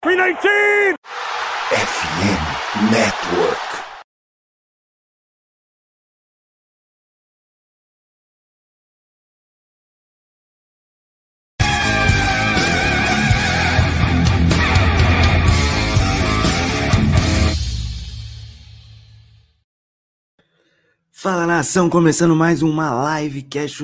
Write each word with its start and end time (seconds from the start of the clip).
319! 0.00 0.94
FM 1.72 2.92
Network. 2.92 3.58
Fala 21.10 21.44
nação, 21.44 21.90
começando 21.90 22.36
mais 22.36 22.62
uma 22.62 22.90
live 22.92 23.42
cash 23.42 23.82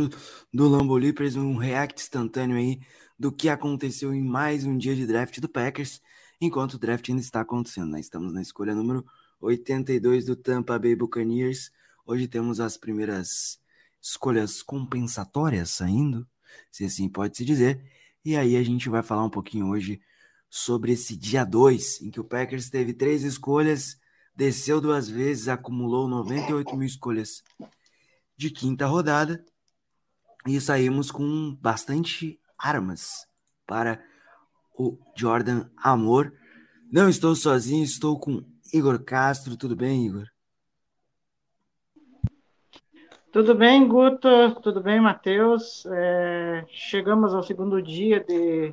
do 0.53 0.69
Lambo 0.69 0.97
um 1.37 1.57
react 1.57 2.01
instantâneo 2.01 2.57
aí 2.57 2.79
do 3.19 3.33
que 3.33 3.49
aconteceu 3.49 4.15
em 4.15 4.23
mais 4.23 4.65
um 4.65 4.79
dia 4.79 4.95
de 4.95 5.07
draft 5.07 5.41
do 5.41 5.49
Packers, 5.49 6.01
enquanto 6.41 6.75
o 6.75 6.79
draft 6.79 7.09
ainda 7.09 7.21
está 7.21 7.41
acontecendo, 7.41 7.93
né? 7.93 8.01
Estamos 8.01 8.33
na 8.33 8.43
escolha 8.43 8.75
número 8.75 9.05
82 9.41 10.27
do 10.27 10.37
Tampa 10.37 10.79
Bay 10.79 10.95
Buccaneers. 10.95 11.71
Hoje 12.07 12.29
temos 12.29 12.61
as 12.61 12.77
primeiras 12.77 13.61
escolhas 14.01 14.63
compensatórias 14.63 15.71
saindo, 15.71 16.27
se 16.71 16.85
assim 16.85 17.09
pode 17.09 17.37
se 17.37 17.45
dizer. 17.45 17.83
E 18.25 18.37
aí 18.37 18.57
a 18.57 18.63
gente 18.63 18.89
vai 18.89 19.03
falar 19.03 19.25
um 19.25 19.31
pouquinho 19.31 19.69
hoje 19.69 20.01
sobre 20.49 20.93
esse 20.93 21.17
dia 21.17 21.45
2, 21.45 22.03
em 22.03 22.11
que 22.11 22.21
o 22.21 22.25
Packers 22.25 22.71
teve 22.71 22.93
três 22.93 23.23
escolhas 23.25 23.99
desceu 24.35 24.81
duas 24.81 25.09
vezes, 25.09 25.49
acumulou 25.49 26.09
98 26.09 26.77
mil 26.77 26.87
escolhas 26.87 27.43
de 28.37 28.51
quinta 28.51 28.87
rodada 28.87 29.45
e 30.47 30.61
saímos 30.61 31.11
com 31.11 31.55
bastante 31.61 32.41
armas 32.59 33.27
para 33.67 34.03
o 34.79 34.99
Jordan 35.17 35.69
Amor. 35.77 36.33
Não 36.93 37.09
estou 37.09 37.35
sozinho, 37.35 37.85
estou 37.85 38.19
com 38.19 38.45
Igor 38.73 39.03
Castro. 39.03 39.57
Tudo 39.57 39.75
bem, 39.75 40.07
Igor? 40.07 40.27
Tudo 43.33 43.55
bem, 43.55 43.87
Guto? 43.89 44.29
Tudo 44.63 44.81
bem, 44.81 45.01
Matheus? 45.01 45.85
É, 45.87 46.65
chegamos 46.69 47.35
ao 47.35 47.43
segundo 47.43 47.83
dia 47.83 48.21
de, 48.21 48.73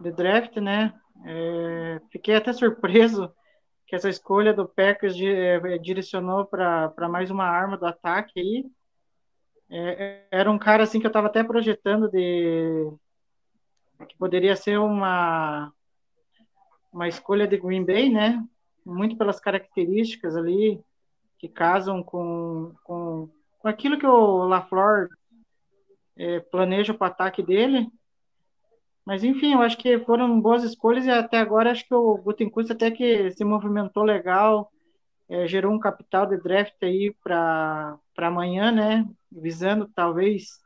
de 0.00 0.12
draft, 0.12 0.56
né? 0.56 0.92
É, 1.24 2.00
fiquei 2.10 2.34
até 2.34 2.52
surpreso 2.52 3.32
que 3.86 3.96
essa 3.96 4.10
escolha 4.10 4.52
do 4.52 4.68
Packers 4.68 5.16
é, 5.18 5.78
direcionou 5.78 6.44
para 6.44 7.08
mais 7.08 7.30
uma 7.30 7.44
arma 7.44 7.78
do 7.78 7.86
ataque 7.86 8.38
aí. 8.38 8.66
É, 9.70 10.26
era 10.30 10.50
um 10.50 10.58
cara 10.58 10.82
assim 10.82 11.00
que 11.00 11.06
eu 11.06 11.08
estava 11.08 11.28
até 11.28 11.42
projetando 11.42 12.10
de 12.10 12.92
que 14.04 14.16
poderia 14.16 14.56
ser 14.56 14.78
uma 14.78 15.72
uma 16.94 17.08
escolha 17.08 17.46
de 17.46 17.58
Green 17.58 17.84
Bay, 17.84 18.08
né? 18.08 18.42
Muito 18.86 19.16
pelas 19.16 19.40
características 19.40 20.36
ali 20.36 20.80
que 21.38 21.48
casam 21.48 22.02
com, 22.02 22.72
com, 22.84 23.28
com 23.58 23.68
aquilo 23.68 23.98
que 23.98 24.06
o 24.06 24.44
LaFleur 24.44 25.08
é, 26.16 26.38
planeja 26.38 26.94
para 26.94 27.08
o 27.08 27.10
ataque 27.10 27.42
dele. 27.42 27.88
Mas 29.04 29.24
enfim, 29.24 29.52
eu 29.52 29.60
acho 29.60 29.76
que 29.76 29.98
foram 29.98 30.40
boas 30.40 30.62
escolhas 30.62 31.04
e 31.04 31.10
até 31.10 31.38
agora 31.38 31.72
acho 31.72 31.86
que 31.86 31.94
o 31.94 32.16
Gutenkust 32.16 32.72
até 32.72 32.90
que 32.90 33.30
se 33.32 33.44
movimentou 33.44 34.04
legal, 34.04 34.70
é, 35.28 35.46
gerou 35.46 35.72
um 35.72 35.78
capital 35.78 36.26
de 36.26 36.38
draft 36.38 36.80
aí 36.80 37.14
para 37.22 37.98
amanhã, 38.16 38.70
né? 38.70 39.06
Visando 39.30 39.90
talvez 39.94 40.60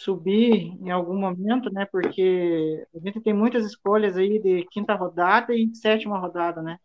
subir 0.00 0.78
em 0.80 0.90
algum 0.90 1.18
momento, 1.18 1.70
né? 1.70 1.84
Porque 1.84 2.86
a 2.94 2.98
gente 3.00 3.20
tem 3.20 3.34
muitas 3.34 3.66
escolhas 3.66 4.16
aí 4.16 4.38
de 4.38 4.66
quinta 4.70 4.94
rodada 4.94 5.54
e 5.54 5.74
sétima 5.74 6.18
rodada, 6.18 6.62
né? 6.62 6.78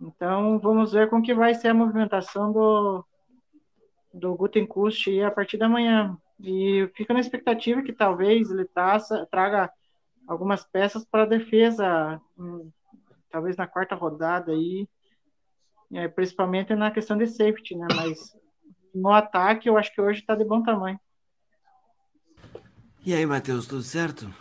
Então 0.00 0.58
vamos 0.58 0.92
ver 0.92 1.10
como 1.10 1.22
que 1.22 1.34
vai 1.34 1.54
ser 1.54 1.68
a 1.68 1.74
movimentação 1.74 2.50
do 2.52 3.04
do 4.12 4.34
Gutenkust 4.36 5.20
a 5.22 5.30
partir 5.30 5.58
da 5.58 5.68
manhã. 5.68 6.16
E 6.40 6.88
fica 6.94 7.12
na 7.12 7.20
expectativa 7.20 7.82
que 7.82 7.92
talvez 7.92 8.50
ele 8.50 8.66
traga 9.30 9.70
algumas 10.26 10.64
peças 10.64 11.04
para 11.04 11.26
defesa, 11.26 12.20
hum, 12.38 12.70
talvez 13.30 13.56
na 13.56 13.66
quarta 13.66 13.94
rodada 13.94 14.52
aí, 14.52 14.88
é, 15.92 16.08
principalmente 16.08 16.74
na 16.74 16.90
questão 16.90 17.18
de 17.18 17.26
safety, 17.26 17.76
né? 17.76 17.86
Mas 17.94 18.34
no 18.94 19.12
ataque 19.12 19.68
eu 19.68 19.76
acho 19.76 19.92
que 19.92 20.00
hoje 20.00 20.20
está 20.20 20.34
de 20.34 20.44
bom 20.44 20.62
tamanho. 20.62 20.98
E 23.06 23.12
aí, 23.12 23.26
Matheus, 23.26 23.66
tudo 23.66 23.82
certo? 23.82 24.32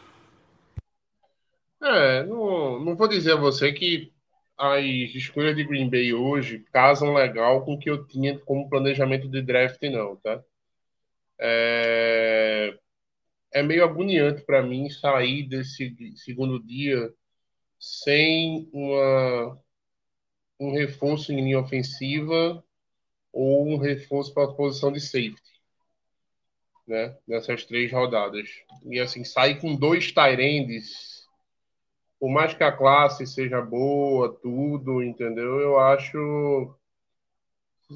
É, 1.81 2.24
não, 2.24 2.79
não 2.79 2.96
vou 2.96 3.09
dizer 3.09 3.34
a 3.34 3.35
você 3.35 3.74
que 3.74 4.13
as 4.57 4.85
escolhas 5.13 5.53
de 5.53 5.66
Green 5.66 5.90
Bay 5.90 6.13
hoje 6.13 6.59
casam 6.72 7.13
legal 7.13 7.66
com 7.66 7.74
o 7.74 7.79
que 7.79 7.90
eu 7.90 8.07
tinha 8.07 8.40
como 8.40 8.69
planejamento 8.69 9.28
de 9.28 9.41
draft, 9.41 9.81
não, 9.84 10.16
tá? 10.16 10.41
É, 11.38 12.74
é 13.51 13.62
meio 13.62 13.84
agoniante 13.84 14.44
para 14.44 14.63
mim 14.63 14.90
sair 14.90 15.44
desse 15.44 15.94
segundo 16.16 16.57
dia 16.63 17.13
sem 17.78 18.69
uma, 18.72 19.59
um 20.57 20.72
reforço 20.72 21.34
em 21.34 21.41
linha 21.41 21.59
ofensiva 21.59 22.63
ou 23.34 23.68
um 23.68 23.78
reforço 23.78 24.34
para 24.34 24.45
a 24.45 24.53
posição 24.53 24.90
de 24.90 25.01
safety, 25.01 25.43
né? 26.88 27.16
Nessas 27.27 27.66
três 27.66 27.91
rodadas. 27.91 28.49
E 28.85 28.99
assim, 28.99 29.23
sair 29.23 29.59
com 29.59 29.75
dois 29.75 30.11
Tyrands, 30.11 31.27
por 32.19 32.29
mais 32.29 32.53
que 32.53 32.63
a 32.63 32.71
classe 32.71 33.25
seja 33.27 33.61
boa, 33.61 34.33
tudo, 34.41 35.01
entendeu? 35.03 35.59
Eu 35.59 35.79
acho. 35.79 36.75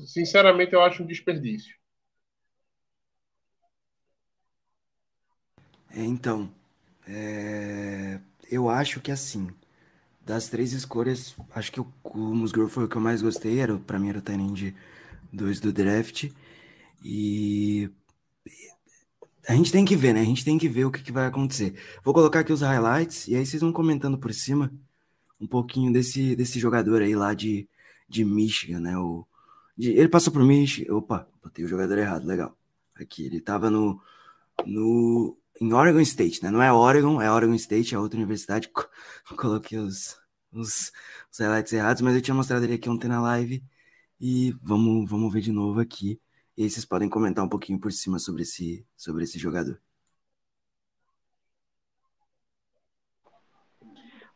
Sinceramente, 0.05 0.73
eu 0.73 0.81
acho 0.81 1.03
um 1.03 1.07
desperdício. 1.07 1.75
É, 5.89 6.03
então, 6.03 6.49
é, 7.07 8.19
eu 8.51 8.69
acho 8.69 8.99
que 9.01 9.11
assim, 9.11 9.47
das 10.21 10.49
três 10.49 10.73
escolhas, 10.73 11.35
acho 11.55 11.71
que 11.71 11.79
o, 11.79 11.87
o 12.03 12.17
Musgrove 12.17 12.71
foi 12.71 12.83
o 12.85 12.87
que 12.89 12.97
eu 12.97 13.01
mais 13.01 13.21
gostei, 13.21 13.59
era, 13.59 13.77
pra 13.79 13.97
mim 13.99 14.09
era 14.09 14.19
o 14.19 14.21
Tyrande 14.21 14.75
2 15.31 15.59
do 15.59 15.71
draft. 15.73 16.29
E 17.03 17.89
a 19.47 19.55
gente 19.55 19.71
tem 19.71 19.85
que 19.85 19.95
ver, 19.95 20.13
né? 20.13 20.21
A 20.21 20.25
gente 20.25 20.43
tem 20.43 20.57
que 20.57 20.67
ver 20.67 20.85
o 20.85 20.91
que, 20.91 21.01
que, 21.01 21.11
vai 21.11 21.25
acontecer. 21.25 21.79
Vou 22.03 22.13
colocar 22.13 22.41
aqui 22.41 22.51
os 22.51 22.61
highlights 22.61 23.27
e 23.27 23.35
aí 23.35 23.45
vocês 23.45 23.61
vão 23.61 23.71
comentando 23.71 24.17
por 24.17 24.33
cima 24.33 24.71
um 25.39 25.47
pouquinho 25.47 25.91
desse, 25.91 26.35
desse 26.35 26.59
jogador 26.59 27.01
aí 27.01 27.15
lá 27.15 27.33
de, 27.33 27.67
de 28.09 28.25
Michigan, 28.25 28.81
né? 28.81 28.97
O, 28.97 29.25
de, 29.77 29.91
ele 29.91 30.09
passou 30.09 30.33
por 30.33 30.43
Michigan. 30.43 30.93
Opa, 30.95 31.27
botei 31.41 31.63
o 31.63 31.67
jogador 31.67 31.97
errado, 31.97 32.25
legal. 32.25 32.57
Aqui, 32.95 33.25
ele 33.25 33.39
tava 33.39 33.69
no, 33.69 34.01
no 34.65 35.37
em 35.61 35.73
Oregon 35.73 36.01
State, 36.01 36.43
né? 36.43 36.51
Não 36.51 36.61
é 36.61 36.71
Oregon, 36.71 37.21
é 37.21 37.31
Oregon 37.31 37.53
State, 37.55 37.95
é 37.95 37.99
outra 37.99 38.17
universidade. 38.17 38.69
Coloquei 39.37 39.77
os, 39.77 40.17
os, 40.51 40.91
os 41.31 41.39
highlights 41.39 41.73
errados, 41.73 42.01
mas 42.01 42.15
eu 42.15 42.21
tinha 42.21 42.35
mostrado 42.35 42.65
ele 42.65 42.73
aqui 42.73 42.89
ontem 42.89 43.07
na 43.07 43.21
live. 43.21 43.63
E 44.19 44.51
vamos, 44.61 45.09
vamos 45.09 45.31
ver 45.31 45.41
de 45.41 45.51
novo 45.51 45.79
aqui. 45.79 46.19
E 46.57 46.63
aí 46.63 46.69
vocês 46.71 46.85
podem 46.85 47.07
comentar 47.07 47.45
um 47.45 47.49
pouquinho 47.49 47.79
por 47.79 47.91
cima 47.91 48.17
sobre 48.17 48.41
esse, 48.41 48.83
sobre 48.97 49.23
esse 49.23 49.37
jogador. 49.37 49.79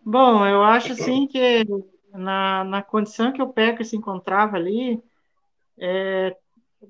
Bom, 0.06 0.46
eu 0.46 0.62
acho 0.62 0.94
assim 0.94 1.28
que 1.28 1.66
na, 2.14 2.64
na 2.64 2.84
condição 2.84 3.34
que 3.34 3.42
o 3.42 3.52
Packers 3.52 3.90
se 3.90 3.96
encontrava 3.96 4.56
ali, 4.56 5.02
é, 5.80 6.38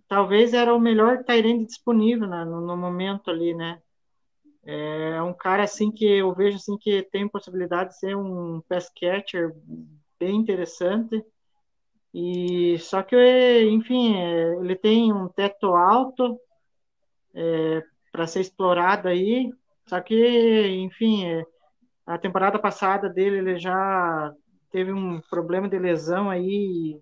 talvez 0.05 0.53
era 0.53 0.73
o 0.73 0.79
melhor 0.79 1.23
Tyrande 1.23 1.65
disponível 1.65 2.27
no, 2.27 2.59
no, 2.61 2.75
momento 2.75 3.31
ali, 3.31 3.53
né? 3.53 3.81
É 4.63 5.21
um 5.21 5.33
cara 5.33 5.63
assim 5.63 5.91
que 5.91 6.05
eu 6.05 6.33
vejo 6.35 6.57
assim 6.57 6.77
que 6.77 7.03
tem 7.03 7.27
possibilidade 7.27 7.91
de 7.91 7.99
ser 7.99 8.17
um 8.17 8.61
pass 8.67 8.91
catcher 8.93 9.55
bem 10.19 10.35
interessante. 10.35 11.23
E 12.13 12.77
só 12.79 13.01
que, 13.01 13.15
enfim, 13.71 14.15
ele 14.59 14.75
tem 14.75 15.13
um 15.13 15.27
teto 15.29 15.67
alto 15.67 16.39
é, 17.33 17.83
para 18.11 18.27
ser 18.27 18.41
explorado 18.41 19.07
aí. 19.07 19.49
Só 19.87 19.99
que, 20.01 20.67
enfim, 20.67 21.25
a 22.05 22.17
temporada 22.17 22.59
passada 22.59 23.09
dele 23.09 23.37
ele 23.37 23.59
já 23.59 24.33
teve 24.71 24.91
um 24.91 25.21
problema 25.29 25.67
de 25.67 25.77
lesão 25.77 26.29
aí 26.29 26.99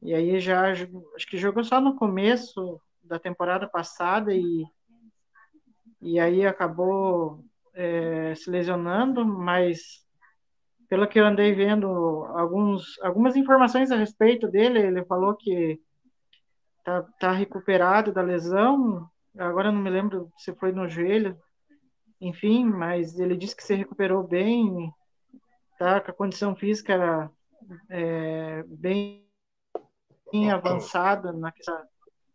e 0.00 0.14
aí 0.14 0.38
já 0.38 0.70
acho 0.70 0.86
que 1.28 1.36
jogou 1.36 1.64
só 1.64 1.80
no 1.80 1.96
começo 1.96 2.80
da 3.02 3.18
temporada 3.18 3.66
passada 3.66 4.32
e 4.34 4.64
e 6.00 6.20
aí 6.20 6.46
acabou 6.46 7.44
é, 7.74 8.32
se 8.36 8.48
lesionando, 8.48 9.26
mas 9.26 10.06
pelo 10.88 11.06
que 11.06 11.20
eu 11.20 11.26
andei 11.26 11.54
vendo 11.54 11.86
alguns, 12.34 12.98
algumas 13.02 13.36
informações 13.36 13.90
a 13.90 13.96
respeito 13.96 14.48
dele, 14.48 14.78
ele 14.78 15.04
falou 15.04 15.34
que 15.34 15.80
tá, 16.84 17.02
tá 17.20 17.32
recuperado 17.32 18.12
da 18.12 18.22
lesão, 18.22 19.08
agora 19.36 19.70
não 19.70 19.80
me 19.80 19.90
lembro 19.90 20.32
se 20.38 20.54
foi 20.54 20.72
no 20.72 20.88
joelho, 20.88 21.38
enfim, 22.20 22.64
mas 22.64 23.18
ele 23.18 23.36
disse 23.36 23.54
que 23.54 23.62
se 23.62 23.74
recuperou 23.74 24.26
bem 24.26 24.92
tá 25.78 26.00
com 26.00 26.10
a 26.10 26.14
condição 26.14 26.56
física 26.56 27.30
é, 27.88 28.64
bem, 28.66 29.24
bem 30.32 30.50
avançada 30.50 31.32
na 31.32 31.52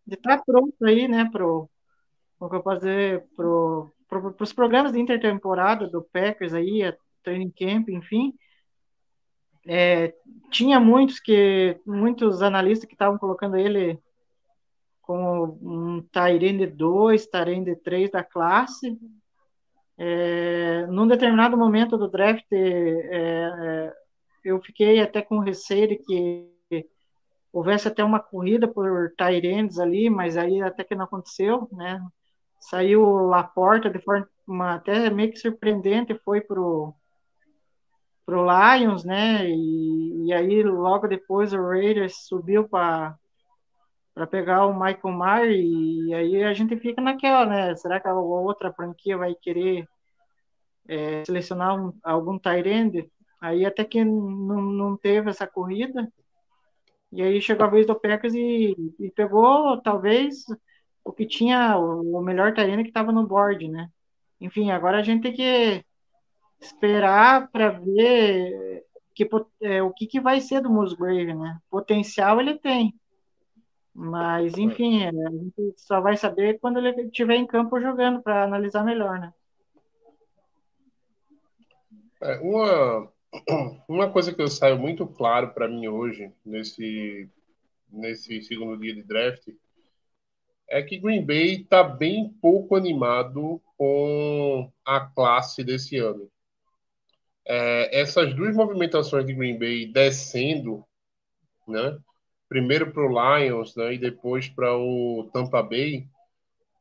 de 0.06 0.16
estar 0.16 0.38
tá 0.38 0.44
pronto 0.46 0.86
aí, 0.86 1.08
né, 1.08 1.30
pro, 1.32 1.70
o 2.40 2.50
que 2.50 2.56
eu 2.56 2.64
posso 2.64 2.86
pro, 3.36 3.94
pro, 4.08 4.36
os 4.40 4.54
programas 4.54 4.92
de 4.92 5.00
intertemporada 5.00 5.88
do 5.88 6.04
Packers 6.04 6.54
aí, 6.54 6.84
training 7.24 7.52
camp, 7.52 7.90
enfim, 7.90 8.34
é, 9.66 10.14
tinha 10.52 10.80
muitos 10.80 11.20
que, 11.20 11.80
muitos 11.86 12.42
analistas 12.42 12.88
que 12.88 12.96
estavam 12.96 13.18
colocando 13.18 13.56
ele 13.56 14.00
como 15.02 15.58
um 15.62 16.02
Tyrande 16.02 16.68
2, 16.68 17.28
Tyrande 17.28 17.76
3 17.78 18.12
da 18.12 18.24
classe, 18.24 18.98
é, 19.98 20.86
num 20.88 21.08
determinado 21.08 21.58
momento 21.58 21.98
do 21.98 22.10
draft, 22.10 22.46
é, 22.52 22.58
é, 22.58 23.94
eu 24.44 24.62
fiquei 24.62 25.00
até 25.00 25.22
com 25.22 25.40
receio 25.40 25.88
de 25.88 25.98
que 25.98 26.54
houvesse 27.52 27.88
até 27.88 28.04
uma 28.04 28.20
corrida 28.20 28.68
por 28.68 29.14
Tyrands 29.16 29.78
ali, 29.78 30.10
mas 30.10 30.36
aí 30.36 30.62
até 30.62 30.84
que 30.84 30.96
não 30.96 31.06
aconteceu, 31.06 31.70
né? 31.72 32.04
Saiu 32.60 33.04
Laporta 33.28 33.90
de 33.90 34.00
forma 34.00 34.28
até 34.74 35.10
meio 35.10 35.32
que 35.32 35.38
surpreendente, 35.38 36.20
foi 36.26 36.42
pro 36.42 36.96
pro 38.26 38.46
Lions, 38.46 39.04
né? 39.04 39.50
E, 39.50 40.28
e 40.28 40.34
aí 40.34 40.64
logo 40.64 41.08
depois 41.08 41.54
o 41.54 41.62
Raiders 41.62 42.26
subiu 42.28 42.68
para 42.68 43.18
para 44.14 44.28
pegar 44.28 44.68
o 44.68 44.74
Michael 44.74 45.18
Mayer 45.18 45.52
e 45.56 46.14
aí 46.14 46.44
a 46.44 46.54
gente 46.54 46.78
fica 46.78 47.02
naquela, 47.02 47.46
né? 47.48 47.76
Será 47.76 48.00
que 48.00 48.08
a 48.08 48.14
outra 48.14 48.72
franquia 48.72 49.18
vai 49.18 49.34
querer 49.36 49.88
é, 50.88 51.26
selecionar 51.26 51.76
um, 51.76 51.92
algum 52.04 52.38
Tyrande? 52.38 53.10
Aí 53.42 53.66
até 53.66 53.84
que 53.84 54.04
não, 54.06 54.62
não 54.62 54.98
teve 54.98 55.30
essa 55.30 55.48
corrida. 55.48 56.08
E 57.12 57.22
aí 57.22 57.42
chegou 57.42 57.66
a 57.66 57.70
vez 57.70 57.88
do 57.88 58.00
Packers 58.00 58.34
e, 58.36 58.76
e 59.00 59.12
pegou 59.12 59.82
talvez 59.82 60.46
o 61.04 61.12
que 61.12 61.26
tinha 61.26 61.78
o, 61.78 62.22
melhor 62.22 62.54
Tyrande 62.54 62.84
que 62.84 62.90
estava 62.90 63.12
no 63.12 63.28
board, 63.28 63.68
né? 63.68 63.90
Enfim, 64.40 64.72
agora 64.72 65.00
a 65.00 65.04
gente 65.04 65.24
tem 65.24 65.34
que 65.34 65.86
esperar 66.64 67.50
para 67.52 67.70
ver 67.70 68.84
que, 69.14 69.30
é, 69.62 69.84
o 69.84 69.92
que, 69.92 70.08
que 70.08 70.20
vai 70.20 70.42
ser 70.42 70.62
do 70.62 70.70
Musgrave, 70.70 71.34
né? 71.34 71.60
Potencial 71.70 72.40
ele 72.40 72.58
tem. 72.58 72.94
Mas, 73.94 74.58
enfim, 74.58 75.04
é, 75.04 75.10
a 75.10 75.32
gente 75.32 75.76
só 75.78 76.02
vai 76.02 76.18
saber 76.18 76.60
quando 76.60 76.80
ele 76.80 76.90
estiver 77.04 77.36
em 77.36 77.46
campo 77.46 77.80
jogando 77.80 78.24
para 78.24 78.44
analisar 78.44 78.84
melhor, 78.84 79.20
né? 79.20 79.32
É, 82.22 82.40
uma, 82.40 83.12
uma 83.88 84.10
coisa 84.10 84.34
que 84.34 84.42
eu 84.42 84.48
saio 84.48 84.80
muito 84.80 85.06
claro 85.06 85.54
para 85.54 85.68
mim 85.68 85.88
hoje, 85.88 86.32
nesse, 86.44 87.30
nesse 87.92 88.42
segundo 88.42 88.78
dia 88.78 88.96
de 88.96 89.04
draft, 89.04 89.48
é 90.68 90.82
que 90.82 90.98
Green 90.98 91.24
Bay 91.24 91.62
está 91.62 91.84
bem 91.84 92.30
pouco 92.42 92.76
animado 92.76 93.62
com 93.78 94.72
a 94.84 95.02
classe 95.02 95.64
desse 95.64 95.98
ano. 95.98 96.32
É, 97.46 98.02
essas 98.02 98.34
duas 98.36 98.56
movimentações 98.56 99.26
de 99.26 99.34
Green 99.34 99.58
Bay 99.58 99.86
descendo, 99.92 100.86
né? 101.68 101.98
primeiro 102.54 102.92
para 102.92 103.02
o 103.02 103.10
Lions 103.10 103.76
né, 103.76 103.96
e 103.96 103.98
depois 103.98 104.48
para 104.48 104.78
o 104.78 105.28
Tampa 105.34 105.64
Bay, 105.64 106.08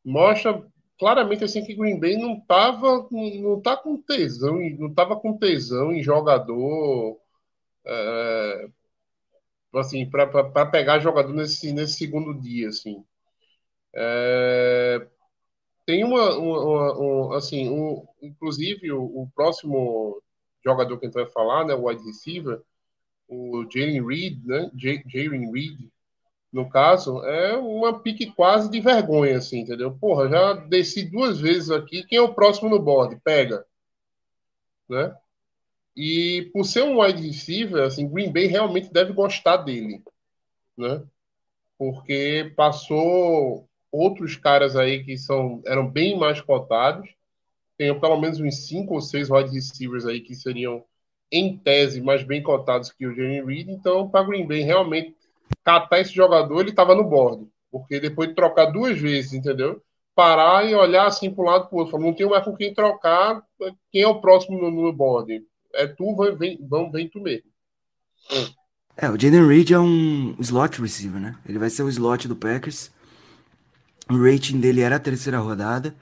mostra 0.04 0.62
claramente 0.98 1.44
assim 1.44 1.64
que 1.64 1.74
Green 1.74 1.98
Bay 1.98 2.16
não 2.18 2.38
tava 2.40 3.08
não 3.10 3.60
tá 3.60 3.76
com 3.76 3.96
tesão 3.96 4.58
não 4.78 4.92
tava 4.92 5.16
com 5.16 5.36
tesão 5.38 5.92
em 5.92 6.02
jogador 6.02 7.18
é, 7.86 8.68
assim 9.74 10.08
para 10.08 10.66
pegar 10.66 10.98
jogador 10.98 11.32
nesse 11.32 11.72
nesse 11.72 11.94
segundo 11.94 12.38
dia 12.38 12.68
assim 12.68 13.02
é, 13.94 15.06
tem 15.86 16.04
uma, 16.04 16.36
uma, 16.36 16.98
uma, 16.98 17.36
assim 17.38 17.68
um, 17.68 18.06
inclusive 18.20 18.92
o, 18.92 19.02
o, 19.04 19.30
próximo 19.34 20.21
jogador 20.64 20.98
que 20.98 21.06
a 21.06 21.08
gente 21.08 21.14
vai 21.14 21.26
falar 21.26 21.64
né 21.64 21.74
o 21.74 21.86
wide 21.86 22.04
receiver 22.04 22.62
o 23.32 23.66
Jalen 23.70 24.06
Reed, 24.06 24.44
né? 24.44 24.70
Jalen 24.76 25.50
Reed, 25.52 25.88
no 26.52 26.68
caso, 26.68 27.24
é 27.24 27.56
uma 27.56 27.98
pique 27.98 28.30
quase 28.30 28.70
de 28.70 28.78
vergonha, 28.80 29.38
assim, 29.38 29.60
entendeu? 29.60 29.96
Porra, 29.98 30.28
já 30.28 30.52
desci 30.52 31.02
duas 31.02 31.40
vezes 31.40 31.70
aqui. 31.70 32.04
Quem 32.04 32.18
é 32.18 32.22
o 32.22 32.34
próximo 32.34 32.68
no 32.68 32.78
board? 32.78 33.18
Pega. 33.24 33.64
Né? 34.88 35.16
E 35.96 36.50
por 36.52 36.64
ser 36.64 36.82
um 36.82 37.00
wide 37.00 37.26
receiver, 37.26 37.84
assim, 37.84 38.08
Green 38.08 38.30
Bay 38.30 38.46
realmente 38.46 38.92
deve 38.92 39.12
gostar 39.12 39.58
dele, 39.58 40.02
né? 40.76 41.02
Porque 41.78 42.52
passou 42.54 43.66
outros 43.90 44.36
caras 44.36 44.76
aí 44.76 45.04
que 45.04 45.16
são 45.16 45.62
eram 45.66 45.88
bem 45.90 46.18
mais 46.18 46.40
cotados. 46.40 47.08
Tem 47.82 47.98
pelo 47.98 48.20
menos 48.20 48.38
uns 48.38 48.68
cinco 48.68 48.94
ou 48.94 49.00
seis 49.00 49.28
wide 49.28 49.52
receivers 49.52 50.06
aí 50.06 50.20
que 50.20 50.36
seriam 50.36 50.84
em 51.32 51.58
tese, 51.58 52.00
mais 52.00 52.22
bem 52.22 52.40
cotados 52.40 52.92
que 52.92 53.04
o 53.04 53.12
Jeremy 53.12 53.44
Reed. 53.44 53.70
Então, 53.70 54.08
para 54.08 54.24
Green 54.24 54.46
Bay 54.46 54.60
realmente 54.60 55.16
catar 55.64 55.98
esse 55.98 56.14
jogador, 56.14 56.60
ele 56.60 56.70
estava 56.70 56.94
no 56.94 57.02
bordo. 57.02 57.50
Porque 57.72 57.98
depois 57.98 58.28
de 58.28 58.36
trocar 58.36 58.66
duas 58.66 58.96
vezes, 59.00 59.32
entendeu? 59.32 59.82
Parar 60.14 60.64
e 60.64 60.76
olhar 60.76 61.06
assim 61.06 61.28
para 61.28 61.42
um 61.42 61.46
lado 61.48 61.66
para 61.66 61.76
o 61.76 61.80
outro. 61.80 61.98
Não 61.98 62.14
tem 62.14 62.24
mais 62.28 62.44
com 62.44 62.54
quem 62.54 62.72
trocar. 62.72 63.42
Quem 63.90 64.02
é 64.02 64.06
o 64.06 64.20
próximo 64.20 64.60
no, 64.60 64.70
no 64.70 64.92
board? 64.92 65.42
É 65.74 65.88
tu, 65.88 66.14
vem, 66.38 66.58
vem, 66.60 66.90
vem 66.92 67.08
tu 67.08 67.20
mesmo. 67.20 67.50
É, 68.96 69.10
o 69.10 69.18
Jaden 69.18 69.48
Reed 69.48 69.72
é 69.72 69.80
um 69.80 70.36
slot 70.38 70.80
receiver, 70.80 71.20
né? 71.20 71.36
Ele 71.48 71.58
vai 71.58 71.68
ser 71.68 71.82
o 71.82 71.88
slot 71.88 72.28
do 72.28 72.36
Packers. 72.36 72.92
O 74.08 74.22
rating 74.22 74.60
dele 74.60 74.82
era 74.82 74.94
a 74.94 75.00
terceira 75.00 75.40
rodada. 75.40 75.92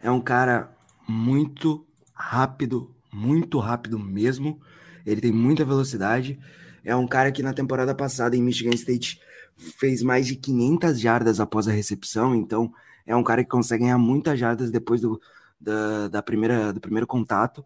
É 0.00 0.08
um 0.08 0.20
cara 0.20 0.73
muito 1.06 1.86
rápido, 2.12 2.94
muito 3.12 3.58
rápido 3.58 3.98
mesmo. 3.98 4.60
Ele 5.04 5.20
tem 5.20 5.32
muita 5.32 5.64
velocidade. 5.64 6.38
É 6.84 6.94
um 6.94 7.06
cara 7.06 7.32
que 7.32 7.42
na 7.42 7.52
temporada 7.52 7.94
passada 7.94 8.36
em 8.36 8.42
Michigan 8.42 8.74
State 8.74 9.20
fez 9.56 10.02
mais 10.02 10.26
de 10.26 10.36
500 10.36 11.00
jardas 11.00 11.40
após 11.40 11.68
a 11.68 11.72
recepção, 11.72 12.34
então 12.34 12.72
é 13.06 13.14
um 13.14 13.22
cara 13.22 13.44
que 13.44 13.50
consegue 13.50 13.84
ganhar 13.84 13.98
muitas 13.98 14.38
jardas 14.38 14.70
depois 14.70 15.00
do, 15.00 15.20
da, 15.60 16.08
da 16.08 16.22
primeira, 16.22 16.72
do 16.72 16.80
primeiro 16.80 17.06
contato. 17.06 17.64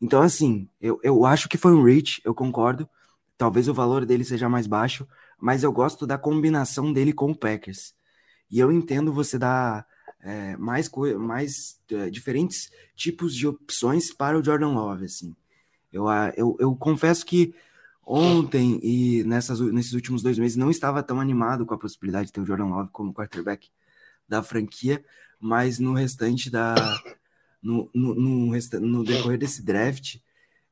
Então, 0.00 0.22
assim, 0.22 0.68
eu, 0.80 0.98
eu 1.02 1.24
acho 1.26 1.48
que 1.48 1.58
foi 1.58 1.72
um 1.72 1.84
reach, 1.84 2.20
eu 2.24 2.34
concordo. 2.34 2.88
Talvez 3.36 3.68
o 3.68 3.74
valor 3.74 4.04
dele 4.04 4.24
seja 4.24 4.48
mais 4.48 4.66
baixo, 4.66 5.06
mas 5.38 5.62
eu 5.62 5.72
gosto 5.72 6.06
da 6.06 6.18
combinação 6.18 6.92
dele 6.92 7.12
com 7.12 7.30
o 7.30 7.36
Packers. 7.36 7.94
E 8.50 8.58
eu 8.58 8.72
entendo 8.72 9.12
você 9.12 9.38
dar 9.38 9.86
é, 10.22 10.56
mais, 10.56 10.90
mais 11.18 11.80
é, 11.90 12.10
diferentes 12.10 12.70
tipos 12.94 13.34
de 13.34 13.46
opções 13.46 14.12
para 14.12 14.38
o 14.38 14.44
Jordan 14.44 14.72
Love, 14.72 15.06
assim. 15.06 15.34
Eu, 15.92 16.06
eu, 16.36 16.56
eu 16.60 16.76
confesso 16.76 17.24
que 17.26 17.54
ontem 18.06 18.80
e 18.82 19.24
nessas, 19.24 19.60
nesses 19.60 19.92
últimos 19.92 20.22
dois 20.22 20.38
meses 20.38 20.56
não 20.56 20.70
estava 20.70 21.02
tão 21.02 21.20
animado 21.20 21.64
com 21.64 21.74
a 21.74 21.78
possibilidade 21.78 22.26
de 22.26 22.32
ter 22.32 22.40
o 22.40 22.46
Jordan 22.46 22.66
Love 22.66 22.90
como 22.92 23.14
quarterback 23.14 23.68
da 24.28 24.42
franquia, 24.42 25.04
mas 25.40 25.78
no 25.78 25.92
restante 25.92 26.50
da. 26.50 26.74
No, 27.62 27.90
no, 27.94 28.14
no, 28.14 28.80
no 28.80 29.04
decorrer 29.04 29.38
desse 29.38 29.62
draft, 29.62 30.16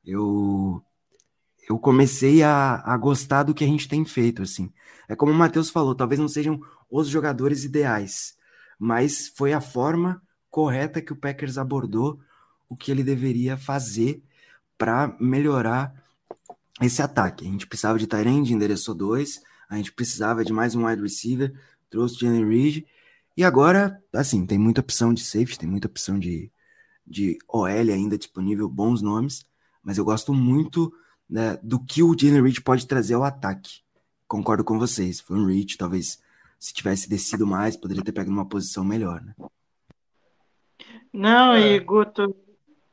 eu, 0.03 0.83
eu 1.69 1.79
comecei 1.79 2.43
a, 2.43 2.83
a 2.83 2.97
gostar 2.97 3.43
do 3.43 3.53
que 3.53 3.63
a 3.63 3.67
gente 3.67 3.87
tem 3.87 4.05
feito, 4.07 4.41
assim. 4.41 4.73
É 5.07 5.15
como 5.15 5.31
o 5.31 5.35
Matheus 5.35 5.69
falou, 5.69 5.95
talvez 5.95 6.19
não 6.19 6.29
sejam 6.29 6.61
os 6.91 7.09
jogadores 7.09 7.65
ideais, 7.65 8.38
mas 8.79 9.29
foi 9.35 9.53
a 9.53 9.61
forma 9.61 10.23
correta 10.51 11.03
que 11.03 11.13
o 11.13 11.17
Packers 11.17 11.59
abordou 11.59 12.21
o 12.69 12.77
que 12.77 12.91
ele 12.91 13.03
deveria 13.03 13.57
fazer 13.57 14.23
para 14.77 15.17
melhorar 15.19 15.93
esse 16.81 17.03
ataque. 17.03 17.47
A 17.47 17.51
gente 17.51 17.67
precisava 17.67 17.99
de 17.99 18.07
Tyrande, 18.07 18.53
endereçou 18.53 18.95
dois, 18.95 19.43
a 19.69 19.77
gente 19.77 19.93
precisava 19.93 20.45
de 20.45 20.53
mais 20.53 20.75
um 20.75 20.87
wide 20.87 21.03
receiver, 21.03 21.53
trouxe 21.91 22.21
Jalen 22.21 22.49
Reed, 22.49 22.85
e 23.37 23.45
agora, 23.45 24.03
assim, 24.13 24.45
tem 24.45 24.59
muita 24.59 24.81
opção 24.81 25.15
de 25.15 25.25
safety, 25.25 25.61
tem 25.61 25.69
muita 25.69 25.87
opção 25.87 26.19
de, 26.19 26.51
de 27.07 27.39
OL 27.47 27.67
ainda 27.67 28.19
disponível, 28.19 28.69
bons 28.69 29.01
nomes, 29.01 29.45
mas 29.83 29.97
eu 29.97 30.05
gosto 30.05 30.35
muito 30.35 30.93
né, 31.29 31.57
do 31.63 31.79
que 31.79 32.03
o 32.03 32.17
Jalen 32.19 32.43
Reed 32.43 32.61
pode 32.61 32.87
trazer 32.87 33.15
ao 33.15 33.25
ataque. 33.25 33.81
Concordo 34.27 34.65
com 34.65 34.79
vocês, 34.79 35.21
foi 35.21 35.39
um 35.39 35.47
Reed, 35.47 35.77
talvez 35.77 36.19
se 36.59 36.75
tivesse 36.75 37.09
descido 37.09 37.47
mais, 37.47 37.77
poderia 37.77 38.03
ter 38.03 38.13
pego 38.13 38.31
uma 38.31 38.49
posição 38.49 38.85
melhor, 38.85 39.23
né? 39.23 39.35
Não, 41.13 41.57
e 41.57 41.79
Guto, 41.79 42.35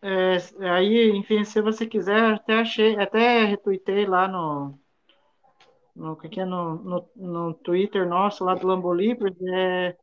é, 0.02 0.38
aí, 0.70 1.10
enfim, 1.12 1.44
se 1.44 1.62
você 1.62 1.86
quiser, 1.86 2.34
até 2.34 2.60
achei, 2.60 2.96
até 2.98 3.44
retuitei 3.44 4.06
lá 4.06 4.28
no, 4.28 4.80
no, 5.96 6.16
que 6.16 6.40
é 6.40 6.46
no, 6.46 6.76
no, 6.76 7.10
no 7.16 7.54
Twitter 7.56 8.08
nosso, 8.08 8.44
lá 8.44 8.54
do 8.54 8.68
Lambolibres, 8.68 9.36
é, 9.42 9.98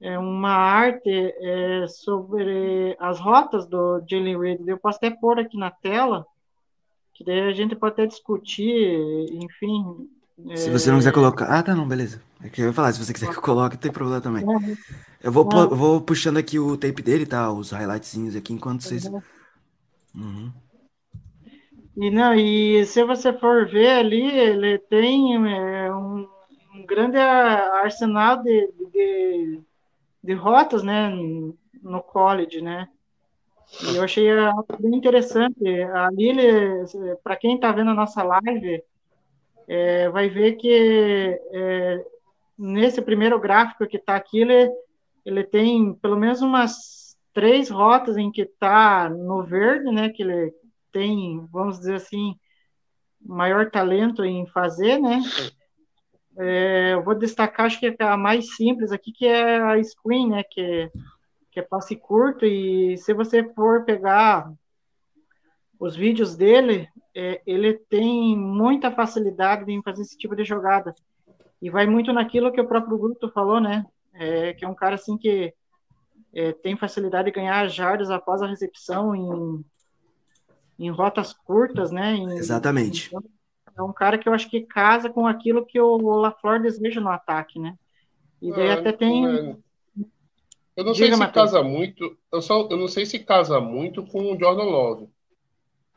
é 0.00 0.18
uma 0.18 0.50
arte 0.50 1.10
é, 1.10 1.86
sobre 1.86 2.96
as 3.00 3.18
rotas 3.18 3.66
do 3.66 4.02
Jalen 4.08 4.38
Reed. 4.38 4.68
Eu 4.68 4.78
posso 4.78 4.98
até 4.98 5.10
pôr 5.10 5.38
aqui 5.38 5.56
na 5.56 5.70
tela. 5.70 6.26
que 7.14 7.24
daí 7.24 7.40
a 7.40 7.52
gente 7.52 7.76
pode 7.76 7.94
até 7.94 8.06
discutir, 8.06 9.26
enfim. 9.32 10.08
Se 10.56 10.70
você 10.70 10.90
não 10.90 10.98
quiser 10.98 11.12
colocar. 11.12 11.46
Ah, 11.46 11.62
tá, 11.62 11.74
não, 11.74 11.86
beleza. 11.86 12.20
É 12.42 12.48
que 12.48 12.60
eu 12.60 12.66
ia 12.66 12.72
falar, 12.72 12.92
se 12.92 13.04
você 13.04 13.12
quiser 13.12 13.30
que 13.30 13.36
eu 13.36 13.42
coloque, 13.42 13.76
tem 13.76 13.92
problema 13.92 14.20
também. 14.20 14.44
Eu 15.22 15.30
vou, 15.30 15.48
vou 15.68 16.00
puxando 16.00 16.38
aqui 16.38 16.58
o 16.58 16.76
tape 16.76 17.02
dele, 17.02 17.24
tá? 17.24 17.52
Os 17.52 17.70
highlightzinhos 17.70 18.34
aqui 18.34 18.52
enquanto 18.52 18.82
vocês. 18.82 19.08
Uhum. 20.14 20.50
E 21.96 22.10
não, 22.10 22.34
e 22.34 22.84
se 22.86 23.04
você 23.04 23.32
for 23.32 23.68
ver 23.68 23.90
ali, 23.90 24.24
ele 24.24 24.78
tem 24.78 25.36
é, 25.46 25.94
um, 25.94 26.26
um 26.74 26.86
grande 26.86 27.18
arsenal 27.18 28.42
de, 28.42 28.72
de, 28.92 29.60
de 30.24 30.32
rotas, 30.32 30.82
né, 30.82 31.10
no 31.82 32.02
college, 32.02 32.62
né? 32.62 32.88
E 33.92 33.96
eu 33.96 34.02
achei 34.02 34.26
bem 34.80 34.94
interessante. 34.94 35.66
Ali, 35.94 36.32
para 37.22 37.36
quem 37.36 37.54
está 37.54 37.72
vendo 37.72 37.90
a 37.90 37.94
nossa 37.94 38.22
live, 38.22 38.82
é, 39.72 40.10
vai 40.10 40.28
ver 40.28 40.56
que 40.56 41.40
é, 41.50 42.04
nesse 42.58 43.00
primeiro 43.00 43.40
gráfico 43.40 43.86
que 43.86 43.96
está 43.96 44.14
aqui, 44.14 44.40
ele, 44.40 44.70
ele 45.24 45.42
tem 45.44 45.94
pelo 45.94 46.14
menos 46.14 46.42
umas 46.42 47.16
três 47.32 47.70
rotas 47.70 48.18
em 48.18 48.30
que 48.30 48.42
está 48.42 49.08
no 49.08 49.42
verde, 49.42 49.90
né? 49.90 50.10
Que 50.10 50.22
ele 50.22 50.52
tem, 50.92 51.48
vamos 51.50 51.78
dizer 51.78 51.94
assim, 51.94 52.34
maior 53.18 53.70
talento 53.70 54.22
em 54.22 54.46
fazer, 54.48 54.98
né? 54.98 55.22
É, 56.38 56.92
eu 56.92 57.02
vou 57.02 57.14
destacar, 57.14 57.64
acho 57.64 57.80
que 57.80 57.86
é 57.86 58.04
a 58.04 58.14
mais 58.14 58.54
simples 58.54 58.92
aqui, 58.92 59.10
que 59.10 59.26
é 59.26 59.58
a 59.58 59.82
screen, 59.82 60.28
né? 60.28 60.42
Que, 60.42 60.90
que 61.50 61.60
é 61.60 61.62
passe 61.62 61.96
curto, 61.96 62.44
e 62.44 62.98
se 62.98 63.14
você 63.14 63.42
for 63.54 63.86
pegar 63.86 64.52
os 65.84 65.96
vídeos 65.96 66.36
dele, 66.36 66.88
é, 67.14 67.42
ele 67.46 67.74
tem 67.74 68.36
muita 68.38 68.90
facilidade 68.92 69.70
em 69.72 69.82
fazer 69.82 70.02
esse 70.02 70.16
tipo 70.16 70.36
de 70.36 70.44
jogada. 70.44 70.94
E 71.60 71.70
vai 71.70 71.86
muito 71.86 72.12
naquilo 72.12 72.52
que 72.52 72.60
o 72.60 72.68
próprio 72.68 72.98
Guto 72.98 73.30
falou, 73.32 73.60
né? 73.60 73.84
É, 74.14 74.54
que 74.54 74.64
é 74.64 74.68
um 74.68 74.74
cara 74.74 74.94
assim 74.94 75.18
que 75.18 75.52
é, 76.34 76.52
tem 76.52 76.76
facilidade 76.76 77.26
de 77.26 77.34
ganhar 77.34 77.66
jardas 77.68 78.10
após 78.10 78.42
a 78.42 78.46
recepção 78.46 79.14
em, 79.16 79.64
em 80.78 80.90
rotas 80.90 81.32
curtas, 81.32 81.90
né? 81.90 82.14
Em, 82.14 82.28
Exatamente. 82.36 83.08
então, 83.08 83.22
é 83.76 83.82
um 83.82 83.92
cara 83.92 84.18
que 84.18 84.28
eu 84.28 84.34
acho 84.34 84.48
que 84.50 84.62
casa 84.66 85.10
com 85.10 85.26
aquilo 85.26 85.66
que 85.66 85.80
o 85.80 85.96
LaFleur 86.16 86.62
deseja 86.62 87.00
no 87.00 87.10
ataque, 87.10 87.58
né? 87.58 87.76
E 88.40 88.52
daí 88.52 88.70
Ah, 88.70 88.74
até 88.74 88.92
tem. 88.92 89.24
é. 89.26 89.56
Eu 90.76 90.84
não 90.84 90.94
Diga, 90.94 91.06
sei 91.06 91.12
se 91.12 91.18
Matheus. 91.18 91.32
casa 91.32 91.62
muito. 91.62 92.16
Eu, 92.32 92.42
só, 92.42 92.68
eu 92.70 92.76
não 92.76 92.88
sei 92.88 93.04
se 93.06 93.18
casa 93.18 93.60
muito 93.60 94.04
com 94.06 94.32
o 94.32 94.38
Jordan 94.38 94.64
Love. 94.64 95.08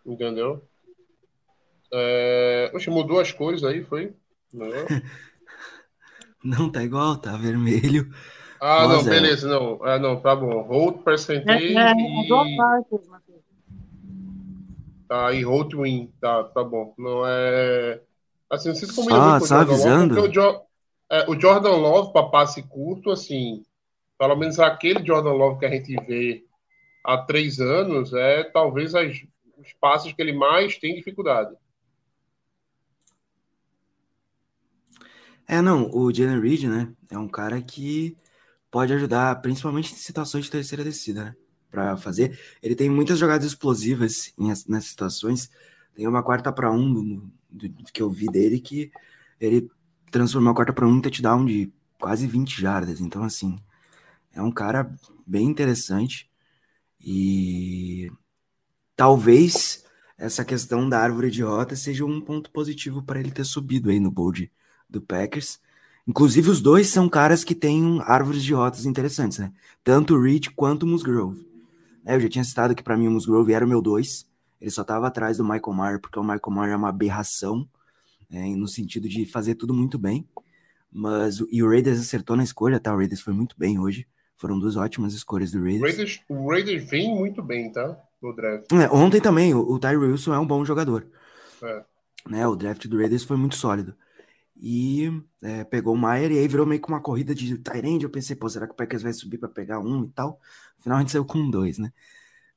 Entendeu? 0.05 0.63
É... 1.93 2.71
Oxe, 2.73 2.89
mudou 2.89 3.19
as 3.19 3.31
cores 3.31 3.63
aí, 3.63 3.83
foi? 3.83 4.13
Não. 4.53 4.67
Não, 6.43 6.71
tá 6.71 6.83
igual, 6.83 7.17
tá 7.17 7.35
vermelho. 7.35 8.13
Ah, 8.61 8.87
não, 8.87 8.99
é. 8.99 9.03
beleza, 9.03 9.47
não. 9.47 9.83
Ah, 9.83 9.97
não, 9.97 10.19
tá 10.21 10.35
bom. 10.35 10.61
Hold 10.61 11.01
percentage 11.03 11.75
é, 11.75 11.91
é 11.91 11.93
e, 11.93 12.55
partes, 12.55 13.07
Matheus. 13.07 13.41
tá, 15.07 15.33
e 15.33 15.43
hold 15.43 15.73
win. 15.73 16.13
Tá, 16.21 16.43
tá 16.43 16.63
bom. 16.63 16.93
Não 16.99 17.23
é. 17.25 17.99
Assim, 18.47 18.69
não 18.69 18.75
sei 18.75 18.87
se 18.87 18.95
combina 18.95 19.17
Só- 19.17 19.29
muito 19.29 19.39
com 19.39 19.45
o 19.45 19.47
Jordan 19.47 19.71
Love, 19.71 19.73
avisando. 19.73 20.21
o, 20.21 20.27
Jo- 20.27 20.61
é, 21.09 21.29
o 21.29 21.39
Jordan 21.39 21.75
Love, 21.77 22.13
para 22.13 22.27
passe 22.29 22.61
curto, 22.61 23.09
assim, 23.09 23.63
pelo 24.19 24.35
menos 24.35 24.59
aquele 24.59 25.03
Jordan 25.03 25.33
Love 25.33 25.59
que 25.59 25.65
a 25.65 25.69
gente 25.71 25.95
vê 26.05 26.45
há 27.03 27.17
três 27.17 27.59
anos, 27.59 28.13
é 28.13 28.43
talvez 28.43 28.93
as, 28.93 29.17
os 29.57 29.73
passes 29.73 30.13
que 30.13 30.21
ele 30.21 30.33
mais 30.33 30.77
tem 30.77 30.95
dificuldade. 30.95 31.55
É, 35.47 35.61
não, 35.61 35.89
o 35.93 36.11
Jalen 36.13 36.39
Reed, 36.41 36.63
né? 36.65 36.91
É 37.09 37.17
um 37.17 37.27
cara 37.27 37.61
que 37.61 38.17
pode 38.71 38.93
ajudar, 38.93 39.41
principalmente 39.41 39.93
em 39.93 39.97
situações 39.97 40.45
de 40.45 40.51
terceira 40.51 40.83
descida, 40.83 41.25
né? 41.25 41.35
Pra 41.71 41.97
fazer. 41.97 42.39
Ele 42.63 42.75
tem 42.75 42.89
muitas 42.89 43.19
jogadas 43.19 43.45
explosivas 43.47 44.33
em 44.39 44.51
as- 44.51 44.65
nessas 44.67 44.91
situações. 44.91 45.51
Tem 45.95 46.07
uma 46.07 46.23
quarta 46.23 46.51
para 46.53 46.71
um 46.71 46.93
do, 46.93 47.31
do- 47.51 47.69
do 47.69 47.93
que 47.93 48.01
eu 48.01 48.09
vi 48.09 48.27
dele 48.27 48.59
que 48.61 48.91
ele 49.39 49.69
transformou 50.11 50.51
a 50.51 50.55
quarta 50.55 50.73
para 50.73 50.87
um 50.87 50.97
em 50.97 51.01
touchdown 51.01 51.45
de 51.45 51.71
quase 51.99 52.27
20 52.27 52.59
jardas. 52.61 53.01
Então, 53.01 53.23
assim, 53.23 53.57
é 54.33 54.41
um 54.41 54.51
cara 54.51 54.91
bem 55.27 55.45
interessante. 55.47 56.29
E 57.01 58.11
talvez 58.95 59.83
essa 60.17 60.45
questão 60.45 60.87
da 60.87 60.99
árvore 60.99 61.29
de 61.29 61.43
rota 61.43 61.75
seja 61.75 62.05
um 62.05 62.21
ponto 62.21 62.49
positivo 62.51 63.03
para 63.03 63.19
ele 63.19 63.31
ter 63.31 63.43
subido 63.43 63.89
aí 63.89 63.99
no 63.99 64.09
board 64.09 64.51
do 64.89 65.01
Packers. 65.01 65.59
Inclusive, 66.07 66.49
os 66.49 66.61
dois 66.61 66.87
são 66.87 67.09
caras 67.09 67.43
que 67.43 67.55
têm 67.55 67.99
árvores 68.03 68.43
de 68.43 68.53
rotas 68.53 68.85
interessantes, 68.85 69.39
né? 69.39 69.51
Tanto 69.83 70.15
o 70.15 70.21
Reed 70.21 70.49
quanto 70.55 70.83
o 70.83 70.87
Musgrove. 70.87 71.45
É, 72.05 72.15
eu 72.15 72.19
já 72.19 72.29
tinha 72.29 72.43
citado 72.43 72.75
que 72.75 72.83
para 72.83 72.95
mim 72.95 73.07
o 73.07 73.11
Musgrove 73.11 73.51
era 73.51 73.65
o 73.65 73.67
meu 73.67 73.81
dois. 73.81 74.27
Ele 74.61 74.69
só 74.69 74.83
estava 74.83 75.07
atrás 75.07 75.37
do 75.37 75.43
Michael 75.43 75.73
Mayer, 75.73 75.99
porque 75.99 76.19
o 76.19 76.23
Michael 76.23 76.51
Mayer 76.51 76.73
é 76.73 76.77
uma 76.77 76.89
aberração, 76.89 77.67
é, 78.31 78.55
no 78.55 78.67
sentido 78.67 79.09
de 79.09 79.25
fazer 79.25 79.55
tudo 79.55 79.73
muito 79.73 79.97
bem. 79.97 80.27
Mas 80.91 81.41
e 81.51 81.61
o 81.61 81.69
Raiders 81.69 81.99
acertou 81.99 82.37
na 82.37 82.43
escolha, 82.43 82.79
tá? 82.79 82.93
O 82.93 82.97
Raiders 82.97 83.21
foi 83.21 83.33
muito 83.33 83.55
bem 83.57 83.79
hoje. 83.79 84.07
Foram 84.37 84.59
duas 84.59 84.75
ótimas 84.75 85.13
escolhas 85.13 85.51
do 85.51 85.59
Raiders. 85.59 85.81
Raiders, 85.81 86.21
o 86.29 86.49
Raiders 86.49 86.89
vem 86.89 87.13
muito 87.15 87.41
bem, 87.41 87.71
tá? 87.71 87.97
No 88.25 88.35
draft. 88.35 88.71
É, 88.71 88.89
ontem 88.89 89.21
também, 89.21 89.53
o, 89.53 89.59
o 89.59 89.79
Tyree 89.79 89.97
Wilson 89.97 90.33
é 90.33 90.39
um 90.39 90.47
bom 90.47 90.65
jogador. 90.65 91.05
É. 91.63 91.83
Né, 92.27 92.47
o 92.47 92.55
draft 92.55 92.87
do 92.87 92.97
Raiders 92.97 93.23
foi 93.23 93.37
muito 93.37 93.55
sólido. 93.55 93.95
E 94.57 95.11
é, 95.43 95.63
pegou 95.63 95.93
o 95.93 95.97
Maier 95.97 96.31
e 96.31 96.39
aí 96.39 96.47
virou 96.47 96.65
meio 96.65 96.81
que 96.81 96.87
uma 96.87 97.01
corrida 97.01 97.35
de 97.35 97.57
Tyrande. 97.57 98.05
Eu 98.05 98.09
pensei, 98.09 98.35
pô, 98.35 98.49
será 98.49 98.65
que 98.65 98.73
o 98.73 98.75
Packers 98.75 99.03
vai 99.03 99.13
subir 99.13 99.37
para 99.37 99.49
pegar 99.49 99.79
um 99.79 100.05
e 100.05 100.09
tal? 100.09 100.39
Afinal, 100.79 100.97
a 100.97 101.01
gente 101.01 101.11
saiu 101.11 101.25
com 101.25 101.49
dois, 101.49 101.77
né? 101.77 101.91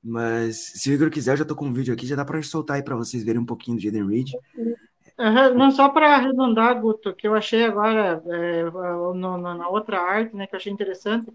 Mas 0.02 0.72
se 0.80 0.90
o 0.90 0.92
Igor 0.94 1.10
quiser, 1.10 1.32
eu 1.32 1.38
já 1.38 1.44
tô 1.44 1.56
com 1.56 1.66
um 1.66 1.72
vídeo 1.72 1.92
aqui, 1.92 2.06
já 2.06 2.14
dá 2.16 2.24
pra 2.24 2.40
soltar 2.42 2.76
aí 2.76 2.82
pra 2.82 2.96
vocês 2.96 3.24
verem 3.24 3.40
um 3.42 3.44
pouquinho 3.44 3.76
do 3.76 3.82
Jaden 3.82 4.06
Reed. 4.06 4.30
Não, 5.56 5.70
só 5.72 5.88
para 5.88 6.14
arredondar, 6.14 6.80
Guto, 6.80 7.12
que 7.14 7.26
eu 7.26 7.34
achei 7.34 7.64
agora 7.64 8.22
é, 8.26 8.62
no- 8.70 9.14
no- 9.14 9.38
na 9.38 9.68
outra 9.68 10.00
arte, 10.00 10.34
né, 10.36 10.46
que 10.46 10.54
eu 10.54 10.58
achei 10.58 10.72
interessante, 10.72 11.32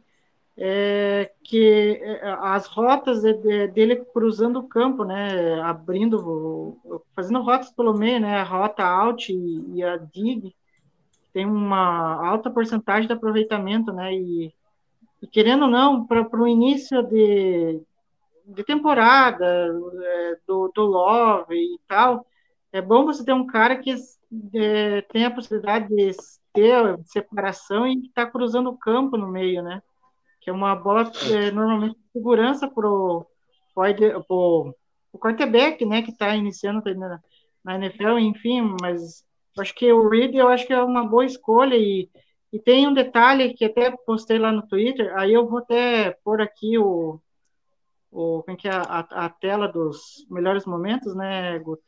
é 0.58 1.32
que 1.44 2.00
é, 2.02 2.32
as 2.42 2.68
rotas 2.68 3.22
de- 3.22 3.34
de- 3.34 3.68
dele 3.70 3.96
cruzando 4.14 4.60
o 4.60 4.68
campo, 4.68 5.04
né, 5.04 5.60
abrindo, 5.62 6.78
fazendo 7.16 7.42
rotas 7.42 7.72
pelo 7.72 7.94
meio, 7.94 8.20
né, 8.20 8.38
a 8.40 8.44
rota 8.44 8.84
out 8.84 9.32
e, 9.32 9.78
e 9.78 9.84
a 9.84 9.98
dig, 9.98 10.56
tem 11.34 11.46
uma 11.46 12.26
alta 12.28 12.52
porcentagem 12.52 13.08
de 13.08 13.14
aproveitamento, 13.14 13.92
né, 13.94 14.14
e, 14.14 14.54
e 15.22 15.28
querendo 15.28 15.64
ou 15.66 15.72
não, 15.72 16.06
para 16.06 16.28
o 16.42 16.48
início 16.48 17.04
de, 17.04 17.82
de 18.46 18.64
temporada 18.64 19.46
é, 19.46 20.38
do, 20.48 20.72
do 20.76 20.84
Love 20.86 21.56
e 21.56 21.80
tal, 21.88 22.26
é 22.72 22.82
bom 22.82 23.06
você 23.06 23.24
ter 23.26 23.34
um 23.34 23.48
cara 23.48 23.78
que 23.78 23.96
é, 24.56 25.02
tem 25.04 25.26
a 25.26 25.32
possibilidade 25.32 25.88
de 25.90 26.12
ter 26.54 27.00
separação 27.06 27.88
e 27.88 28.06
estar 28.06 28.28
cruzando 28.32 28.70
o 28.70 28.78
campo 28.78 29.18
no 29.18 29.28
meio, 29.28 29.64
né? 29.64 29.82
Que 30.44 30.50
é 30.50 30.54
uma 30.54 30.76
bola 30.76 31.12
é, 31.32 31.52
normalmente 31.52 31.96
de 31.96 32.12
segurança 32.12 32.68
para 32.68 32.88
o 32.90 33.26
quarterback, 35.20 35.86
né? 35.86 36.02
Que 36.02 36.12
está 36.12 36.36
iniciando 36.36 36.82
na, 36.96 37.20
na 37.64 37.76
NFL, 37.76 38.20
enfim, 38.20 38.76
mas 38.82 39.26
acho 39.58 39.74
que 39.74 39.92
o 39.92 40.08
Reed 40.10 40.36
eu 40.36 40.50
acho 40.50 40.66
que 40.68 40.74
é 40.74 40.82
uma 40.82 41.06
boa 41.06 41.26
escolha 41.26 41.76
e, 41.76 42.10
e 42.52 42.60
tem 42.60 42.88
um 42.88 42.94
detalhe 42.94 43.54
que 43.54 43.66
até 43.66 43.92
postei 44.06 44.38
lá 44.38 44.52
no 44.52 44.68
Twitter, 44.68 45.16
aí 45.18 45.34
eu 45.34 45.48
vou 45.48 45.60
até 45.60 46.12
pôr 46.24 46.42
aqui 46.42 46.78
o, 46.78 47.20
o 48.12 48.44
como 48.44 48.58
é 48.58 48.60
que 48.60 48.68
é 48.68 48.72
a, 48.72 49.00
a 49.00 49.30
tela 49.30 49.68
dos 49.68 50.26
melhores 50.30 50.66
momentos, 50.66 51.16
né, 51.16 51.58
Guto? 51.60 51.84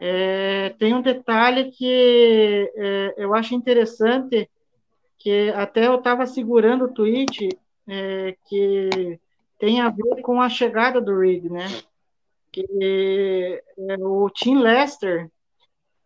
É, 0.00 0.70
tem 0.78 0.94
um 0.94 1.02
detalhe 1.02 1.72
que 1.72 2.72
é, 2.76 3.14
eu 3.16 3.34
acho 3.34 3.54
interessante, 3.54 4.48
que 5.18 5.50
até 5.50 5.86
eu 5.86 5.96
estava 5.96 6.26
segurando 6.26 6.84
o 6.84 6.92
tweet, 6.92 7.48
é, 7.86 8.36
que 8.48 9.18
tem 9.58 9.80
a 9.80 9.88
ver 9.88 10.22
com 10.22 10.40
a 10.40 10.48
chegada 10.48 11.00
do 11.00 11.18
Reed, 11.18 11.44
né? 11.44 11.66
Que 12.52 13.62
é, 13.78 13.96
o 13.98 14.30
Tim 14.30 14.58
Lester, 14.58 15.30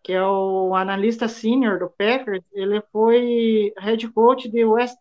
que 0.03 0.13
é 0.13 0.23
o 0.25 0.75
analista 0.75 1.29
senior 1.29 1.79
do 1.79 1.91
Packers, 1.91 2.43
ele 2.53 2.83
foi 2.91 3.73
head 3.79 4.09
coach 4.11 4.49
de 4.49 4.65
West, 4.65 4.99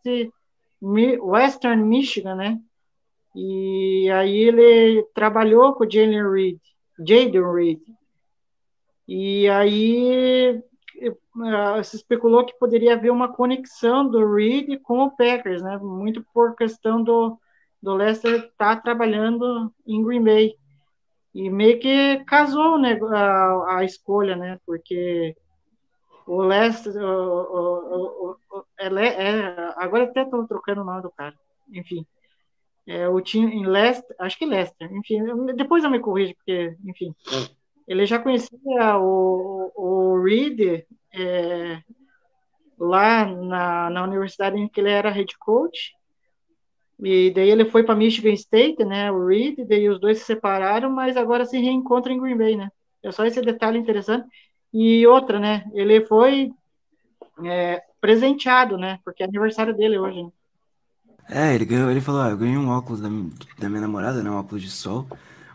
Western 0.82 1.84
Michigan, 1.84 2.36
né? 2.36 2.60
E 3.36 4.10
aí 4.12 4.44
ele 4.44 5.04
trabalhou 5.14 5.74
com 5.74 5.86
o 5.86 5.90
Jalen 5.90 6.30
Reed, 6.30 6.60
Jaden 7.00 7.54
Reed. 7.54 7.80
E 9.08 9.48
aí 9.50 10.62
se 11.84 11.96
especulou 11.96 12.46
que 12.46 12.58
poderia 12.58 12.94
haver 12.94 13.12
uma 13.12 13.32
conexão 13.32 14.08
do 14.08 14.34
Reed 14.34 14.82
com 14.82 15.00
o 15.00 15.12
Packers, 15.12 15.62
né? 15.62 15.78
Muito 15.78 16.26
por 16.34 16.56
questão 16.56 17.02
do, 17.04 17.40
do 17.82 17.94
Lester 17.94 18.36
estar 18.36 18.76
tá 18.76 18.82
trabalhando 18.82 19.74
em 19.88 20.04
Green 20.04 20.24
Bay. 20.24 20.56
e 21.34 21.50
meio 21.50 21.80
que 21.80 22.24
casou 22.26 22.78
né, 22.78 23.00
a, 23.14 23.78
a 23.78 23.84
escolha, 23.84 24.36
né? 24.36 24.60
Porque 24.66 25.36
o 26.28 26.42
Leicester, 26.42 26.96
o, 26.96 28.30
o, 28.30 28.38
o, 28.52 28.66
é, 28.78 28.88
é, 28.88 29.74
agora 29.78 30.06
até 30.06 30.24
estou 30.24 30.48
trocando 30.48 30.82
o 30.82 30.86
nome 30.86 31.02
do 31.02 31.12
cara, 31.12 31.36
enfim. 31.74 32.06
É, 32.88 33.08
o 33.08 33.22
time 33.22 33.54
em 33.54 33.66
Leicester, 33.66 34.16
acho 34.20 34.38
que 34.38 34.46
Leicester, 34.46 34.92
enfim, 34.94 35.24
depois 35.56 35.84
eu 35.84 35.90
me 35.90 36.00
corrijo, 36.00 36.34
porque, 36.36 36.76
enfim, 36.86 37.14
ele 37.88 38.06
já 38.06 38.20
conhecia 38.20 38.98
o, 38.98 39.72
o 39.76 40.24
Reed 40.24 40.84
é, 41.14 41.82
lá 42.80 43.26
na, 43.26 43.90
na 43.90 44.04
universidade 44.04 44.58
em 44.58 44.68
que 44.68 44.80
ele 44.80 44.90
era 44.90 45.12
head 45.12 45.38
coach, 45.38 45.94
e 47.00 47.32
daí 47.32 47.50
ele 47.50 47.66
foi 47.66 47.84
para 47.84 47.96
Michigan 47.96 48.34
State, 48.34 48.84
né, 48.86 49.12
o 49.12 49.26
Reed, 49.26 49.60
daí 49.68 49.90
os 49.90 50.00
dois 50.00 50.20
se 50.20 50.26
separaram, 50.26 50.90
mas 50.90 51.18
agora 51.18 51.46
se 51.46 51.60
reencontram 51.60 52.14
em 52.14 52.20
Green 52.20 52.38
Bay, 52.38 52.56
né, 52.56 52.70
é 53.04 53.12
só 53.12 53.26
esse 53.26 53.42
detalhe 53.42 53.78
interessante, 53.78 54.28
e 54.74 55.06
outra, 55.06 55.40
né, 55.40 55.64
ele 55.74 56.06
foi 56.06 56.52
é, 57.44 57.82
presenteado, 58.00 58.78
né, 58.78 59.00
porque 59.04 59.24
é 59.24 59.26
aniversário 59.26 59.76
dele 59.76 59.98
hoje, 59.98 60.24
né? 60.24 60.30
É, 61.30 61.56
ele 61.56 61.66
ganhou, 61.66 61.90
ele 61.90 62.02
falou, 62.02 62.22
ah, 62.22 62.30
eu 62.30 62.38
ganhei 62.38 62.58
um 62.58 62.70
óculos 62.70 63.00
da, 63.00 63.08
da 63.58 63.70
minha 63.70 63.82
namorada, 63.82 64.22
né, 64.22 64.30
um 64.30 64.38
óculos 64.38 64.62
de 64.62 64.70
sol, 64.70 65.08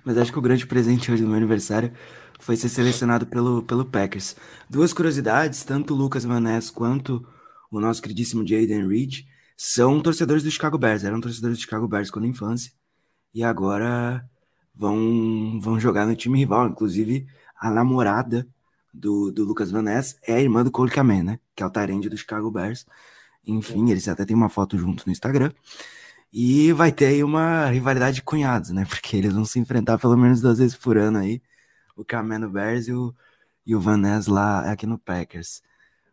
mas 0.05 0.17
acho 0.17 0.33
que 0.33 0.39
o 0.39 0.43
grande 0.43 0.67
presente 0.67 1.11
hoje 1.11 1.23
do 1.23 1.29
meu 1.29 1.37
aniversário 1.37 1.93
foi 2.38 2.57
ser 2.57 2.69
selecionado 2.69 3.26
pelo, 3.26 3.62
pelo 3.62 3.85
Packers. 3.85 4.37
Duas 4.69 4.93
curiosidades, 4.93 5.64
tanto 5.64 5.95
o 5.95 5.97
Lucas 5.97 6.25
Maness 6.25 6.71
quanto 6.71 7.26
o 7.71 7.81
nosso 7.81 8.02
queridíssimo 8.02 8.47
Jaden 8.47 8.87
Reed 8.88 9.25
são 9.57 10.00
torcedores 10.00 10.43
do 10.43 10.50
Chicago 10.50 10.78
Bears, 10.78 11.05
eram 11.05 11.21
torcedores 11.21 11.59
do 11.59 11.61
Chicago 11.61 11.88
Bears 11.88 12.11
quando 12.11 12.26
infância, 12.26 12.73
e 13.33 13.43
agora 13.43 14.25
vão, 14.75 15.59
vão 15.61 15.81
jogar 15.81 16.07
no 16.07 16.14
time 16.14 16.38
rival, 16.38 16.69
inclusive 16.69 17.26
a 17.59 17.71
namorada 17.71 18.47
do, 18.93 19.31
do 19.33 19.45
Lucas 19.45 19.71
Van 19.71 19.83
Ness 19.83 20.19
é 20.23 20.35
a 20.35 20.40
irmã 20.40 20.62
do 20.62 20.71
Cole 20.71 20.90
Kamen, 20.90 21.23
né, 21.23 21.40
que 21.55 21.62
é 21.62 21.66
o 21.66 21.71
Tyrande 21.71 22.09
do 22.09 22.16
Chicago 22.16 22.50
Bears, 22.50 22.87
enfim, 23.47 23.90
eles 23.90 24.07
até 24.09 24.25
têm 24.25 24.37
uma 24.37 24.49
foto 24.49 24.76
juntos 24.76 25.07
no 25.07 25.12
Instagram, 25.12 25.52
e 26.33 26.73
vai 26.73 26.93
ter 26.93 27.07
aí 27.07 27.25
uma 27.25 27.66
rivalidade 27.71 28.16
de 28.16 28.23
cunhados, 28.23 28.71
né? 28.71 28.85
Porque 28.88 29.16
eles 29.16 29.33
vão 29.33 29.45
se 29.45 29.59
enfrentar 29.59 29.99
pelo 29.99 30.16
menos 30.16 30.40
duas 30.40 30.59
vezes 30.59 30.76
por 30.76 30.99
ano 30.99 31.19
aí. 31.19 31.40
O 31.97 32.05
no 32.38 32.50
Bears 32.50 32.88
e 32.88 32.93
o, 32.93 33.15
e 33.65 33.75
o 33.75 33.81
Van 33.81 33.97
Ness 33.97 34.26
lá 34.26 34.71
aqui 34.71 34.87
no 34.87 34.99
Packers. 34.99 35.62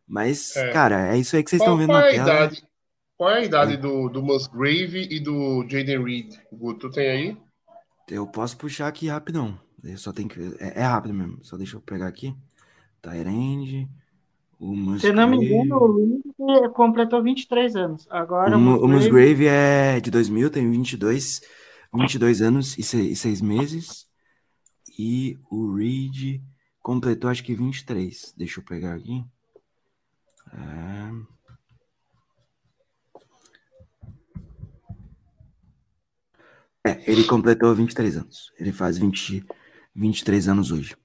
Mas, 0.07 0.55
é. 0.55 0.71
cara, 0.71 1.13
é 1.13 1.17
isso 1.17 1.35
aí 1.35 1.43
que 1.43 1.49
vocês 1.49 1.61
estão 1.61 1.77
vendo 1.77 1.89
qual 1.89 1.99
na 1.99 2.07
é 2.07 2.11
tela. 2.11 2.29
Idade, 2.29 2.63
qual 3.17 3.29
é 3.31 3.39
a 3.39 3.43
idade 3.43 3.77
do, 3.77 4.09
do 4.09 4.23
Musgrave 4.23 5.07
e 5.09 5.19
do 5.19 5.65
Jaden 5.67 6.03
Reed? 6.03 6.35
Guto, 6.51 6.89
tu 6.89 6.91
tem 6.91 7.09
aí? 7.09 7.37
Eu 8.09 8.27
posso 8.27 8.57
puxar 8.57 8.87
aqui 8.87 9.07
rapidão. 9.07 9.59
Eu 9.83 9.97
só 9.97 10.11
tenho 10.11 10.29
que. 10.29 10.39
É, 10.59 10.81
é 10.81 10.83
rápido 10.83 11.13
mesmo. 11.13 11.43
Só 11.43 11.57
deixa 11.57 11.75
eu 11.75 11.81
pegar 11.81 12.07
aqui. 12.07 12.35
Tyrande. 13.01 13.87
O 14.59 14.97
Se 14.97 15.11
não 15.11 15.27
me 15.27 15.37
engano, 15.37 15.75
o 15.75 15.97
Reed 15.97 16.71
completou 16.71 17.21
23 17.21 17.75
anos. 17.75 18.07
Agora, 18.09 18.57
o, 18.57 18.85
o 18.85 18.87
Musgrave 18.87 19.45
é 19.45 19.99
de 19.99 20.09
2000, 20.09 20.49
tem 20.49 20.71
22, 20.71 21.41
22 21.93 22.41
anos 22.41 22.77
e 22.77 22.83
6 22.83 23.41
meses. 23.41 24.07
E 24.97 25.39
o 25.49 25.75
Reed 25.75 26.41
completou 26.81 27.29
acho 27.29 27.43
que 27.43 27.55
23. 27.55 28.33
Deixa 28.37 28.59
eu 28.59 28.63
pegar 28.63 28.93
aqui. 28.95 29.25
É... 36.85 36.91
é, 36.91 37.11
ele 37.11 37.23
completou 37.23 37.73
23 37.73 38.17
anos. 38.17 38.51
Ele 38.59 38.71
faz 38.71 38.97
20, 38.97 39.45
23 39.95 40.47
anos 40.47 40.71
hoje. 40.71 40.95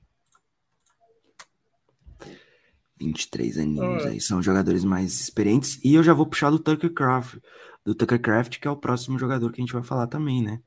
23 3.00 3.58
aninhos 3.58 4.04
ah. 4.04 4.08
aí, 4.08 4.20
são 4.20 4.42
jogadores 4.42 4.84
mais 4.84 5.20
experientes. 5.20 5.80
E 5.84 5.94
eu 5.94 6.02
já 6.02 6.12
vou 6.12 6.26
puxar 6.26 6.50
do 6.50 6.58
Tucker 6.58 6.92
Craft, 6.92 7.38
do 7.84 7.94
Tucker 7.94 8.20
Craft, 8.20 8.58
que 8.58 8.66
é 8.66 8.70
o 8.70 8.76
próximo 8.76 9.18
jogador 9.18 9.52
que 9.52 9.60
a 9.60 9.64
gente 9.64 9.72
vai 9.72 9.82
falar 9.82 10.08
também, 10.08 10.42
né? 10.42 10.60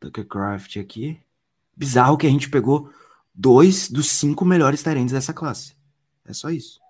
Tucker 0.00 0.26
Craft 0.26 0.78
aqui. 0.78 1.20
Bizarro 1.76 2.16
que 2.16 2.26
a 2.26 2.30
gente 2.30 2.50
pegou 2.50 2.90
dois 3.34 3.90
dos 3.90 4.10
cinco 4.10 4.44
melhores 4.44 4.82
tarentes 4.82 5.12
dessa 5.12 5.32
classe. 5.32 5.74
É 6.24 6.32
só 6.32 6.50
isso. 6.50 6.80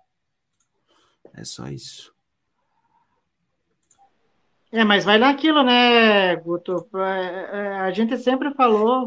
É 1.35 1.45
só 1.45 1.69
isso. 1.69 2.13
É, 4.75 4.85
mas 4.85 5.05
vai 5.05 5.19
naquilo, 5.19 5.63
né, 5.63 6.35
Guto? 6.37 6.89
É, 6.95 7.49
é, 7.53 7.81
a 7.81 7.91
gente 7.91 8.17
sempre 8.17 8.55
falou. 8.55 9.07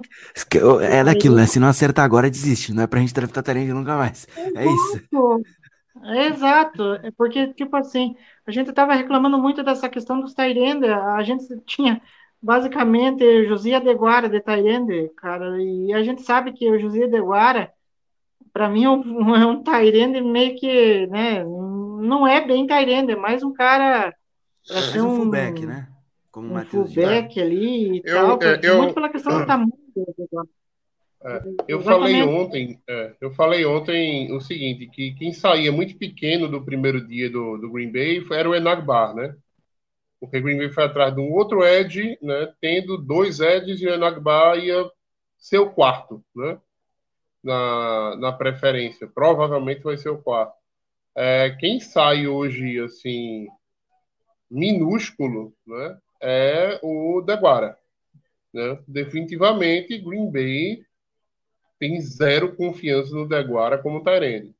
É 0.79 1.03
daquilo, 1.03 1.35
né? 1.35 1.47
Se 1.47 1.59
não 1.59 1.67
acertar 1.67 2.05
agora, 2.05 2.29
desiste. 2.29 2.71
Não 2.71 2.83
é 2.83 2.87
pra 2.87 2.99
gente 2.99 3.15
draftar 3.15 3.43
talento 3.43 3.73
nunca 3.73 3.97
mais. 3.97 4.27
Exato. 4.37 4.57
É 4.59 4.65
isso. 4.65 5.01
É 6.03 6.27
exato. 6.27 6.93
É 7.01 7.09
porque, 7.17 7.51
tipo 7.53 7.75
assim, 7.75 8.15
a 8.45 8.51
gente 8.51 8.71
tava 8.73 8.93
reclamando 8.93 9.39
muito 9.39 9.63
dessa 9.63 9.89
questão 9.89 10.21
dos 10.21 10.35
Tyrande. 10.35 10.87
A 10.87 11.23
gente 11.23 11.43
tinha 11.65 11.99
basicamente 12.45 13.47
Josia 13.47 13.81
Deguara 13.81 14.29
de 14.29 14.39
Tyrande, 14.39 15.09
cara. 15.17 15.59
E 15.59 15.91
a 15.91 16.03
gente 16.03 16.21
sabe 16.21 16.53
que 16.53 16.69
o 16.69 16.79
Josia 16.79 17.07
Deguara, 17.07 17.71
para 18.53 18.69
mim, 18.69 18.83
é 18.83 18.89
um, 18.89 19.01
é 19.35 19.45
um 19.47 19.63
Tyrande 19.63 20.21
meio 20.21 20.55
que, 20.55 21.07
né? 21.07 21.43
Não 21.43 22.27
é 22.27 22.45
bem 22.45 22.67
Tyrande, 22.67 23.13
é 23.13 23.15
mais 23.15 23.41
um 23.41 23.51
cara 23.51 24.13
para 24.67 24.81
ser 24.83 25.01
um, 25.01 25.13
um 25.13 25.15
fullback, 25.15 25.65
né? 25.65 25.87
Como 26.31 26.53
um 26.53 26.65
fullback 26.65 27.41
ali 27.41 27.97
e 27.97 28.01
eu, 28.05 28.37
tal. 28.37 28.43
É, 28.43 28.59
eu, 28.61 28.77
muito 28.77 28.93
pela 28.93 29.09
questão 29.09 29.39
do 29.39 29.47
tamanho. 29.47 29.73
É, 31.23 31.41
eu 31.67 31.81
falei 31.81 32.21
ontem, 32.21 32.79
é, 32.87 33.15
eu 33.19 33.31
falei 33.31 33.65
ontem 33.65 34.31
o 34.31 34.39
seguinte, 34.39 34.85
que 34.85 35.15
quem 35.15 35.33
saía 35.33 35.71
muito 35.71 35.97
pequeno 35.97 36.47
do 36.47 36.63
primeiro 36.63 37.03
dia 37.07 37.27
do, 37.27 37.57
do 37.57 37.71
Green 37.71 37.91
Bay 37.91 38.23
era 38.31 38.47
o 38.47 38.53
Enagbar, 38.53 39.15
né? 39.15 39.35
Porque 40.25 40.41
Green 40.41 40.57
Bay 40.57 40.69
foi 40.69 40.83
atrás 40.83 41.13
de 41.13 41.21
um 41.21 41.31
outro 41.31 41.63
edge, 41.63 42.17
né? 42.21 42.53
Tendo 42.59 42.97
dois 42.97 43.39
edges 43.39 43.81
e 43.81 43.87
o 43.87 43.93
Enagbar 43.93 44.57
ia 44.57 44.89
ser 45.37 45.59
o 45.59 45.71
quarto, 45.71 46.23
né? 46.35 46.59
Na, 47.43 48.15
na 48.17 48.31
preferência. 48.33 49.07
Provavelmente 49.07 49.83
vai 49.83 49.97
ser 49.97 50.09
o 50.09 50.21
quarto. 50.21 50.53
É, 51.15 51.51
quem 51.51 51.79
sai 51.79 52.27
hoje, 52.27 52.79
assim, 52.79 53.47
minúsculo, 54.49 55.55
né, 55.65 55.97
é 56.21 56.79
o 56.83 57.21
Deguara. 57.21 57.77
Né? 58.53 58.79
Definitivamente, 58.87 59.97
Green 59.97 60.31
Bay 60.31 60.83
tem 61.79 61.99
zero 62.01 62.55
confiança 62.55 63.13
no 63.13 63.27
Deguara 63.27 63.77
como 63.77 64.03
Tyrene. 64.03 64.55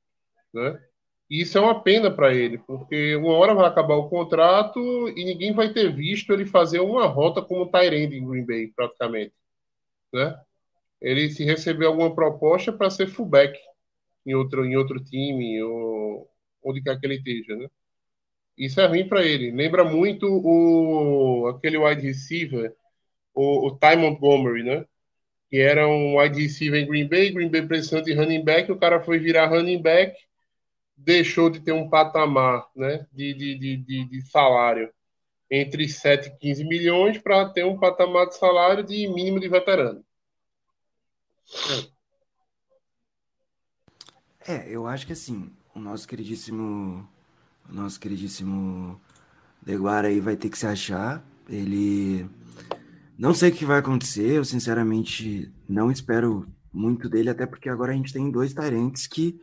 Né? 0.53 0.81
E 1.29 1.41
isso 1.41 1.57
é 1.57 1.61
uma 1.61 1.81
pena 1.81 2.11
para 2.11 2.33
ele, 2.33 2.59
porque 2.59 3.15
uma 3.15 3.33
hora 3.33 3.55
vai 3.55 3.65
acabar 3.67 3.95
o 3.95 4.09
contrato 4.09 4.79
e 5.09 5.25
ninguém 5.25 5.53
vai 5.53 5.73
ter 5.73 5.93
visto 5.93 6.31
ele 6.31 6.45
fazer 6.45 6.79
uma 6.79 7.07
rota 7.07 7.41
como 7.41 7.69
Tyrene 7.71 8.17
em 8.17 8.27
Green 8.27 8.45
Bay, 8.45 8.67
praticamente. 8.75 9.33
Né? 10.13 10.39
Ele 11.01 11.29
se 11.29 11.43
receber 11.43 11.85
alguma 11.87 12.13
proposta 12.13 12.71
para 12.71 12.89
ser 12.89 13.07
fullback 13.07 13.57
em 14.25 14.35
outro, 14.35 14.65
em 14.65 14.75
outro 14.77 15.03
time, 15.03 15.61
ou 15.63 16.29
onde 16.63 16.81
quer 16.81 16.99
que 16.99 17.05
ele 17.05 17.15
esteja. 17.15 17.55
Né? 17.55 17.67
Isso 18.57 18.79
é 18.81 18.87
ruim 18.87 19.07
para 19.07 19.23
ele. 19.23 19.51
Lembra 19.51 19.83
muito 19.83 20.27
o 20.27 21.47
aquele 21.49 21.77
wide 21.77 22.01
receiver, 22.01 22.73
o, 23.33 23.67
o 23.67 23.77
Ty 23.77 23.97
Montgomery, 23.97 24.63
né? 24.63 24.85
Que 25.49 25.59
era 25.59 25.87
um 25.87 26.19
wide 26.19 26.41
receiver 26.41 26.81
em 26.81 26.87
Green 26.87 27.07
Bay, 27.07 27.31
Green 27.31 27.49
Bay 27.49 27.67
precisando 27.67 28.05
de 28.05 28.13
running 28.13 28.43
back, 28.43 28.71
o 28.71 28.79
cara 28.79 29.01
foi 29.03 29.19
virar 29.19 29.47
running 29.47 29.81
back, 29.81 30.15
deixou 30.97 31.49
de 31.49 31.59
ter 31.59 31.71
um 31.71 31.89
patamar 31.89 32.67
né, 32.75 33.05
de, 33.11 33.33
de, 33.33 33.77
de, 33.77 34.05
de 34.05 34.21
salário 34.29 34.91
entre 35.49 35.87
7 35.87 36.27
e 36.27 36.37
15 36.37 36.63
milhões 36.65 37.17
para 37.17 37.49
ter 37.49 37.65
um 37.65 37.77
patamar 37.77 38.27
de 38.27 38.35
salário 38.35 38.83
de 38.83 39.07
mínimo 39.07 39.39
de 39.39 39.47
veterano. 39.47 40.03
É, 44.47 44.67
eu 44.69 44.87
acho 44.87 45.05
que 45.05 45.13
assim, 45.13 45.51
o 45.73 45.79
nosso 45.79 46.07
queridíssimo 46.07 47.07
o 47.69 47.73
nosso 47.73 47.99
queridíssimo 47.99 48.99
Deguara 49.61 50.07
aí 50.07 50.19
vai 50.19 50.35
ter 50.35 50.49
que 50.49 50.57
se 50.57 50.67
achar. 50.67 51.23
Ele. 51.49 52.29
Não 53.17 53.33
sei 53.33 53.49
o 53.49 53.53
que 53.53 53.65
vai 53.65 53.79
acontecer, 53.79 54.33
eu 54.33 54.45
sinceramente 54.45 55.51
não 55.67 55.89
espero 55.89 56.47
muito 56.71 57.09
dele, 57.09 57.29
até 57.29 57.45
porque 57.45 57.69
agora 57.69 57.93
a 57.93 57.95
gente 57.95 58.11
tem 58.11 58.29
dois 58.29 58.53
tarentes 58.53 59.07
que 59.07 59.39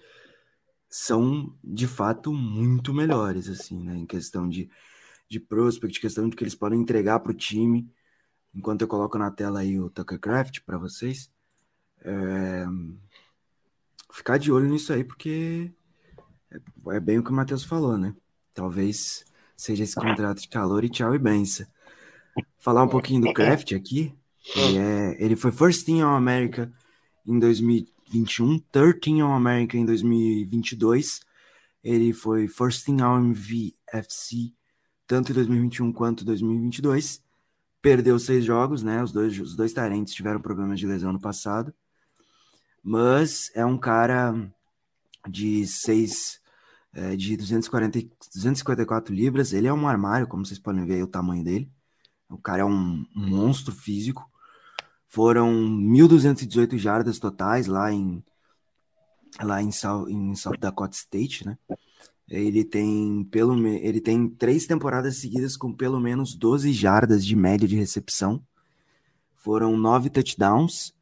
são 0.93 1.57
de 1.65 1.87
fato 1.87 2.35
muito 2.35 2.93
melhores, 2.93 3.49
assim, 3.49 3.83
né? 3.83 3.97
Em 3.97 4.05
questão 4.05 4.47
de, 4.47 4.69
de 5.27 5.41
prospect, 5.41 5.99
questão 5.99 6.29
de 6.29 6.37
que 6.37 6.45
eles 6.45 6.55
podem 6.55 6.79
entregar 6.79 7.19
para 7.21 7.33
o 7.33 7.35
time. 7.35 7.91
Enquanto 8.55 8.83
eu 8.83 8.89
coloco 8.89 9.17
na 9.17 9.31
tela 9.31 9.61
aí 9.61 9.81
o 9.81 9.89
Tucker 9.89 10.21
Craft 10.21 10.61
para 10.67 10.77
vocês. 10.77 11.33
É... 12.05 12.67
Ficar 14.13 14.37
de 14.37 14.53
olho 14.53 14.69
nisso 14.69 14.93
aí, 14.93 15.03
porque 15.03 15.73
é 16.89 17.01
bem 17.01 17.19
o 17.19 17.25
que 17.25 17.31
o 17.31 17.35
Matheus 17.35 17.65
falou, 17.65 17.97
né? 17.97 18.15
Talvez 18.53 19.25
seja 19.57 19.85
esse 19.85 19.95
contrato 19.95 20.43
de 20.43 20.49
calor 20.49 20.85
e 20.85 20.91
tchau 20.91 21.15
e 21.15 21.19
benção. 21.19 21.67
Falar 22.59 22.83
um 22.83 22.89
pouquinho 22.89 23.23
do 23.23 23.33
craft 23.33 23.73
aqui. 23.73 24.15
Ele, 24.55 24.77
é, 24.77 25.25
ele 25.25 25.37
foi 25.37 25.53
First 25.53 25.87
Team 25.87 26.07
All 26.07 26.17
America 26.17 26.71
em 27.27 27.39
2021, 28.13 28.59
Third 28.71 29.01
Team 29.01 29.27
All 29.27 29.35
America 29.35 29.77
em 29.77 29.85
2022. 29.85 31.21
Ele 31.83 32.13
foi 32.13 32.47
First 32.47 32.85
Team 32.85 33.03
All 33.03 33.19
MVFC 33.19 34.53
tanto 35.13 35.31
em 35.31 35.35
2021 35.35 35.93
quanto 35.93 36.23
em 36.23 36.27
2022. 36.27 37.23
Perdeu 37.83 38.19
seis 38.19 38.47
jogos, 38.47 38.83
né? 38.83 39.03
Os 39.03 39.13
dois, 39.13 39.39
os 39.39 39.55
dois 39.55 39.71
tarentes 39.71 40.15
tiveram 40.15 40.41
problemas 40.41 40.81
de 40.81 40.87
lesão 40.87 41.13
no 41.13 41.21
passado. 41.21 41.75
Mas 42.83 43.51
é 43.55 43.63
um 43.63 43.77
cara 43.77 44.35
de 45.29 45.67
seis, 45.67 46.41
é, 46.95 47.15
de 47.15 47.37
240, 47.37 48.01
254 48.35 49.15
libras. 49.15 49.53
Ele 49.53 49.67
é 49.67 49.73
um 49.73 49.87
armário, 49.87 50.27
como 50.27 50.47
vocês 50.47 50.59
podem 50.59 50.87
ver 50.87 51.03
o 51.03 51.07
tamanho 51.07 51.45
dele. 51.45 51.71
O 52.31 52.39
cara 52.39 52.63
é 52.63 52.65
um 52.65 53.05
monstro 53.15 53.75
físico. 53.75 54.27
Foram 55.13 55.53
1.218 55.53 56.79
jardas 56.79 57.19
totais 57.19 57.67
lá 57.67 57.93
em 57.93 58.25
lá 59.43 59.63
em 59.63 59.71
South, 59.71 60.09
em 60.09 60.35
South 60.35 60.57
Dakota 60.59 60.97
State, 60.97 61.45
né? 61.45 61.59
Ele 62.27 62.65
tem 62.65 63.23
pelo 63.25 63.55
ele 63.67 64.01
tem 64.01 64.27
três 64.27 64.67
temporadas 64.67 65.19
seguidas 65.19 65.55
com 65.55 65.71
pelo 65.71 66.01
menos 66.01 66.35
12 66.35 66.73
jardas 66.73 67.27
de 67.27 67.37
média 67.37 67.69
de 67.69 67.77
recepção. 67.77 68.43
Foram 69.37 69.77
nove 69.77 70.09
touchdowns 70.09 70.95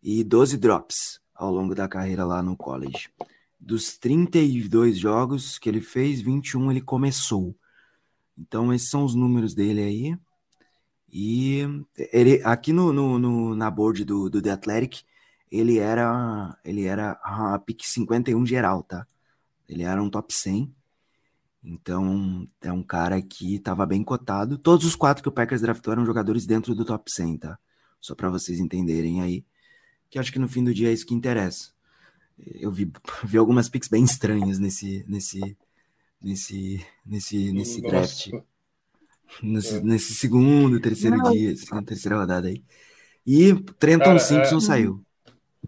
e 0.00 0.22
12 0.22 0.56
drops 0.56 1.20
ao 1.34 1.50
longo 1.50 1.74
da 1.74 1.88
carreira 1.88 2.24
lá 2.24 2.44
no 2.44 2.56
college. 2.56 3.10
Dos 3.58 3.98
32 3.98 4.96
jogos 4.96 5.58
que 5.58 5.68
ele 5.68 5.80
fez, 5.80 6.20
21 6.20 6.70
ele 6.70 6.80
começou. 6.80 7.52
Então 8.38 8.72
esses 8.72 8.88
são 8.88 9.04
os 9.04 9.16
números 9.16 9.54
dele 9.54 9.82
aí. 9.82 10.29
E 11.12 11.62
ele 12.12 12.40
aqui 12.44 12.72
no, 12.72 12.92
no, 12.92 13.18
no 13.18 13.54
na 13.54 13.70
board 13.70 14.04
do, 14.04 14.30
do 14.30 14.40
The 14.40 14.52
Athletic, 14.52 15.02
ele 15.50 15.78
era 15.78 16.56
ele 16.64 16.84
era 16.84 17.12
a 17.22 17.58
pick 17.58 17.84
51 17.84 18.46
geral, 18.46 18.82
tá? 18.82 19.06
Ele 19.68 19.82
era 19.82 20.02
um 20.02 20.10
top 20.10 20.32
100. 20.32 20.72
Então, 21.62 22.48
é 22.62 22.72
um 22.72 22.82
cara 22.82 23.20
que 23.20 23.56
estava 23.56 23.84
bem 23.84 24.02
cotado. 24.02 24.56
Todos 24.56 24.86
os 24.86 24.96
quatro 24.96 25.22
que 25.22 25.28
o 25.28 25.32
Packers 25.32 25.60
draftou 25.60 25.92
eram 25.92 26.06
jogadores 26.06 26.46
dentro 26.46 26.74
do 26.74 26.84
top 26.84 27.10
100, 27.10 27.38
tá? 27.38 27.58
Só 28.00 28.14
para 28.14 28.30
vocês 28.30 28.58
entenderem 28.58 29.20
aí. 29.20 29.44
Que 30.08 30.18
acho 30.18 30.32
que 30.32 30.38
no 30.38 30.48
fim 30.48 30.64
do 30.64 30.74
dia 30.74 30.88
é 30.88 30.92
isso 30.92 31.06
que 31.06 31.14
interessa. 31.14 31.72
Eu 32.38 32.72
vi, 32.72 32.90
vi 33.24 33.36
algumas 33.36 33.68
picks 33.68 33.88
bem 33.88 34.04
estranhas 34.04 34.58
nesse 34.58 35.04
nesse 35.06 35.56
nesse 36.20 36.84
nesse 37.04 37.52
nesse 37.52 37.82
draft. 37.82 38.30
Nesse, 39.42 39.76
é. 39.76 39.80
nesse 39.80 40.14
segundo, 40.14 40.80
terceiro 40.80 41.16
Não. 41.16 41.30
dia, 41.30 41.56
segunda, 41.56 41.84
terceira 41.84 42.18
rodada 42.18 42.48
aí. 42.48 42.62
E 43.26 43.54
Trenton 43.78 44.18
Simpson 44.18 44.56
é... 44.56 44.60
saiu. 44.60 45.02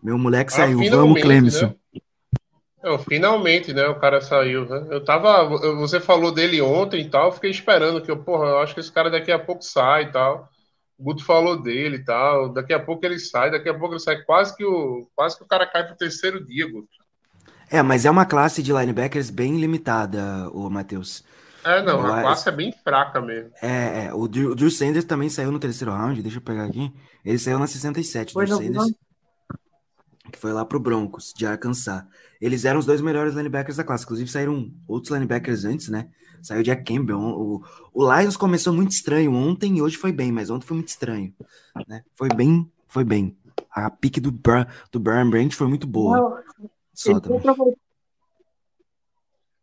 Meu 0.02 0.18
moleque 0.18 0.52
ah, 0.52 0.56
saiu. 0.56 0.78
Vamos, 0.90 1.20
Clemson. 1.20 1.66
Né? 1.66 2.00
Não, 2.82 2.98
finalmente, 2.98 3.72
né? 3.72 3.86
O 3.86 3.98
cara 3.98 4.20
saiu. 4.20 4.66
Né? 4.68 4.88
Eu 4.90 5.04
tava. 5.04 5.44
Você 5.76 6.00
falou 6.00 6.32
dele 6.32 6.60
ontem 6.60 7.02
e 7.02 7.08
tal, 7.08 7.26
eu 7.26 7.32
fiquei 7.32 7.50
esperando 7.50 8.02
que 8.02 8.10
eu, 8.10 8.16
porra, 8.16 8.46
eu 8.48 8.58
acho 8.58 8.74
que 8.74 8.80
esse 8.80 8.90
cara 8.90 9.10
daqui 9.10 9.30
a 9.30 9.38
pouco 9.38 9.62
sai 9.62 10.04
e 10.04 10.12
tal. 10.12 10.48
O 10.98 11.04
Guto 11.04 11.24
falou 11.24 11.60
dele 11.60 11.96
e 11.96 12.04
tal. 12.04 12.52
Daqui 12.52 12.72
a 12.72 12.80
pouco 12.80 13.06
ele 13.06 13.18
sai, 13.18 13.50
daqui 13.50 13.68
a 13.68 13.74
pouco 13.78 13.94
ele 13.94 14.00
sai. 14.00 14.22
Quase 14.22 14.56
que 14.56 14.64
o, 14.64 15.08
quase 15.14 15.36
que 15.36 15.44
o 15.44 15.46
cara 15.46 15.66
cai 15.66 15.86
pro 15.86 15.96
terceiro 15.96 16.44
dia, 16.44 16.68
Guto. 16.70 16.88
É, 17.70 17.80
mas 17.82 18.04
é 18.04 18.10
uma 18.10 18.26
classe 18.26 18.62
de 18.62 18.72
linebackers 18.72 19.30
bem 19.30 19.58
limitada, 19.58 20.50
o 20.52 20.68
Matheus. 20.68 21.24
É, 21.64 21.82
não, 21.82 22.04
a 22.04 22.20
classe 22.20 22.48
é 22.48 22.52
bem 22.52 22.72
fraca 22.84 23.20
mesmo. 23.20 23.50
É, 23.62 24.06
é 24.06 24.14
o, 24.14 24.26
Drew, 24.26 24.50
o 24.50 24.54
Drew 24.54 24.70
Sanders 24.70 25.04
também 25.04 25.28
saiu 25.28 25.52
no 25.52 25.58
terceiro 25.58 25.92
round, 25.92 26.20
deixa 26.22 26.38
eu 26.38 26.42
pegar 26.42 26.64
aqui. 26.64 26.92
Ele 27.24 27.38
saiu 27.38 27.58
na 27.58 27.66
67, 27.66 28.32
Foi 28.32 28.46
Drew 28.46 28.56
Sanders 28.56 28.92
que 30.32 30.38
foi 30.38 30.52
lá 30.52 30.64
pro 30.64 30.80
Broncos, 30.80 31.32
de 31.36 31.46
Arkansas. 31.46 32.02
Eles 32.40 32.64
eram 32.64 32.80
os 32.80 32.86
dois 32.86 33.00
melhores 33.00 33.34
linebackers 33.34 33.76
da 33.76 33.84
classe. 33.84 34.04
Inclusive, 34.04 34.30
saíram 34.30 34.72
outros 34.88 35.12
linebackers 35.12 35.64
antes, 35.64 35.88
né? 35.88 36.08
Saiu 36.40 36.62
Jack 36.62 36.82
Campbell. 36.82 37.18
O, 37.18 37.62
o 37.92 38.12
Lions 38.12 38.36
começou 38.36 38.72
muito 38.72 38.90
estranho 38.90 39.32
ontem 39.32 39.76
e 39.76 39.82
hoje 39.82 39.96
foi 39.96 40.10
bem, 40.10 40.32
mas 40.32 40.50
ontem 40.50 40.66
foi 40.66 40.76
muito 40.76 40.88
estranho. 40.88 41.32
Né? 41.86 42.02
Foi 42.14 42.28
bem, 42.28 42.68
foi 42.88 43.04
bem. 43.04 43.36
A 43.70 43.90
pique 43.90 44.20
do, 44.20 44.32
Bra, 44.32 44.66
do 44.90 44.98
Brian 44.98 45.28
Branch 45.28 45.54
foi 45.54 45.68
muito 45.68 45.86
boa. 45.86 46.42
Só 46.92 47.20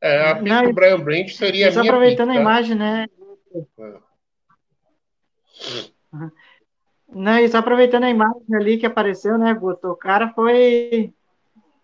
É, 0.01 0.31
a 0.31 0.41
Não, 0.41 0.63
do 0.63 0.73
Brian 0.73 0.99
Branch 0.99 1.35
seria 1.35 1.67
a 1.67 1.71
minha 1.71 1.83
aproveitando 1.83 2.29
pick, 2.29 2.35
tá? 2.35 2.39
a 2.39 2.41
imagem, 2.41 2.75
né? 2.75 3.05
É. 3.79 3.99
Uhum. 6.13 6.31
Não, 7.11 7.39
e 7.39 7.49
só 7.49 7.57
aproveitando 7.57 8.03
a 8.03 8.09
imagem 8.09 8.43
ali 8.53 8.77
que 8.77 8.85
apareceu, 8.85 9.37
né, 9.37 9.53
Guto? 9.53 9.87
O 9.89 9.95
cara 9.95 10.29
foi, 10.33 11.13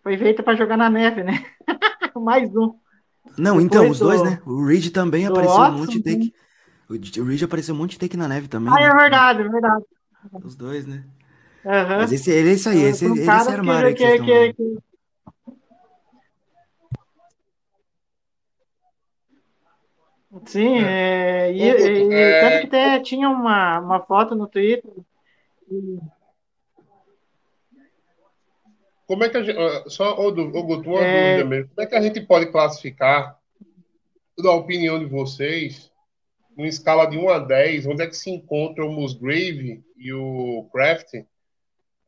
foi 0.04 0.18
feito 0.18 0.44
para 0.44 0.56
jogar 0.56 0.78
na 0.78 0.90
neve, 0.90 1.24
né? 1.24 1.44
Mais 2.16 2.50
um. 2.56 2.76
Não, 3.38 3.60
então, 3.60 3.82
Depois 3.82 3.84
então, 3.84 3.92
os 3.92 4.00
do, 4.00 4.06
dois, 4.06 4.24
né? 4.24 4.42
O 4.46 4.66
Reed 4.66 4.92
também 4.92 5.26
apareceu 5.26 5.58
Watson, 5.58 5.76
um 5.76 5.80
monte 5.80 6.00
de 6.00 6.04
take. 6.04 6.34
O 6.88 7.24
Reed 7.24 7.44
apareceu 7.44 7.76
um 7.76 7.78
monte 7.78 7.92
de 7.92 8.00
take 8.00 8.16
na 8.16 8.28
neve 8.28 8.48
também. 8.48 8.72
Ah, 8.72 8.80
né? 8.80 8.86
é 8.86 8.96
verdade, 8.96 9.42
é 9.42 9.50
verdade. 9.50 9.84
Os 10.44 10.56
dois, 10.56 10.86
né? 10.86 11.04
Uhum. 11.66 11.98
Mas 11.98 12.12
esse, 12.12 12.30
ele 12.30 12.52
é 12.52 12.54
isso 12.54 12.70
aí, 12.70 12.84
esse, 12.84 13.08
um 13.08 13.16
esse 13.16 13.30
armário 13.30 13.96
que, 13.96 14.20
que, 14.20 14.24
que, 14.24 14.54
que, 14.54 14.78
Sim, 20.46 20.80
é. 20.80 21.50
É, 21.50 21.54
e, 21.54 21.60
e, 21.60 22.14
é... 22.14 22.40
tanto 22.42 22.60
que 22.62 22.68
até 22.68 23.00
tinha 23.00 23.30
uma, 23.30 23.80
uma 23.80 24.00
foto 24.02 24.36
no 24.36 24.48
Twitter 24.48 24.92
como 29.08 29.24
é 29.24 29.30
que 29.30 29.38
a 29.38 29.44
gente. 29.44 29.90
Só, 29.90 30.20
ô, 30.20 30.32
Guto, 30.32 30.90
uma 30.90 31.04
é... 31.04 31.38
dúvida 31.38 31.50
mesmo. 31.50 31.70
Como 31.70 31.88
é 31.88 31.90
que 31.90 31.96
a 31.96 32.02
gente 32.02 32.22
pode 32.22 32.48
classificar, 32.48 33.40
da 34.38 34.52
opinião 34.52 35.00
de 35.00 35.06
vocês, 35.06 35.92
numa 36.58 36.68
escala 36.68 37.06
de 37.06 37.18
1 37.18 37.30
a 37.30 37.40
10, 37.40 37.88
onde 37.88 38.04
é 38.04 38.08
que 38.08 38.18
se 38.18 38.30
encontra 38.30 38.86
o 38.86 38.92
Musgrave 38.92 39.84
e 39.98 40.14
o 40.14 40.68
Kraft 40.72 41.14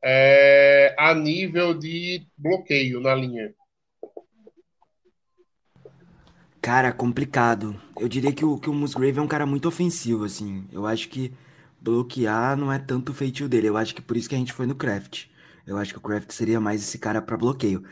é, 0.03 0.95
a 0.97 1.13
nível 1.13 1.73
de 1.73 2.25
bloqueio 2.37 2.99
na 2.99 3.13
linha? 3.13 3.53
Cara, 6.67 6.91
complicado. 6.91 7.81
Eu 7.97 8.09
diria 8.09 8.33
que 8.33 8.43
o, 8.43 8.57
que 8.57 8.69
o 8.69 8.73
Musgrave 8.73 9.19
é 9.19 9.21
um 9.21 9.27
cara 9.27 9.45
muito 9.45 9.69
ofensivo, 9.69 10.25
assim. 10.25 10.67
Eu 10.69 10.85
acho 10.85 11.07
que 11.07 11.31
bloquear 11.79 12.57
não 12.57 12.69
é 12.69 12.77
tanto 12.77 13.13
o 13.13 13.15
feitio 13.15 13.47
dele. 13.47 13.69
Eu 13.69 13.77
acho 13.77 13.95
que 13.95 14.01
por 14.01 14.17
isso 14.17 14.27
que 14.27 14.35
a 14.35 14.37
gente 14.37 14.51
foi 14.51 14.65
no 14.65 14.75
Craft. 14.75 15.27
Eu 15.65 15.77
acho 15.77 15.93
que 15.93 15.97
o 15.97 16.01
Craft 16.01 16.29
seria 16.31 16.59
mais 16.59 16.81
esse 16.81 16.99
cara 16.99 17.21
para 17.21 17.37
bloqueio. 17.37 17.85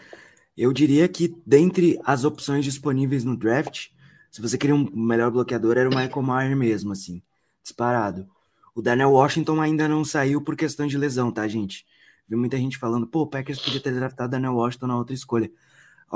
Eu 0.57 0.73
diria 0.73 1.07
que 1.07 1.41
dentre 1.47 1.97
as 2.03 2.25
opções 2.25 2.65
disponíveis 2.65 3.23
no 3.23 3.37
draft, 3.37 3.91
se 4.29 4.41
você 4.41 4.57
queria 4.57 4.75
um 4.75 4.91
melhor 4.93 5.31
bloqueador, 5.31 5.77
era 5.77 5.89
o 5.89 5.95
Michael 5.95 6.21
Mayer 6.21 6.57
mesmo, 6.57 6.91
assim, 6.91 7.23
disparado. 7.63 8.27
O 8.75 8.81
Daniel 8.81 9.11
Washington 9.11 9.61
ainda 9.61 9.87
não 9.87 10.03
saiu 10.03 10.41
por 10.41 10.57
questão 10.57 10.85
de 10.85 10.97
lesão, 10.97 11.31
tá, 11.31 11.47
gente? 11.47 11.85
Vi 12.27 12.35
muita 12.35 12.57
gente 12.57 12.77
falando, 12.77 13.07
pô, 13.07 13.21
o 13.21 13.27
Packers 13.27 13.61
podia 13.61 13.79
ter 13.79 13.93
draftado 13.93 14.31
Daniel 14.31 14.55
Washington 14.55 14.87
na 14.87 14.97
outra 14.97 15.15
escolha. 15.15 15.49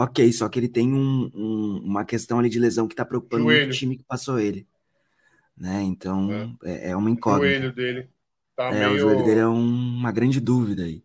Ok, 0.01 0.31
só 0.31 0.47
que 0.47 0.59
ele 0.59 0.69
tem 0.69 0.93
um, 0.93 1.29
um, 1.33 1.81
uma 1.83 2.05
questão 2.05 2.39
ali 2.39 2.49
de 2.49 2.59
lesão 2.59 2.87
que 2.87 2.95
tá 2.95 3.03
preocupando 3.03 3.43
Joelho. 3.43 3.59
muito 3.61 3.75
o 3.75 3.77
time 3.77 3.97
que 3.97 4.03
passou 4.03 4.39
ele 4.39 4.67
né? 5.59 5.83
Então 5.83 6.57
é, 6.63 6.71
é, 6.71 6.89
é 6.91 6.95
uma 6.95 7.09
incógnita. 7.09 7.45
O 7.45 7.49
joelho 7.49 7.75
dele 7.75 8.09
tá 8.55 8.69
é, 8.69 8.87
meio... 8.87 8.95
O 8.95 8.99
joelho 8.99 9.25
dele 9.25 9.39
é 9.41 9.47
um, 9.47 9.97
uma 9.97 10.11
grande 10.11 10.39
dúvida 10.39 10.83
aí. 10.83 11.03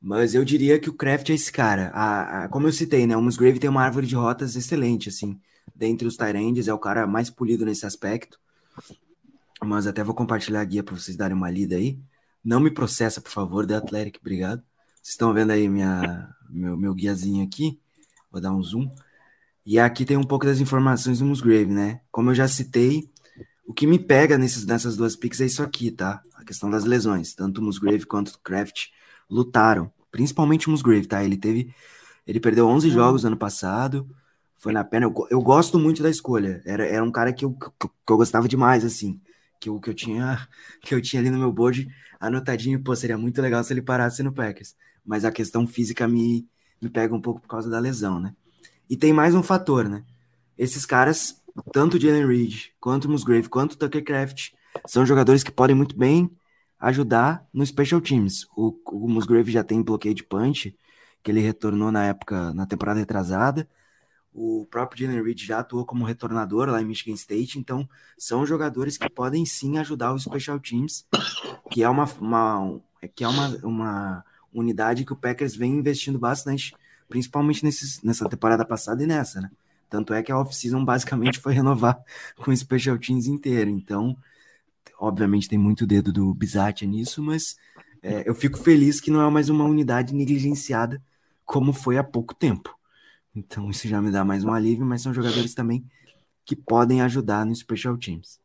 Mas 0.00 0.34
eu 0.34 0.44
diria 0.44 0.78
que 0.78 0.90
o 0.90 0.94
Kraft 0.94 1.30
é 1.30 1.32
esse 1.32 1.50
cara. 1.50 1.90
A, 1.94 2.44
a, 2.44 2.48
como 2.48 2.68
eu 2.68 2.72
citei, 2.72 3.06
né? 3.06 3.16
O 3.16 3.22
Musgrave 3.22 3.58
tem 3.58 3.70
uma 3.70 3.82
árvore 3.82 4.06
de 4.06 4.14
rotas 4.14 4.54
excelente, 4.54 5.08
assim. 5.08 5.40
Dentre 5.74 6.06
os 6.06 6.16
Tyrands, 6.16 6.68
é 6.68 6.74
o 6.74 6.78
cara 6.78 7.06
mais 7.06 7.30
polido 7.30 7.64
nesse 7.64 7.86
aspecto. 7.86 8.38
Mas 9.64 9.86
até 9.86 10.04
vou 10.04 10.14
compartilhar 10.14 10.60
a 10.60 10.64
guia 10.64 10.82
para 10.82 10.94
vocês 10.94 11.16
darem 11.16 11.36
uma 11.36 11.50
lida 11.50 11.76
aí. 11.76 11.98
Não 12.44 12.60
me 12.60 12.70
processa, 12.70 13.20
por 13.20 13.30
favor, 13.30 13.66
The 13.66 13.74
Athletic, 13.74 14.20
obrigado. 14.20 14.62
Vocês 14.96 15.14
estão 15.14 15.32
vendo 15.32 15.50
aí 15.50 15.68
minha, 15.68 16.28
meu, 16.48 16.76
meu 16.76 16.94
guiazinho 16.94 17.44
aqui. 17.44 17.80
Vou 18.36 18.40
dar 18.42 18.52
um 18.52 18.62
zoom. 18.62 18.90
E 19.64 19.78
aqui 19.78 20.04
tem 20.04 20.18
um 20.18 20.22
pouco 20.22 20.44
das 20.44 20.60
informações 20.60 21.20
do 21.20 21.24
Musgrave, 21.24 21.72
né? 21.72 22.02
Como 22.12 22.28
eu 22.28 22.34
já 22.34 22.46
citei, 22.46 23.10
o 23.66 23.72
que 23.72 23.86
me 23.86 23.98
pega 23.98 24.36
nesses, 24.36 24.66
nessas 24.66 24.94
duas 24.94 25.16
picks 25.16 25.40
é 25.40 25.46
isso 25.46 25.62
aqui, 25.62 25.90
tá? 25.90 26.22
A 26.34 26.44
questão 26.44 26.68
das 26.68 26.84
lesões. 26.84 27.34
Tanto 27.34 27.62
o 27.62 27.64
Musgrave 27.64 28.04
quanto 28.04 28.28
o 28.28 28.38
Kraft 28.40 28.88
lutaram. 29.30 29.90
Principalmente 30.10 30.68
o 30.68 30.70
Musgrave, 30.70 31.06
tá? 31.06 31.24
Ele 31.24 31.38
teve. 31.38 31.74
Ele 32.26 32.38
perdeu 32.38 32.68
11 32.68 32.88
hum. 32.88 32.90
jogos 32.90 33.24
ano 33.24 33.38
passado. 33.38 34.06
Foi 34.58 34.70
na 34.70 34.84
pena. 34.84 35.06
Eu, 35.06 35.14
eu 35.30 35.40
gosto 35.40 35.78
muito 35.78 36.02
da 36.02 36.10
escolha. 36.10 36.60
Era, 36.66 36.84
era 36.84 37.02
um 37.02 37.10
cara 37.10 37.32
que 37.32 37.46
eu, 37.46 37.54
que, 37.54 37.88
que 37.88 38.12
eu 38.12 38.18
gostava 38.18 38.46
demais, 38.46 38.84
assim. 38.84 39.18
Que 39.58 39.70
eu, 39.70 39.80
que, 39.80 39.88
eu 39.88 39.94
tinha, 39.94 40.46
que 40.84 40.94
eu 40.94 41.00
tinha 41.00 41.22
ali 41.22 41.30
no 41.30 41.38
meu 41.38 41.50
board 41.50 41.88
anotadinho. 42.20 42.82
Pô, 42.82 42.94
seria 42.94 43.16
muito 43.16 43.40
legal 43.40 43.64
se 43.64 43.72
ele 43.72 43.80
parasse 43.80 44.22
no 44.22 44.30
Packers. 44.30 44.76
Mas 45.02 45.24
a 45.24 45.32
questão 45.32 45.66
física 45.66 46.06
me, 46.06 46.46
me 46.80 46.88
pega 46.88 47.14
um 47.14 47.20
pouco 47.20 47.40
por 47.40 47.48
causa 47.48 47.68
da 47.70 47.78
lesão, 47.78 48.20
né? 48.20 48.34
E 48.88 48.96
tem 48.96 49.12
mais 49.12 49.34
um 49.34 49.42
fator, 49.42 49.88
né? 49.88 50.04
Esses 50.56 50.86
caras 50.86 51.42
tanto 51.72 51.98
Jalen 51.98 52.26
Reed, 52.26 52.66
quanto 52.80 53.08
Musgrave, 53.08 53.48
quanto 53.48 53.76
Tucker 53.76 54.04
Craft, 54.04 54.50
são 54.86 55.06
jogadores 55.06 55.42
que 55.42 55.50
podem 55.50 55.74
muito 55.74 55.96
bem 55.96 56.30
ajudar 56.78 57.46
no 57.52 57.64
Special 57.64 58.00
Teams. 58.00 58.46
O, 58.56 58.78
o 58.92 59.08
Musgrave 59.08 59.50
já 59.50 59.64
tem 59.64 59.82
bloqueio 59.82 60.14
de 60.14 60.24
punch, 60.24 60.76
que 61.22 61.30
ele 61.30 61.40
retornou 61.40 61.90
na 61.90 62.04
época, 62.04 62.52
na 62.52 62.66
temporada 62.66 63.00
retrasada. 63.00 63.68
O 64.32 64.66
próprio 64.70 65.06
Jalen 65.06 65.22
Reed 65.22 65.40
já 65.40 65.60
atuou 65.60 65.84
como 65.86 66.04
retornador 66.04 66.68
lá 66.68 66.80
em 66.80 66.84
Michigan 66.84 67.14
State, 67.14 67.58
então 67.58 67.88
são 68.18 68.44
jogadores 68.44 68.98
que 68.98 69.08
podem 69.08 69.46
sim 69.46 69.78
ajudar 69.78 70.12
o 70.12 70.18
Special 70.18 70.60
Teams, 70.60 71.06
que 71.70 71.82
é 71.82 71.88
uma, 71.88 72.04
uma 72.20 72.80
que 73.14 73.24
é 73.24 73.28
uma, 73.28 73.48
uma 73.64 74.24
unidade 74.58 75.04
que 75.04 75.12
o 75.12 75.16
Packers 75.16 75.54
vem 75.54 75.74
investindo 75.74 76.18
bastante, 76.18 76.74
principalmente 77.08 77.64
nessa 78.02 78.28
temporada 78.28 78.64
passada 78.64 79.02
e 79.02 79.06
nessa, 79.06 79.40
né? 79.40 79.50
Tanto 79.88 80.12
é 80.12 80.22
que 80.22 80.32
a 80.32 80.38
off-season 80.38 80.84
basicamente 80.84 81.38
foi 81.38 81.52
renovar 81.52 82.02
com 82.36 82.50
o 82.50 82.56
Special 82.56 82.98
Teams 82.98 83.26
inteiro. 83.26 83.70
Então, 83.70 84.16
obviamente 84.98 85.48
tem 85.48 85.58
muito 85.58 85.86
dedo 85.86 86.12
do 86.12 86.34
Bizatia 86.34 86.88
nisso, 86.88 87.22
mas 87.22 87.56
é, 88.02 88.28
eu 88.28 88.34
fico 88.34 88.58
feliz 88.58 89.00
que 89.00 89.10
não 89.10 89.20
é 89.20 89.30
mais 89.30 89.48
uma 89.48 89.64
unidade 89.64 90.14
negligenciada 90.14 91.02
como 91.44 91.72
foi 91.72 91.98
há 91.98 92.04
pouco 92.04 92.34
tempo. 92.34 92.76
Então 93.34 93.70
isso 93.70 93.86
já 93.86 94.00
me 94.00 94.10
dá 94.10 94.24
mais 94.24 94.44
um 94.44 94.52
alívio, 94.52 94.84
mas 94.84 95.02
são 95.02 95.14
jogadores 95.14 95.54
também 95.54 95.84
que 96.44 96.56
podem 96.56 97.02
ajudar 97.02 97.44
no 97.44 97.54
Special 97.54 97.96
Teams. 97.98 98.40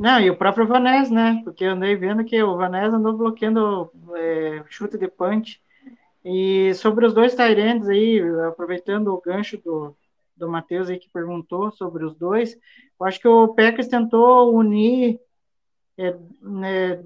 Não, 0.00 0.18
e 0.18 0.30
o 0.30 0.36
próprio 0.36 0.66
Vanés, 0.66 1.10
né? 1.10 1.42
Porque 1.44 1.62
eu 1.62 1.72
andei 1.72 1.94
vendo 1.94 2.24
que 2.24 2.42
o 2.42 2.56
Vanés 2.56 2.94
andou 2.94 3.12
bloqueando 3.12 3.92
é, 4.16 4.64
chute 4.70 4.96
de 4.96 5.06
punch. 5.06 5.60
E 6.24 6.72
sobre 6.74 7.04
os 7.04 7.12
dois 7.12 7.34
Tyrands 7.34 7.86
aí, 7.86 8.18
aproveitando 8.48 9.08
o 9.08 9.20
gancho 9.20 9.58
do, 9.58 9.94
do 10.34 10.48
Matheus 10.48 10.88
aí 10.88 10.98
que 10.98 11.10
perguntou 11.12 11.70
sobre 11.72 12.02
os 12.02 12.14
dois, 12.14 12.54
eu 12.98 13.06
acho 13.06 13.20
que 13.20 13.28
o 13.28 13.48
Packers 13.48 13.88
tentou 13.88 14.54
unir, 14.56 15.20
é, 15.98 16.16
né, 16.40 17.04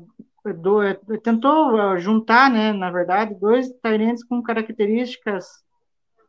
do, 0.56 0.80
é, 0.80 0.94
tentou 1.20 1.98
juntar, 1.98 2.48
né, 2.48 2.72
na 2.72 2.92
verdade, 2.92 3.34
dois 3.34 3.72
Tyrands 3.82 4.22
com 4.22 4.40
características 4.40 5.64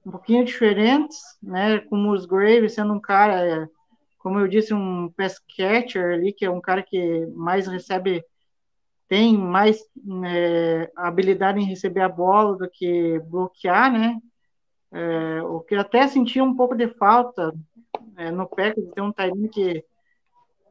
um 0.04 0.10
pouquinho 0.10 0.44
diferentes, 0.44 1.20
né? 1.44 1.78
Como 1.82 2.12
os 2.12 2.26
Graves 2.26 2.74
sendo 2.74 2.94
um 2.94 3.00
cara, 3.00 3.46
é, 3.46 3.70
como 4.26 4.40
eu 4.40 4.48
disse, 4.48 4.74
um 4.74 5.08
pass 5.12 5.40
catcher 5.56 6.16
ali, 6.16 6.34
que 6.34 6.44
é 6.46 6.50
um 6.50 6.60
cara 6.60 6.82
que 6.82 7.28
mais 7.28 7.68
recebe, 7.68 8.26
tem 9.08 9.38
mais 9.38 9.80
é, 10.26 10.92
habilidade 10.96 11.60
em 11.60 11.66
receber 11.66 12.02
a 12.02 12.10
bola 12.10 12.58
do 12.58 12.68
que 12.68 13.20
bloquear, 13.20 13.94
né? 13.94 14.20
É, 14.92 15.44
o 15.44 15.60
que 15.60 15.76
até 15.76 16.08
senti 16.08 16.42
um 16.42 16.56
pouco 16.56 16.76
de 16.76 16.88
falta 16.88 17.54
é, 18.18 18.32
no 18.32 18.48
Packers, 18.48 18.90
ter 18.96 19.02
um 19.02 19.12
Tyrene 19.12 19.48
que 19.48 19.86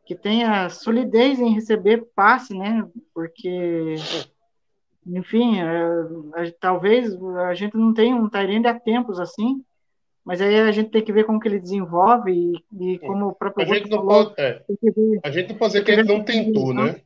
que 0.05 0.17
tenha 0.17 0.69
solidez 0.69 1.39
em 1.39 1.55
receber 1.55 2.09
passe, 2.13 2.59
né? 2.59 2.85
Porque 3.15 3.95
enfim, 5.07 5.61
é, 5.61 6.51
talvez 6.59 7.15
a 7.49 7.55
gente 7.55 7.77
não 7.77 7.95
tenha 7.95 8.17
um 8.17 8.29
Tyrande 8.29 8.67
há 8.67 8.81
tempos 8.81 9.21
assim, 9.21 9.65
mas 10.25 10.41
aí 10.41 10.59
a 10.59 10.73
gente 10.73 10.91
tem 10.91 11.03
que 11.03 11.13
ver 11.13 11.25
como 11.25 11.39
que 11.39 11.47
ele 11.47 11.61
desenvolve 11.61 12.33
e, 12.33 12.95
e 12.95 12.99
como 12.99 13.29
o 13.29 13.35
próprio 13.35 13.65
a 13.65 13.75
gente 13.75 13.91
não 13.91 13.99
falou, 13.99 14.31
pode, 14.31 14.41
é, 14.41 14.63
ver, 14.83 15.21
a 15.23 15.31
gente 15.31 15.51
não 15.51 15.57
pode 15.57 15.73
dizer 15.73 15.85
que 15.85 15.91
ele 15.91 16.03
não 16.03 16.25
tentou, 16.25 16.73
né? 16.73 17.01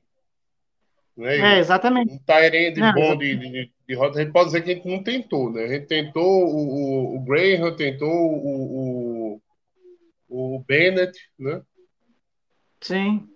né? 1.17 1.57
É, 1.57 1.59
exatamente. 1.59 2.15
Um 2.15 2.19
Tyrande 2.19 2.81
bom 2.95 3.17
de, 3.17 3.37
de, 3.37 3.73
de 3.89 3.95
rota, 3.97 4.21
a 4.21 4.23
gente 4.23 4.33
pode 4.33 4.47
dizer 4.47 4.63
que 4.63 4.71
a 4.71 4.75
gente 4.75 4.89
não 4.89 5.03
tentou, 5.03 5.51
né? 5.51 5.65
A 5.65 5.69
gente 5.69 5.87
tentou 5.87 6.25
o, 6.25 7.15
o, 7.15 7.17
o 7.17 7.21
Graham, 7.25 7.75
tentou 7.75 8.09
o, 8.09 9.41
o, 10.29 10.57
o 10.57 10.65
Bennett, 10.67 11.19
né? 11.37 11.61
Sim. 12.81 13.29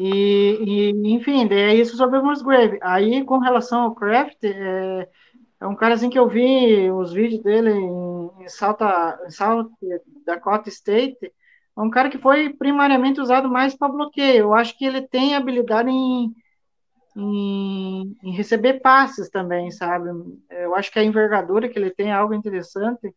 E, 0.00 0.92
e, 0.94 1.12
enfim, 1.12 1.46
é 1.52 1.74
isso 1.74 1.96
sobre 1.96 2.18
o 2.18 2.24
Musgrave. 2.24 2.78
Aí, 2.80 3.24
com 3.24 3.38
relação 3.38 3.82
ao 3.82 3.94
Kraft, 3.94 4.38
é, 4.44 5.08
é, 5.60 5.66
um 5.66 5.74
cara 5.74 5.94
assim 5.94 6.10
que 6.10 6.18
eu 6.18 6.28
vi 6.28 6.90
os 6.90 7.12
vídeos 7.12 7.42
dele 7.42 7.70
em, 7.70 8.44
em 8.44 8.48
Salta, 8.48 9.18
em 9.26 9.30
South 9.30 9.70
Dakota 10.24 10.68
State. 10.68 11.18
É 11.24 11.80
um 11.80 11.90
cara 11.90 12.10
que 12.10 12.18
foi 12.18 12.50
primariamente 12.50 13.20
usado 13.20 13.48
mais 13.48 13.74
para 13.76 13.92
bloqueio. 13.92 14.44
Eu 14.44 14.54
acho 14.54 14.76
que 14.76 14.84
ele 14.84 15.02
tem 15.02 15.34
habilidade 15.34 15.90
em, 15.90 16.34
em, 17.16 18.16
em, 18.22 18.32
receber 18.32 18.80
passes 18.80 19.28
também, 19.30 19.70
sabe? 19.70 20.10
Eu 20.50 20.74
acho 20.74 20.90
que 20.92 20.98
a 20.98 21.04
envergadura 21.04 21.68
que 21.68 21.78
ele 21.78 21.90
tem 21.90 22.10
é 22.10 22.14
algo 22.14 22.34
interessante. 22.34 23.14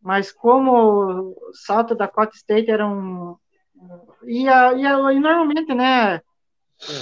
Mas 0.00 0.30
como 0.32 1.34
Salto 1.52 1.94
Dakota 1.94 2.36
State 2.36 2.70
era 2.70 2.86
um, 2.86 3.36
e, 4.24 4.48
a, 4.48 4.72
e, 4.74 4.86
a, 4.86 5.12
e 5.12 5.20
normalmente, 5.20 5.74
né, 5.74 6.20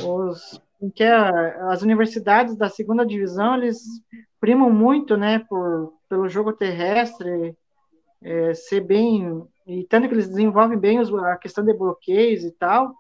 os, 0.04 0.60
que 0.90 1.04
as 1.04 1.82
universidades 1.82 2.56
da 2.56 2.68
segunda 2.68 3.04
divisão, 3.04 3.56
eles 3.56 3.82
primam 4.40 4.70
muito, 4.70 5.16
né, 5.16 5.40
por, 5.48 5.94
pelo 6.08 6.28
jogo 6.28 6.52
terrestre, 6.52 7.56
é, 8.22 8.54
ser 8.54 8.80
bem, 8.80 9.44
e 9.66 9.84
tanto 9.84 10.08
que 10.08 10.14
eles 10.14 10.28
desenvolvem 10.28 10.78
bem 10.78 11.00
os, 11.00 11.12
a 11.14 11.36
questão 11.36 11.64
de 11.64 11.72
bloqueios 11.72 12.44
e 12.44 12.50
tal, 12.52 12.94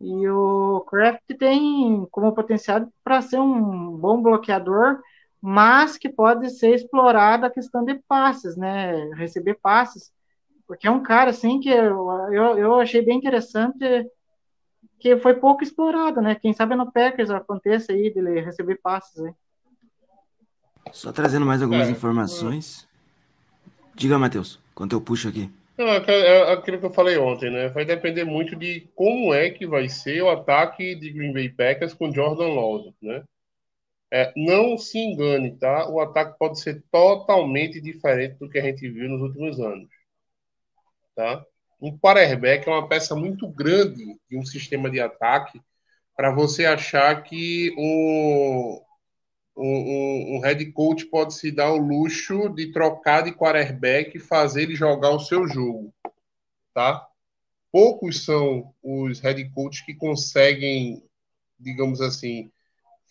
e 0.00 0.28
o 0.28 0.80
Kraft 0.88 1.22
tem 1.38 2.06
como 2.10 2.34
potencial 2.34 2.86
para 3.02 3.22
ser 3.22 3.38
um 3.38 3.96
bom 3.96 4.20
bloqueador, 4.20 5.00
mas 5.40 5.96
que 5.98 6.08
pode 6.08 6.50
ser 6.50 6.74
explorado 6.74 7.46
a 7.46 7.50
questão 7.50 7.84
de 7.84 7.94
passes, 8.08 8.56
né, 8.56 9.10
receber 9.14 9.54
passes, 9.62 10.12
porque 10.66 10.86
é 10.86 10.90
um 10.90 11.02
cara, 11.02 11.30
assim, 11.30 11.60
que 11.60 11.68
eu, 11.68 12.10
eu, 12.32 12.58
eu 12.58 12.80
achei 12.80 13.02
bem 13.02 13.18
interessante, 13.18 14.08
que 15.04 15.18
foi 15.18 15.34
pouco 15.34 15.62
explorado, 15.62 16.22
né? 16.22 16.34
Quem 16.34 16.54
sabe 16.54 16.74
no 16.74 16.90
Packers 16.90 17.28
aconteça 17.28 17.92
aí 17.92 18.10
dele 18.10 18.40
receber 18.40 18.76
passes 18.76 19.22
aí. 19.22 19.34
Só 20.92 21.12
trazendo 21.12 21.44
mais 21.44 21.60
algumas 21.60 21.88
é, 21.88 21.90
informações. 21.90 22.88
Diga, 23.94 24.18
Matheus, 24.18 24.58
quanto 24.74 24.96
eu 24.96 25.02
puxo 25.02 25.28
aqui. 25.28 25.52
Não, 25.76 25.88
é, 25.88 26.02
é 26.08 26.52
aquilo 26.54 26.78
que 26.78 26.86
eu 26.86 26.90
falei 26.90 27.18
ontem, 27.18 27.50
né? 27.50 27.68
Vai 27.68 27.84
depender 27.84 28.24
muito 28.24 28.56
de 28.56 28.88
como 28.94 29.34
é 29.34 29.50
que 29.50 29.66
vai 29.66 29.90
ser 29.90 30.22
o 30.22 30.30
ataque 30.30 30.94
de 30.94 31.10
Green 31.10 31.34
Bay 31.34 31.50
Packers 31.50 31.92
com 31.92 32.10
Jordan 32.10 32.48
Love, 32.48 32.94
né? 33.02 33.24
É, 34.10 34.32
não 34.34 34.78
se 34.78 34.98
engane, 34.98 35.54
tá? 35.58 35.86
O 35.86 36.00
ataque 36.00 36.38
pode 36.38 36.60
ser 36.60 36.82
totalmente 36.90 37.78
diferente 37.78 38.38
do 38.38 38.48
que 38.48 38.58
a 38.58 38.62
gente 38.62 38.88
viu 38.88 39.06
nos 39.06 39.20
últimos 39.20 39.60
anos. 39.60 39.90
Tá? 41.14 41.44
Um 41.84 41.98
quarterback 41.98 42.66
é 42.66 42.72
uma 42.72 42.88
peça 42.88 43.14
muito 43.14 43.46
grande 43.46 44.18
de 44.30 44.38
um 44.38 44.44
sistema 44.46 44.88
de 44.88 45.00
ataque 45.00 45.60
para 46.16 46.32
você 46.32 46.64
achar 46.64 47.22
que 47.22 47.74
um, 47.76 48.80
um, 49.54 50.36
um, 50.36 50.40
head 50.40 50.64
coach 50.72 51.04
pode 51.04 51.34
se 51.34 51.50
dar 51.50 51.70
o 51.72 51.76
luxo 51.76 52.48
de 52.48 52.72
trocar 52.72 53.22
de 53.22 53.32
quarterback 53.32 54.16
e 54.16 54.18
fazer 54.18 54.62
ele 54.62 54.74
jogar 54.74 55.10
o 55.10 55.20
seu 55.20 55.46
jogo. 55.46 55.92
Tá? 56.72 57.06
Poucos 57.70 58.24
são 58.24 58.72
os 58.82 59.20
head 59.20 59.46
coaches 59.50 59.84
que 59.84 59.92
conseguem, 59.92 61.04
digamos 61.60 62.00
assim, 62.00 62.50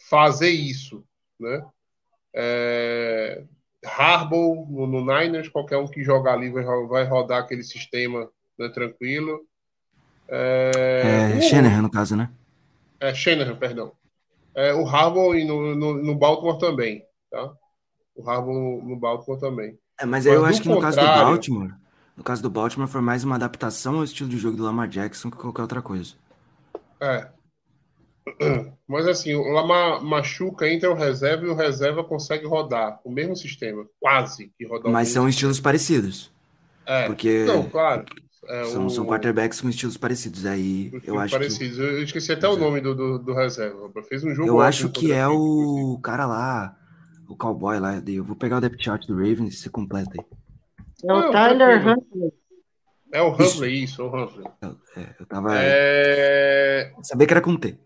fazer 0.09 0.49
isso. 0.49 1.05
Né? 1.39 1.63
É, 2.33 3.43
Harbaugh 3.85 4.65
no, 4.67 4.87
no, 4.87 5.01
Niners, 5.01 5.47
qualquer 5.47 5.77
um 5.77 5.87
que 5.87 6.03
jogar 6.03 6.33
ali 6.33 6.49
vai, 6.49 6.63
vai 6.63 7.03
rodar 7.03 7.43
aquele 7.43 7.63
sistema 7.63 8.27
né, 8.57 8.69
tranquilo. 8.69 9.41
É, 10.27 11.33
é 11.37 11.41
Shanahan, 11.41 11.81
no 11.81 11.91
caso, 11.91 12.15
né? 12.15 12.29
É, 12.99 13.13
Shanahan, 13.13 13.55
perdão. 13.55 13.91
É, 14.55 14.73
o 14.73 14.87
Harbaugh 14.87 15.33
no, 15.45 15.75
no, 15.75 15.93
no, 15.95 16.15
Baltimore 16.15 16.57
também, 16.57 17.03
tá? 17.29 17.53
O 18.15 18.29
Harbaugh 18.29 18.53
no, 18.53 18.83
no 18.83 18.95
Baltimore 18.95 19.39
também. 19.39 19.77
É, 19.99 20.05
mas, 20.05 20.25
mas 20.25 20.25
eu 20.25 20.45
acho 20.45 20.61
que 20.61 20.69
no 20.69 20.79
caso 20.79 20.99
do 20.99 21.05
Baltimore, 21.05 21.73
no 22.15 22.23
caso 22.23 22.41
do 22.41 22.49
Baltimore 22.49 22.87
foi 22.87 23.01
mais 23.01 23.23
uma 23.23 23.35
adaptação 23.35 23.97
ao 23.97 24.03
estilo 24.03 24.29
de 24.29 24.37
jogo 24.37 24.55
do 24.55 24.63
Lamar 24.63 24.87
Jackson 24.87 25.31
que 25.31 25.37
qualquer 25.37 25.63
outra 25.63 25.81
coisa. 25.81 26.13
É, 27.01 27.27
mas 28.87 29.07
assim, 29.07 29.33
o 29.33 29.49
Lama 29.49 29.99
machuca 29.99 30.67
entre 30.67 30.87
o 30.87 30.93
reserva 30.93 31.45
e 31.45 31.49
o 31.49 31.55
reserva 31.55 32.03
consegue 32.03 32.45
rodar 32.45 32.99
o 33.03 33.11
mesmo 33.11 33.35
sistema, 33.35 33.85
quase 33.99 34.51
que 34.57 34.65
rodar. 34.65 34.91
Mas 34.91 35.09
são 35.09 35.27
estilos 35.27 35.59
parecidos. 35.59 36.31
É, 36.85 37.07
porque 37.07 37.45
não, 37.45 37.69
claro. 37.69 38.05
É 38.47 38.65
são, 38.65 38.85
o... 38.85 38.89
são 38.89 39.05
quarterbacks 39.05 39.61
com 39.61 39.69
estilos 39.69 39.97
parecidos. 39.97 40.45
Aí 40.45 40.91
eu 41.05 41.17
acho 41.19 41.33
parecidos. 41.33 41.77
Que... 41.77 41.83
Eu 41.83 42.03
esqueci 42.03 42.31
até 42.31 42.47
o 42.47 42.57
nome 42.57 42.81
do, 42.81 42.93
do, 42.93 43.19
do, 43.19 43.33
reserva. 43.33 43.89
Fez 44.07 44.23
um 44.23 44.33
jogo. 44.33 44.47
Eu 44.47 44.59
acho 44.59 44.89
que 44.89 45.11
é 45.11 45.27
o 45.27 45.99
cara 46.03 46.25
lá, 46.25 46.77
o 47.27 47.35
cowboy 47.35 47.79
lá. 47.79 48.01
Eu 48.05 48.23
vou 48.23 48.35
pegar 48.35 48.57
o 48.57 48.61
depth 48.61 48.81
chart 48.81 49.05
do 49.05 49.15
Ravens 49.15 49.53
e 49.53 49.57
você 49.57 49.69
completa 49.69 50.11
aí. 50.13 50.25
É 51.05 51.13
o 51.13 51.31
Tyler 51.31 51.87
Huntley. 51.87 52.33
É 53.13 53.21
o 53.21 53.31
Humphrey, 53.31 53.83
isso, 53.83 54.01
isso 54.01 54.03
o 54.03 54.07
Humphrey. 54.07 54.45
É, 54.97 55.15
eu 55.19 55.25
tava. 55.27 55.55
É... 55.55 56.91
Sabia 57.03 57.27
que 57.27 57.33
era 57.33 57.41
com 57.41 57.55
T. 57.55 57.77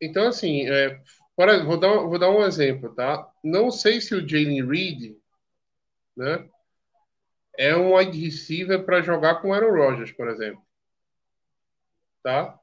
Então, 0.00 0.28
assim, 0.28 0.68
é, 0.68 1.00
para, 1.34 1.64
vou, 1.64 1.78
dar, 1.78 1.96
vou 2.00 2.18
dar 2.18 2.30
um 2.30 2.44
exemplo, 2.44 2.94
tá? 2.94 3.26
Não 3.42 3.70
sei 3.70 4.00
se 4.00 4.14
o 4.14 4.28
Jalen 4.28 4.68
Reed, 4.68 5.16
né, 6.16 6.44
é 7.58 7.76
um 7.76 7.96
wide 7.96 8.18
receiver 8.18 8.84
para 8.84 9.02
jogar 9.02 9.42
com 9.42 9.48
o 9.48 9.52
Aaron 9.52 9.76
Rodgers, 9.76 10.12
por 10.12 10.28
exemplo. 10.28 10.62
Tá? 12.22 12.58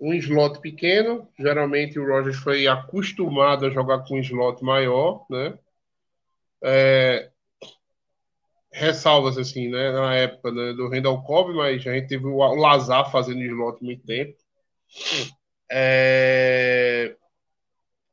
um 0.00 0.14
slot 0.14 0.60
pequeno. 0.60 1.28
Geralmente 1.38 1.98
o 1.98 2.06
Rogers 2.06 2.38
foi 2.38 2.66
acostumado 2.66 3.66
a 3.66 3.70
jogar 3.70 4.04
com 4.04 4.16
um 4.16 4.20
slot 4.20 4.64
maior, 4.64 5.26
né? 5.28 5.58
É, 6.62 7.30
ressalvas 8.72 9.36
assim, 9.36 9.68
né? 9.68 9.92
Na 9.92 10.14
época 10.16 10.50
né, 10.50 10.72
do 10.72 10.88
Randall 10.88 11.22
Cobb, 11.22 11.54
mas 11.54 11.86
a 11.86 11.92
gente 11.92 12.08
teve 12.08 12.26
o 12.26 12.38
Lazar 12.54 13.10
fazendo 13.12 13.42
slot 13.42 13.84
muito 13.84 14.04
tempo. 14.06 14.34
É... 15.70 17.14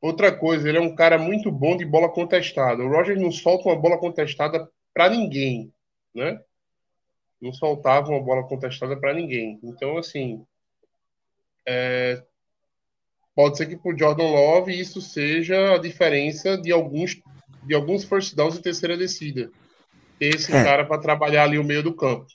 Outra 0.00 0.30
coisa, 0.30 0.68
ele 0.68 0.78
é 0.78 0.80
um 0.80 0.94
cara 0.94 1.18
muito 1.18 1.50
bom 1.50 1.76
de 1.76 1.84
bola 1.84 2.08
contestada. 2.08 2.84
O 2.84 2.88
Rogers 2.88 3.20
não 3.20 3.32
solta 3.32 3.68
uma 3.68 3.76
bola 3.76 3.98
contestada 3.98 4.68
para 4.94 5.10
ninguém, 5.10 5.72
né? 6.18 6.40
Não 7.40 7.52
soltava 7.52 8.10
uma 8.10 8.20
bola 8.20 8.46
contestada 8.46 8.96
para 8.96 9.14
ninguém. 9.14 9.58
Então, 9.62 9.96
assim, 9.96 10.44
é... 11.66 12.22
pode 13.34 13.56
ser 13.56 13.66
que 13.66 13.76
para 13.76 13.94
o 13.94 13.98
Jordan 13.98 14.24
Love 14.24 14.78
isso 14.78 15.00
seja 15.00 15.74
a 15.74 15.78
diferença 15.78 16.58
de 16.58 16.72
alguns 16.72 17.20
de 17.64 17.74
alguns 17.74 18.04
first 18.04 18.34
downs 18.34 18.58
em 18.58 18.62
terceira 18.62 18.96
descida. 18.96 19.50
Ter 20.18 20.34
esse 20.34 20.52
é. 20.52 20.64
cara 20.64 20.84
para 20.84 21.00
trabalhar 21.00 21.44
ali 21.44 21.58
o 21.58 21.64
meio 21.64 21.82
do 21.82 21.94
campo. 21.94 22.26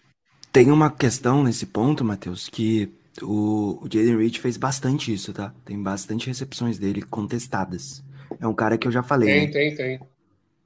Tem 0.51 0.69
uma 0.71 0.91
questão 0.91 1.43
nesse 1.43 1.65
ponto, 1.65 2.03
Matheus, 2.05 2.47
que 2.47 2.93
o, 3.21 3.79
o 3.81 3.89
Jaden 3.91 4.17
Reed 4.17 4.37
fez 4.37 4.57
bastante 4.57 5.11
isso, 5.11 5.33
tá? 5.33 5.53
Tem 5.65 5.81
bastante 5.81 6.27
recepções 6.27 6.77
dele 6.77 7.01
contestadas. 7.01 8.03
É 8.39 8.47
um 8.47 8.53
cara 8.53 8.77
que 8.77 8.87
eu 8.87 8.91
já 8.91 9.03
falei. 9.03 9.29
Tem, 9.29 9.47
né? 9.47 9.51
tem, 9.51 9.75
tem. 9.75 10.12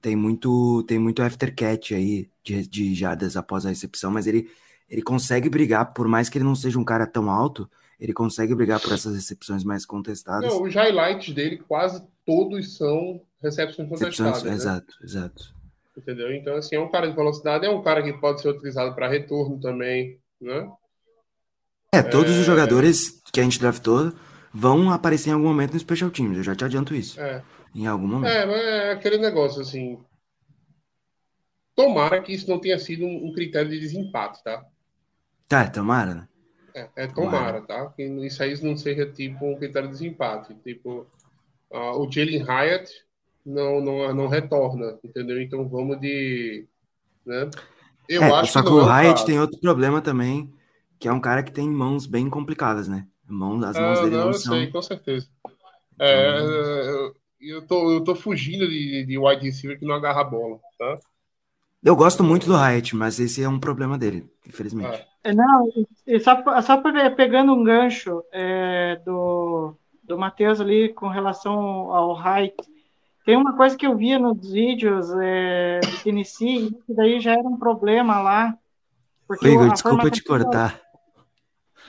Tem 0.01 0.15
muito, 0.15 0.83
tem 0.83 0.99
muito 0.99 1.21
aftercat 1.21 1.93
aí 1.95 2.29
de, 2.43 2.67
de 2.67 2.95
jardas 2.95 3.35
após 3.35 3.65
a 3.65 3.69
recepção, 3.69 4.11
mas 4.11 4.27
ele, 4.27 4.49
ele 4.89 5.01
consegue 5.01 5.49
brigar, 5.49 5.93
por 5.93 6.07
mais 6.07 6.29
que 6.29 6.37
ele 6.37 6.45
não 6.45 6.55
seja 6.55 6.79
um 6.79 6.83
cara 6.83 7.07
tão 7.07 7.29
alto, 7.29 7.69
ele 7.99 8.13
consegue 8.13 8.53
brigar 8.53 8.79
por 8.79 8.93
essas 8.93 9.15
recepções 9.15 9.63
mais 9.63 9.85
contestadas. 9.85 10.49
Não, 10.49 10.63
os 10.63 10.73
highlights 10.73 11.33
dele 11.33 11.57
quase 11.57 12.03
todos 12.25 12.77
são 12.77 13.21
recepções 13.41 13.89
contestadas. 13.89 14.17
Recepções, 14.17 14.43
né? 14.43 14.53
Exato, 14.53 14.97
exato. 15.03 15.55
Entendeu? 15.97 16.31
Então, 16.31 16.55
assim, 16.55 16.75
é 16.75 16.79
um 16.79 16.91
cara 16.91 17.09
de 17.09 17.15
velocidade, 17.15 17.65
é 17.65 17.69
um 17.69 17.81
cara 17.81 18.03
que 18.03 18.13
pode 18.13 18.41
ser 18.41 18.49
utilizado 18.49 18.93
para 18.93 19.07
retorno 19.07 19.59
também, 19.59 20.19
né? 20.39 20.69
É, 21.91 22.03
todos 22.03 22.35
é... 22.35 22.39
os 22.39 22.45
jogadores 22.45 23.19
que 23.33 23.39
a 23.39 23.43
gente 23.43 23.59
draftou 23.59 24.13
vão 24.53 24.91
aparecer 24.91 25.31
em 25.31 25.33
algum 25.33 25.47
momento 25.47 25.73
no 25.73 25.79
Special 25.79 26.11
Teams, 26.11 26.37
eu 26.37 26.43
já 26.43 26.55
te 26.55 26.63
adianto 26.63 26.93
isso. 26.93 27.19
É. 27.19 27.41
Em 27.73 27.85
algum 27.87 28.07
momento. 28.07 28.31
É, 28.31 28.45
mas 28.45 28.61
é 28.61 28.91
aquele 28.91 29.17
negócio 29.17 29.61
assim. 29.61 29.99
Tomara 31.75 32.21
que 32.21 32.33
isso 32.33 32.49
não 32.49 32.59
tenha 32.59 32.79
sido 32.79 33.05
um, 33.05 33.31
critério 33.31 33.69
de 33.69 33.79
desempate, 33.79 34.43
tá? 34.43 34.65
Tá, 35.47 35.69
tomara, 35.69 36.15
né? 36.15 36.27
É, 36.73 36.89
é 36.95 37.07
tomara, 37.07 37.61
tomara, 37.61 37.61
tá? 37.61 37.85
Que 37.91 38.03
isso 38.03 38.41
aí 38.41 38.59
não 38.63 38.75
seja 38.75 39.05
tipo 39.11 39.45
um 39.45 39.55
critério 39.55 39.87
de 39.87 39.93
desempate. 39.93 40.55
Tipo, 40.63 41.07
uh, 41.71 41.99
o 41.99 42.11
Jalen 42.11 42.43
Hyatt 42.43 42.91
não, 43.45 43.79
não, 43.79 44.13
não 44.13 44.27
retorna, 44.27 44.97
entendeu? 45.03 45.41
Então 45.41 45.67
vamos 45.67 45.99
de. 46.01 46.67
Né? 47.25 47.49
Eu 48.09 48.23
é, 48.23 48.31
acho 48.31 48.53
só 48.53 48.61
que, 48.61 48.67
que 48.67 48.73
o 48.73 48.85
Hyatt 48.85 49.25
tem 49.25 49.39
outro 49.39 49.59
problema 49.59 50.01
também, 50.01 50.51
que 50.99 51.07
é 51.07 51.11
um 51.11 51.21
cara 51.21 51.43
que 51.43 51.51
tem 51.51 51.69
mãos 51.69 52.05
bem 52.05 52.29
complicadas, 52.29 52.87
né? 52.87 53.07
Mãos, 53.27 53.63
as 53.63 53.77
mãos 53.77 53.99
ah, 53.99 54.03
dele 54.03 54.15
não, 54.15 54.21
não 54.21 54.27
eu 54.27 54.33
são. 54.33 54.53
Sei, 54.53 54.67
com 54.67 54.81
certeza. 54.81 55.27
É, 55.99 56.39
então... 56.39 57.13
eu, 57.39 57.65
tô, 57.65 57.91
eu 57.91 58.03
tô 58.03 58.15
fugindo 58.15 58.67
de, 58.67 59.05
de 59.05 59.17
wide 59.17 59.45
receiver 59.45 59.79
que 59.79 59.85
não 59.85 59.95
agarra 59.95 60.21
a 60.21 60.25
bola, 60.25 60.59
tá? 60.77 60.99
Eu 61.83 61.95
gosto 61.95 62.23
muito 62.23 62.47
do 62.47 62.55
Hyatt, 62.55 62.95
mas 62.95 63.19
esse 63.19 63.43
é 63.43 63.47
um 63.47 63.59
problema 63.59 63.97
dele, 63.97 64.29
infelizmente. 64.45 65.05
É. 65.23 65.33
Não, 65.33 65.69
e 66.05 66.19
só, 66.19 66.61
só 66.61 66.81
pegando 67.15 67.53
um 67.53 67.63
gancho 67.63 68.23
é, 68.31 68.99
do, 69.05 69.75
do 70.03 70.17
Matheus 70.17 70.59
ali 70.59 70.93
com 70.93 71.07
relação 71.07 71.53
ao 71.91 72.13
Hyatt, 72.15 72.55
tem 73.25 73.35
uma 73.35 73.55
coisa 73.55 73.77
que 73.77 73.85
eu 73.85 73.95
via 73.95 74.17
nos 74.17 74.51
vídeos 74.51 75.11
é, 75.21 75.79
do 75.81 76.03
Tennessee, 76.03 76.71
que 76.85 76.93
daí 76.93 77.19
já 77.19 77.33
era 77.33 77.47
um 77.47 77.57
problema 77.57 78.21
lá, 78.21 78.57
porque 79.27 79.49
Igor, 79.49 79.69
desculpa 79.71 80.09
te 80.09 80.23
cortar. 80.23 80.81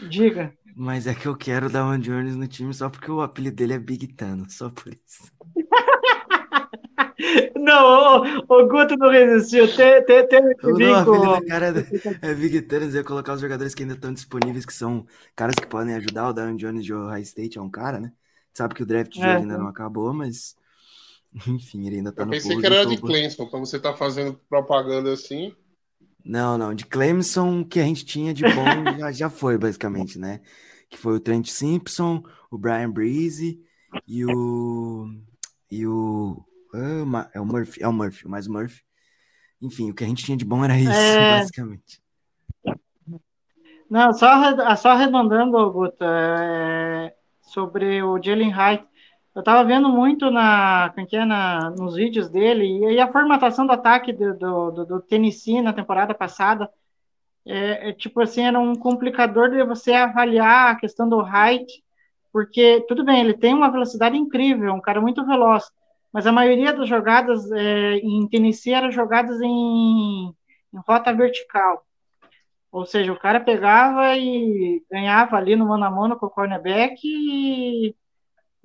Diga. 0.09 0.53
Mas 0.81 1.09
é 1.09 1.15
que 1.15 1.27
eu 1.27 1.37
quero 1.37 1.69
dar 1.69 1.85
um 1.85 1.99
Jones 1.99 2.37
no 2.37 2.47
time 2.47 2.73
só 2.73 2.89
porque 2.89 3.11
o 3.11 3.21
apelido 3.21 3.57
dele 3.57 3.73
é 3.73 3.79
Big 3.81 4.07
Tano, 4.15 4.49
só 4.49 4.71
por 4.71 4.93
isso. 4.93 5.33
não, 7.59 8.23
o, 8.23 8.45
o 8.49 8.69
Guto 8.69 8.97
não 8.97 9.11
resistiu. 9.11 9.67
Tem, 9.75 10.05
tem, 10.05 10.25
tem 10.29 10.41
não, 10.63 11.05
com... 11.05 11.45
cara 11.49 11.75
é 12.23 12.33
Big 12.33 12.63
Thanos, 12.63 12.95
ia 12.95 13.03
colocar 13.03 13.33
os 13.33 13.41
jogadores 13.41 13.75
que 13.75 13.83
ainda 13.83 13.95
estão 13.95 14.13
disponíveis, 14.13 14.65
que 14.65 14.73
são 14.73 15.05
caras 15.35 15.57
que 15.57 15.67
podem 15.67 15.97
ajudar. 15.97 16.29
O 16.29 16.33
Darren 16.33 16.55
Jones 16.55 16.85
de 16.85 16.95
Ohio 16.95 17.23
State 17.23 17.59
é 17.59 17.61
um 17.61 17.69
cara, 17.69 17.99
né? 17.99 18.13
Sabe 18.55 18.77
que 18.77 18.85
o 18.85 18.87
draft 18.87 19.11
de 19.11 19.21
é, 19.21 19.35
ainda 19.35 19.55
é. 19.55 19.59
não 19.59 19.67
acabou, 19.67 20.15
mas 20.15 20.55
enfim, 21.49 21.89
ele 21.89 21.97
ainda 21.97 22.13
tá 22.13 22.23
eu 22.23 22.27
no 22.27 22.31
pensei 22.31 22.57
que 22.57 22.65
era 22.65 22.87
de 22.87 22.99
Clemson, 22.99 23.47
pra 23.47 23.59
você 23.59 23.81
tá 23.81 23.97
fazendo 23.97 24.39
propaganda 24.49 25.13
assim. 25.13 25.53
Não, 26.25 26.57
não, 26.57 26.73
de 26.73 26.87
Clemson 26.87 27.65
que 27.65 27.81
a 27.81 27.85
gente 27.85 28.05
tinha 28.05 28.33
de 28.33 28.45
bom 28.45 28.45
já, 28.97 29.11
já 29.11 29.29
foi, 29.29 29.59
basicamente, 29.59 30.21
né? 30.21 30.41
Que 30.89 30.97
foi 30.97 31.17
o 31.17 31.21
Trent 31.21 31.49
Simpson, 31.49 32.23
o 32.51 32.59
Brian 32.59 32.91
Breeze 32.91 33.61
e 34.07 34.25
o. 34.25 35.07
E 35.71 35.87
o. 35.87 36.45
Ah, 36.75 37.31
é 37.35 37.41
o 37.41 37.47
Murphy, 37.47 37.83
é 37.83 37.89
o 37.89 37.93
Murphy, 37.93 38.29
mais 38.29 38.47
Murphy. 38.47 38.83
Enfim, 39.61 39.91
o 39.91 39.95
que 39.95 40.05
a 40.05 40.07
gente 40.07 40.25
tinha 40.25 40.37
de 40.37 40.45
bom 40.45 40.65
era 40.65 40.79
isso, 40.79 40.91
é... 40.91 41.41
basicamente. 41.41 42.01
Não, 43.91 44.13
só, 44.13 44.77
só 44.77 44.91
arredondando, 44.91 45.73
Guto, 45.73 46.05
é, 46.05 47.15
sobre 47.41 48.03
o 48.03 48.23
Jalen 48.23 48.53
Hyatt. 48.53 48.87
Eu 49.35 49.41
estava 49.41 49.65
vendo 49.65 49.89
muito 49.89 50.31
na, 50.31 50.93
é 50.97 51.17
é, 51.17 51.25
na, 51.25 51.71
nos 51.71 51.95
vídeos 51.95 52.29
dele 52.29 52.65
e, 52.65 52.95
e, 52.95 53.01
a 53.01 53.11
formatação 53.11 53.67
do 53.67 53.73
ataque 53.73 54.13
do, 54.13 54.35
do, 54.35 54.85
do 54.85 55.01
Tennessee 55.01 55.63
na 55.63 55.73
temporada 55.73 56.13
passada 56.13 56.69
é, 57.49 57.91
é, 57.91 57.93
tipo 57.93 58.21
assim, 58.21 58.43
era 58.43 58.59
um 58.59 58.75
complicador 58.77 59.51
de 59.51 59.65
você 59.65 59.93
avaliar 59.95 60.71
a 60.73 60.77
questão 60.77 61.09
do 61.09 61.21
height, 61.21 61.83
porque 62.33 62.85
tudo 62.89 63.05
bem, 63.05 63.21
ele 63.21 63.35
tem 63.35 63.55
uma 63.55 63.71
velocidade 63.71 64.17
incrível, 64.17 64.75
um 64.75 64.81
cara 64.81 65.01
muito 65.01 65.25
veloz, 65.27 65.65
mas 66.13 66.27
a 66.27 66.33
maioria 66.33 66.73
das 66.73 66.89
jogadas 66.89 67.51
é, 67.53 67.97
em 67.97 68.29
Tennessee 68.29 68.75
eram 68.75 68.91
jogadas 68.91 69.41
em, 69.41 70.29
em 70.73 70.79
rota 70.87 71.13
vertical. 71.13 71.85
Ou 72.71 72.85
seja, 72.87 73.13
o 73.13 73.19
cara 73.19 73.41
pegava 73.41 74.17
e 74.17 74.85
ganhava 74.91 75.37
ali 75.37 75.57
no 75.57 75.67
mano 75.67 75.85
a 75.85 75.91
mano 75.91 76.19
com 76.19 76.27
o 76.27 76.31
cornerback 76.31 77.01
e 77.05 77.95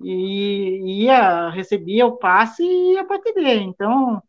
e 0.00 1.04
ia, 1.04 1.50
recebia 1.50 2.06
o 2.06 2.16
passe 2.16 2.62
e 2.62 2.94
ia 2.94 3.04
para 3.04 3.20
TD. 3.20 3.60
Então, 3.62 4.22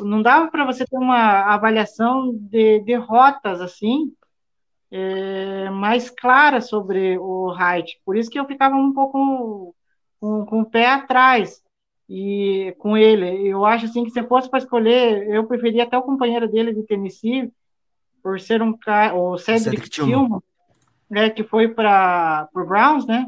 não 0.00 0.22
dava 0.22 0.50
para 0.50 0.64
você 0.64 0.84
ter 0.84 0.96
uma 0.96 1.42
avaliação 1.52 2.32
de, 2.34 2.80
de 2.80 2.94
rotas 2.94 3.60
assim, 3.60 4.12
é, 4.90 5.70
mais 5.70 6.10
clara 6.10 6.60
sobre 6.60 7.18
o 7.18 7.52
height. 7.52 8.00
Por 8.04 8.16
isso 8.16 8.30
que 8.30 8.38
eu 8.38 8.46
ficava 8.46 8.76
um 8.76 8.92
pouco 8.92 9.74
com, 10.20 10.46
com 10.46 10.60
o 10.60 10.66
pé 10.66 10.86
atrás 10.86 11.62
e 12.08 12.74
com 12.78 12.96
ele. 12.96 13.46
Eu 13.46 13.64
acho 13.64 13.86
assim 13.86 14.04
que 14.04 14.10
se 14.10 14.22
fosse 14.24 14.48
para 14.48 14.60
escolher, 14.60 15.28
eu 15.28 15.44
preferia 15.46 15.84
até 15.84 15.98
o 15.98 16.02
companheiro 16.02 16.48
dele 16.48 16.72
de 16.72 16.82
Tennessee, 16.82 17.52
por 18.22 18.40
ser 18.40 18.62
um 18.62 18.76
cara, 18.76 19.14
o 19.14 19.36
Cedric, 19.36 19.64
Cedric 19.64 19.90
Tillman, 19.90 20.40
né, 21.10 21.28
que 21.28 21.44
foi 21.44 21.68
para 21.68 22.48
o 22.54 22.64
Browns, 22.64 23.06
né? 23.06 23.26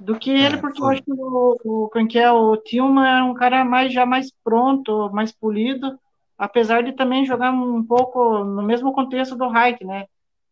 Do 0.00 0.18
que 0.18 0.30
ele, 0.30 0.56
é, 0.56 0.58
porque 0.58 0.78
foi. 0.78 0.86
eu 0.86 0.90
acho 0.90 1.02
que 1.02 1.12
o, 1.12 1.56
o, 1.64 1.88
quem 1.88 2.22
é, 2.22 2.30
o 2.30 2.56
Tillman 2.56 3.06
é 3.06 3.22
um 3.22 3.34
cara 3.34 3.64
mais, 3.64 3.92
já 3.92 4.04
mais 4.04 4.30
pronto, 4.44 5.10
mais 5.12 5.32
polido, 5.32 5.98
apesar 6.36 6.82
de 6.82 6.92
também 6.92 7.24
jogar 7.24 7.52
um 7.52 7.82
pouco 7.84 8.44
no 8.44 8.62
mesmo 8.62 8.92
contexto 8.92 9.36
do 9.36 9.48
Hike, 9.48 9.84
né? 9.84 10.06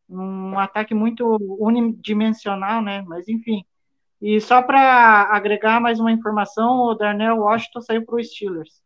Um 0.09 0.59
ataque 0.59 0.94
muito 0.94 1.37
unidimensional, 1.59 2.83
né? 2.83 3.02
Mas 3.07 3.28
enfim. 3.28 3.64
E 4.20 4.40
só 4.40 4.62
para 4.62 5.28
agregar 5.30 5.80
mais 5.80 6.01
uma 6.01 6.12
informação, 6.12 6.82
o 6.82 6.95
Darnell 6.95 7.38
Washington 7.38 7.80
saiu 7.80 8.05
para 8.05 8.16
o 8.16 8.24
Steelers. 8.24 8.82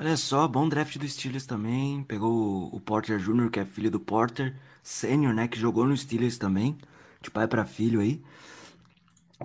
Olha 0.00 0.16
só, 0.16 0.46
bom 0.46 0.68
draft 0.68 0.96
do 0.96 1.08
Steelers 1.08 1.44
também. 1.44 2.04
Pegou 2.04 2.72
o 2.72 2.80
Porter 2.80 3.18
Jr., 3.18 3.50
que 3.50 3.60
é 3.60 3.64
filho 3.64 3.90
do 3.90 3.98
Porter, 3.98 4.56
sênior, 4.82 5.34
né? 5.34 5.48
Que 5.48 5.58
jogou 5.58 5.84
no 5.84 5.96
Steelers 5.96 6.38
também, 6.38 6.78
de 7.20 7.30
pai 7.30 7.48
para 7.48 7.64
filho 7.64 8.00
aí. 8.00 8.22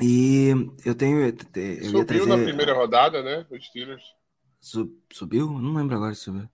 E 0.01 0.49
eu 0.85 0.95
tenho. 0.95 1.21
Eu 1.21 1.35
subiu 1.85 2.05
trazer... 2.05 2.25
na 2.25 2.37
primeira 2.37 2.73
rodada, 2.73 3.21
né? 3.21 3.45
O 3.49 3.59
Steelers. 3.61 4.03
Sub, 4.59 4.91
subiu? 5.11 5.51
Não 5.59 5.75
lembro 5.75 5.95
agora 5.95 6.15
se 6.15 6.21
subiu. 6.21 6.49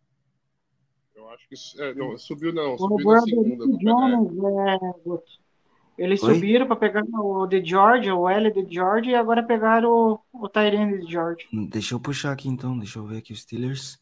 Eu 1.16 1.30
acho 1.30 1.48
que. 1.48 1.82
É, 1.82 1.94
não, 1.94 2.18
subiu 2.18 2.52
não, 2.52 2.78
subiu 2.78 3.12
na 3.12 3.22
segunda. 3.22 3.66
Jones, 3.78 4.32
é, 4.44 5.40
eles 5.98 6.24
Oi? 6.24 6.34
subiram 6.34 6.66
para 6.66 6.76
pegar 6.76 7.04
o 7.04 7.46
de 7.46 7.64
George, 7.64 8.12
o 8.12 8.28
L 8.28 8.52
de 8.52 8.74
George, 8.74 9.10
e 9.10 9.16
agora 9.16 9.44
pegaram 9.44 9.90
o, 10.34 10.46
o 10.46 10.50
Tyrene 10.50 11.00
de 11.00 11.12
George. 11.12 11.48
Deixa 11.70 11.94
eu 11.94 12.00
puxar 12.00 12.32
aqui 12.32 12.50
então, 12.50 12.78
deixa 12.78 13.00
eu 13.00 13.06
ver 13.06 13.18
aqui 13.18 13.32
os 13.32 13.42
Steelers. 13.42 14.00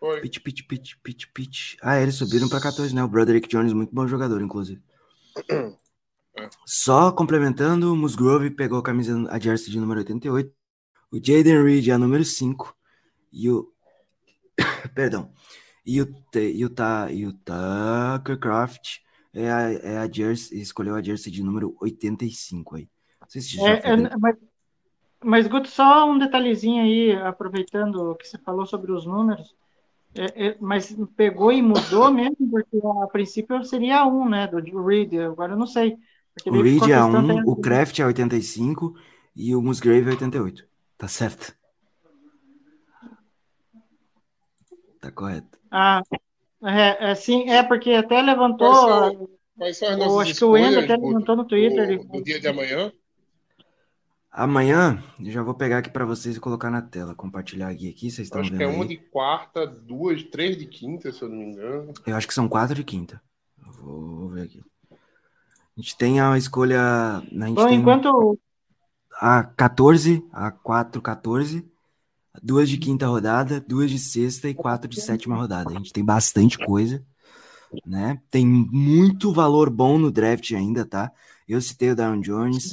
Oi. 0.00 0.20
Pitch, 0.20 0.40
pitch, 0.42 0.66
pitch, 0.66 0.94
pitch, 1.02 1.26
pitch. 1.34 1.76
Ah, 1.82 2.00
eles 2.00 2.14
subiram 2.14 2.48
para 2.48 2.60
14, 2.60 2.94
né? 2.94 3.04
O 3.04 3.08
Broderick 3.08 3.48
Jones, 3.48 3.72
muito 3.72 3.94
bom 3.94 4.06
jogador, 4.06 4.40
inclusive. 4.40 4.80
Só 6.66 7.12
complementando, 7.12 7.92
o 7.92 7.96
Musgrove 7.96 8.50
pegou 8.50 8.78
a 8.78 8.82
camisa, 8.82 9.26
a 9.30 9.38
jersey 9.38 9.70
de 9.70 9.80
número 9.80 10.00
88, 10.00 10.52
o 11.12 11.16
Jaden 11.16 11.62
Reed 11.62 11.88
é 11.88 11.92
a 11.92 11.98
número 11.98 12.24
5 12.24 12.74
e 13.32 13.50
o 13.50 13.72
perdão, 14.94 15.32
e 15.84 16.00
o, 16.02 16.06
e 16.34 16.64
o, 16.64 16.70
Ta, 16.70 17.10
e 17.10 17.26
o 17.26 17.32
Tucker 17.32 18.38
Craft 18.38 18.98
é 19.32 19.50
a, 19.50 19.72
é 19.72 19.98
a 19.98 20.10
jersey, 20.10 20.60
escolheu 20.60 20.94
a 20.94 21.02
jersey 21.02 21.32
de 21.32 21.42
número 21.42 21.76
85 21.80 22.76
aí. 22.76 22.88
Não 23.20 23.28
sei 23.28 23.40
se 23.42 23.56
já 23.56 23.74
É, 23.74 23.76
foi 23.76 23.92
é, 23.92 23.96
dele. 23.96 24.10
mas, 24.18 24.36
mas, 25.22 25.46
Guto, 25.46 25.68
só 25.68 26.10
um 26.10 26.18
detalhezinho 26.18 26.82
aí, 26.82 27.12
aproveitando 27.12 28.12
o 28.12 28.16
que 28.16 28.26
você 28.26 28.38
falou 28.38 28.66
sobre 28.66 28.92
os 28.92 29.06
números. 29.06 29.54
É, 30.14 30.48
é, 30.48 30.56
mas 30.60 30.96
pegou 31.16 31.52
e 31.52 31.62
mudou 31.62 32.10
mesmo, 32.12 32.50
porque 32.50 32.78
a 33.02 33.06
princípio 33.06 33.62
seria 33.64 34.04
um, 34.06 34.28
né? 34.28 34.46
Do 34.48 34.58
Reed, 34.84 35.14
agora 35.14 35.52
eu 35.52 35.58
não 35.58 35.66
sei. 35.66 35.96
O 36.46 36.62
Reed 36.62 36.76
é 36.76 36.86
questão 36.86 37.12
1, 37.12 37.30
até- 37.30 37.42
o 37.46 37.56
Kraft 37.56 37.98
é 37.98 38.06
85 38.06 38.94
e 39.36 39.54
o 39.54 39.62
Musgrave 39.62 40.06
é 40.08 40.10
88. 40.10 40.64
Tá 40.96 41.08
certo. 41.08 41.54
Tá 45.00 45.10
correto. 45.10 45.58
Ah, 45.70 46.02
é, 46.62 47.10
é, 47.10 47.14
sim, 47.14 47.48
é 47.48 47.62
porque 47.62 47.90
até 47.92 48.20
levantou. 48.20 48.68
Quais 48.70 48.78
são, 48.78 49.28
quais 49.56 49.76
são 49.78 49.98
Eu 49.98 50.20
acho 50.20 50.34
que 50.34 50.44
o 50.44 50.50
Wendel 50.50 50.84
até 50.84 50.96
levantou 50.96 51.36
no 51.36 51.44
Twitter. 51.46 52.04
do 52.06 52.22
dia 52.22 52.40
de 52.40 52.48
amanhã? 52.48 52.92
Amanhã 54.32 55.02
eu 55.18 55.30
já 55.30 55.42
vou 55.42 55.54
pegar 55.54 55.78
aqui 55.78 55.90
pra 55.90 56.04
vocês 56.04 56.36
e 56.36 56.40
colocar 56.40 56.70
na 56.70 56.80
tela, 56.80 57.16
compartilhar 57.16 57.68
aqui, 57.68 57.88
aqui 57.90 58.10
vocês 58.10 58.26
estão 58.28 58.40
Acho 58.40 58.50
que 58.50 58.56
vendo 58.58 58.70
é 58.70 58.74
uma 58.74 58.84
aí. 58.84 58.88
de 58.88 58.96
quarta, 58.96 59.66
duas, 59.66 60.22
três 60.22 60.56
de 60.56 60.66
quinta, 60.66 61.10
se 61.10 61.20
eu 61.22 61.28
não 61.28 61.36
me 61.36 61.46
engano. 61.46 61.92
Eu 62.06 62.14
acho 62.14 62.28
que 62.28 62.34
são 62.34 62.48
quatro 62.48 62.74
de 62.76 62.84
quinta. 62.84 63.20
Vou 63.82 64.28
ver 64.28 64.42
aqui. 64.42 64.62
A 65.80 65.82
gente 65.82 65.96
tem 65.96 66.20
a 66.20 66.36
escolha. 66.36 66.78
A 66.78 67.46
gente 67.46 67.54
Bom, 67.54 67.66
tem 67.66 67.78
enquanto. 67.78 68.38
a 69.18 69.42
14, 69.42 70.22
a 70.30 70.50
4, 70.50 71.00
14, 71.00 71.66
duas 72.42 72.68
de 72.68 72.76
quinta 72.76 73.06
rodada, 73.06 73.58
duas 73.58 73.90
de 73.90 73.98
sexta 73.98 74.46
e 74.46 74.52
quatro 74.52 74.86
de 74.86 75.00
sétima 75.00 75.36
rodada. 75.36 75.70
A 75.70 75.72
gente 75.72 75.90
tem 75.90 76.04
bastante 76.04 76.58
coisa, 76.58 77.02
né? 77.86 78.20
Tem 78.30 78.46
muito 78.46 79.32
valor 79.32 79.70
bom 79.70 79.96
no 79.96 80.10
draft 80.10 80.52
ainda, 80.52 80.84
tá? 80.84 81.10
Eu 81.48 81.62
citei 81.62 81.92
o 81.92 81.96
Down 81.96 82.20
Jones, 82.20 82.72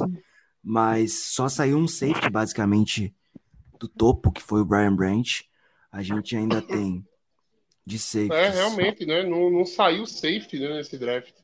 mas 0.62 1.14
só 1.34 1.48
saiu 1.48 1.78
um 1.78 1.88
safety 1.88 2.30
basicamente 2.30 3.16
do 3.80 3.88
topo, 3.88 4.34
que 4.34 4.44
foi 4.44 4.60
o 4.60 4.66
Brian 4.66 4.94
Branch. 4.94 5.46
A 5.90 6.04
gente 6.04 6.36
ainda 6.36 6.62
tem 6.62 7.08
de 7.86 7.98
safeties. 7.98 8.32
É, 8.38 8.50
realmente, 8.50 9.06
né? 9.06 9.24
Não, 9.24 9.50
não 9.50 9.66
saiu 9.66 10.06
safe 10.06 10.60
né, 10.60 10.76
nesse 10.76 10.98
draft. 10.98 11.37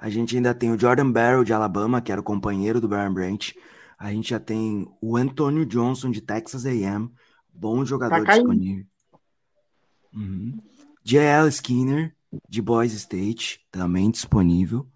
A 0.00 0.08
gente 0.08 0.34
ainda 0.34 0.54
tem 0.54 0.72
o 0.72 0.78
Jordan 0.78 1.12
Barrow 1.12 1.44
de 1.44 1.52
Alabama, 1.52 2.00
que 2.00 2.10
era 2.10 2.22
o 2.22 2.24
companheiro 2.24 2.80
do 2.80 2.88
Brian 2.88 3.12
Branch. 3.12 3.54
A 3.98 4.10
gente 4.10 4.30
já 4.30 4.40
tem 4.40 4.90
o 4.98 5.14
Antonio 5.14 5.66
Johnson 5.66 6.10
de 6.10 6.22
Texas 6.22 6.64
A&M, 6.64 7.12
bom 7.52 7.84
jogador 7.84 8.24
Tá 8.24 8.32
disponível. 8.32 8.86
Uhum. 10.14 10.58
J.L. 11.04 11.48
Skinner 11.50 12.16
de 12.48 12.62
Boise 12.62 12.96
State, 12.96 13.60
também 13.70 14.10
disponível. 14.10 14.88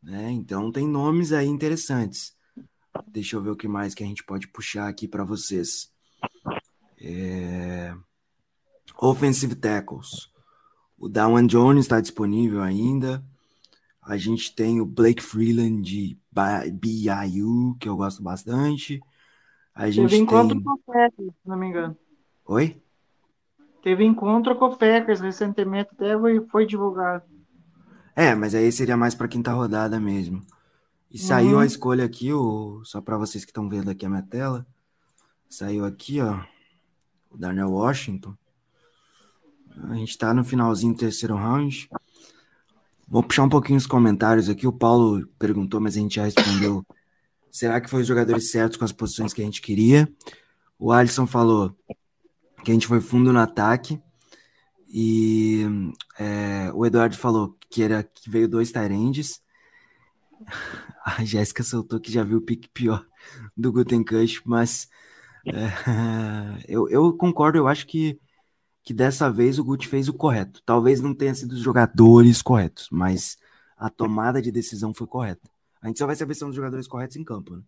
Né? 0.00 0.30
Então 0.30 0.70
tem 0.70 0.86
nomes 0.86 1.32
aí 1.32 1.48
interessantes. 1.48 2.32
Deixa 3.08 3.34
eu 3.34 3.42
ver 3.42 3.50
o 3.50 3.56
que 3.56 3.66
mais 3.66 3.96
que 3.96 4.04
a 4.04 4.06
gente 4.06 4.22
pode 4.22 4.46
puxar 4.46 4.88
aqui 4.88 5.08
para 5.08 5.24
vocês. 5.24 5.90
É... 7.00 7.92
Offensive 8.96 9.56
tackles. 9.56 10.30
O 10.96 11.08
Dawan 11.08 11.48
Jones 11.48 11.86
está 11.86 12.00
disponível 12.00 12.62
ainda. 12.62 13.24
A 14.10 14.16
gente 14.16 14.52
tem 14.52 14.80
o 14.80 14.84
Blake 14.84 15.22
Freeland 15.22 15.82
de 15.82 16.18
BYU, 16.72 17.76
que 17.78 17.88
eu 17.88 17.96
gosto 17.96 18.20
bastante. 18.20 19.00
A 19.72 19.88
gente 19.88 20.10
Teve 20.10 20.22
encontro 20.24 20.56
tem. 20.56 20.64
com 20.64 20.72
o 20.72 20.78
Packers, 20.78 21.28
se 21.28 21.48
não 21.48 21.56
me 21.56 21.68
engano. 21.68 21.96
Oi? 22.44 22.82
Teve 23.84 24.04
encontro 24.04 24.56
com 24.56 24.64
o 24.64 24.76
Packers 24.76 25.20
recentemente, 25.20 25.90
até 25.92 26.18
foi, 26.50 26.66
divulgado. 26.66 27.22
É, 28.16 28.34
mas 28.34 28.52
aí 28.52 28.72
seria 28.72 28.96
mais 28.96 29.14
para 29.14 29.28
quinta 29.28 29.52
rodada 29.52 30.00
mesmo. 30.00 30.42
E 31.08 31.16
saiu 31.16 31.52
Uhum. 31.52 31.60
a 31.60 31.66
escolha 31.66 32.04
aqui, 32.04 32.32
o... 32.32 32.82
só 32.84 33.00
para 33.00 33.16
vocês 33.16 33.44
que 33.44 33.52
estão 33.52 33.68
vendo 33.68 33.92
aqui 33.92 34.04
a 34.04 34.08
minha 34.08 34.22
tela. 34.22 34.66
Saiu 35.48 35.84
aqui, 35.84 36.20
ó, 36.20 36.42
o 37.30 37.38
Darnell 37.38 37.70
Washington. 37.70 38.34
A 39.84 39.94
gente 39.94 40.18
tá 40.18 40.34
no 40.34 40.42
finalzinho 40.42 40.94
do 40.94 40.98
terceiro 40.98 41.36
round. 41.36 41.88
Vou 43.10 43.24
puxar 43.24 43.42
um 43.42 43.48
pouquinho 43.48 43.76
os 43.76 43.88
comentários 43.88 44.48
aqui. 44.48 44.68
O 44.68 44.72
Paulo 44.72 45.26
perguntou, 45.36 45.80
mas 45.80 45.96
a 45.96 46.00
gente 46.00 46.14
já 46.14 46.24
respondeu. 46.24 46.86
Será 47.50 47.80
que 47.80 47.90
foi 47.90 48.02
os 48.02 48.06
jogadores 48.06 48.52
certos 48.52 48.78
com 48.78 48.84
as 48.84 48.92
posições 48.92 49.34
que 49.34 49.42
a 49.42 49.44
gente 49.44 49.60
queria? 49.60 50.08
O 50.78 50.92
Alisson 50.92 51.26
falou 51.26 51.76
que 52.64 52.70
a 52.70 52.74
gente 52.74 52.86
foi 52.86 53.00
fundo 53.00 53.32
no 53.32 53.40
ataque. 53.40 54.00
E 54.88 55.66
é, 56.18 56.70
o 56.72 56.86
Eduardo 56.86 57.16
falou 57.16 57.56
que 57.68 57.82
era 57.82 58.04
que 58.04 58.30
veio 58.30 58.48
dois 58.48 58.70
Tyrandes. 58.70 59.42
A 61.04 61.24
Jéssica 61.24 61.64
soltou 61.64 61.98
que 61.98 62.12
já 62.12 62.22
viu 62.22 62.38
o 62.38 62.42
pique 62.42 62.68
pior 62.68 63.04
do 63.56 63.72
Gutenkust, 63.72 64.42
mas 64.44 64.88
é, 65.46 66.62
eu, 66.68 66.88
eu 66.88 67.12
concordo, 67.14 67.58
eu 67.58 67.66
acho 67.66 67.86
que, 67.86 68.20
que 68.82 68.94
dessa 68.94 69.30
vez 69.30 69.58
o 69.58 69.64
Gut 69.64 69.86
fez 69.86 70.08
o 70.08 70.14
correto. 70.14 70.62
Talvez 70.64 71.00
não 71.00 71.14
tenha 71.14 71.34
sido 71.34 71.52
os 71.52 71.60
jogadores 71.60 72.42
corretos, 72.42 72.88
mas 72.90 73.38
a 73.76 73.88
tomada 73.90 74.40
de 74.40 74.50
decisão 74.50 74.92
foi 74.94 75.06
correta. 75.06 75.48
A 75.82 75.86
gente 75.88 75.98
só 75.98 76.06
vai 76.06 76.16
saber 76.16 76.34
se 76.34 76.40
são 76.40 76.48
os 76.50 76.54
jogadores 76.56 76.86
corretos 76.86 77.16
em 77.16 77.24
campo, 77.24 77.56
né? 77.56 77.62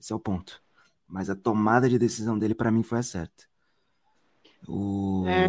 Esse 0.00 0.12
é 0.12 0.16
o 0.16 0.20
ponto. 0.20 0.62
Mas 1.08 1.30
a 1.30 1.36
tomada 1.36 1.88
de 1.88 1.98
decisão 1.98 2.38
dele, 2.38 2.54
para 2.54 2.70
mim, 2.70 2.82
foi 2.82 2.98
a 2.98 3.02
certa. 3.02 3.44
O, 4.66 5.24
É, 5.26 5.48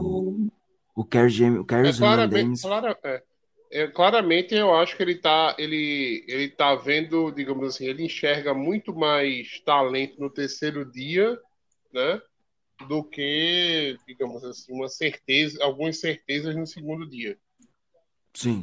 o 0.95 1.03
Kerry 1.05 1.29
James- 1.29 1.59
o 1.59 1.65
É 1.75 1.93
claramente, 1.93 2.61
clara- 2.61 2.97
é. 3.03 3.23
É, 3.69 3.85
claramente 3.87 4.55
eu 4.55 4.73
acho 4.73 4.95
que 4.95 5.03
ele 5.03 5.15
tá, 5.15 5.53
ele, 5.59 6.23
ele 6.25 6.47
tá 6.49 6.73
vendo, 6.75 7.29
digamos 7.31 7.67
assim, 7.67 7.85
ele 7.85 8.05
enxerga 8.05 8.53
muito 8.53 8.95
mais 8.95 9.59
talento 9.65 10.17
no 10.21 10.29
terceiro 10.29 10.89
dia, 10.89 11.37
né? 11.91 12.21
Do 12.85 13.03
que, 13.03 13.97
digamos 14.07 14.43
assim, 14.43 14.71
uma 14.71 14.87
certeza, 14.87 15.63
algumas 15.63 15.99
certezas 15.99 16.55
no 16.55 16.67
segundo 16.67 17.09
dia. 17.09 17.37
Sim, 18.33 18.61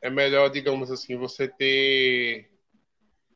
É 0.00 0.10
melhor, 0.10 0.48
digamos 0.50 0.90
assim, 0.90 1.16
você 1.16 1.46
ter. 1.46 2.50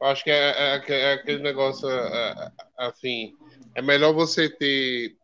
Acho 0.01 0.25
que 0.25 0.31
é, 0.31 0.51
é- 0.51 0.93
é 0.93 1.13
aquele 1.15 1.43
negócio 1.43 1.89
é, 1.89 2.33
é, 2.33 2.53
assim. 2.77 3.37
É 3.75 3.81
melhor 3.81 4.13
você 4.13 4.51
ter, 4.51 5.17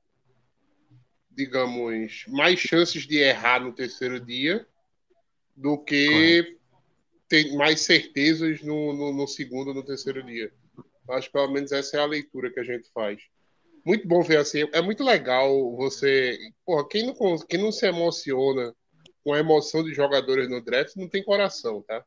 digamos, 1.31 2.25
mais 2.29 2.59
chances 2.61 3.07
de 3.07 3.19
errar 3.19 3.61
no 3.61 3.73
terceiro 3.73 4.21
dia 4.21 4.67
do 5.57 5.77
que 5.79 6.57
ter 7.29 7.55
mais 7.57 7.81
certezas 7.81 8.63
no, 8.63 8.93
no, 8.93 9.13
no 9.13 9.27
segundo 9.27 9.69
ou 9.69 9.75
no 9.75 9.85
terceiro 9.85 10.23
dia. 10.23 10.53
Acho 11.11 11.27
que 11.27 11.33
pelo 11.33 11.51
menos 11.51 11.73
essa 11.73 11.97
é 11.97 12.01
a 12.01 12.07
leitura 12.07 12.51
que 12.51 12.61
a 12.61 12.65
gente 12.65 12.89
faz. 12.93 13.21
Muito 13.85 14.07
bom 14.07 14.23
ver 14.23 14.39
assim. 14.39 14.69
É 14.73 14.81
muito 14.81 15.03
legal 15.03 15.75
você. 15.77 16.39
Porra, 16.65 16.87
quem 16.89 17.07
não, 17.07 17.15
quem 17.49 17.61
não 17.61 17.73
se 17.73 17.87
emociona 17.87 18.75
com 19.25 19.33
a 19.33 19.39
emoção 19.39 19.83
de 19.83 19.95
jogadores 19.95 20.49
no 20.49 20.61
draft 20.61 20.97
não 20.97 21.09
tem 21.09 21.23
coração, 21.23 21.83
tá? 21.83 22.05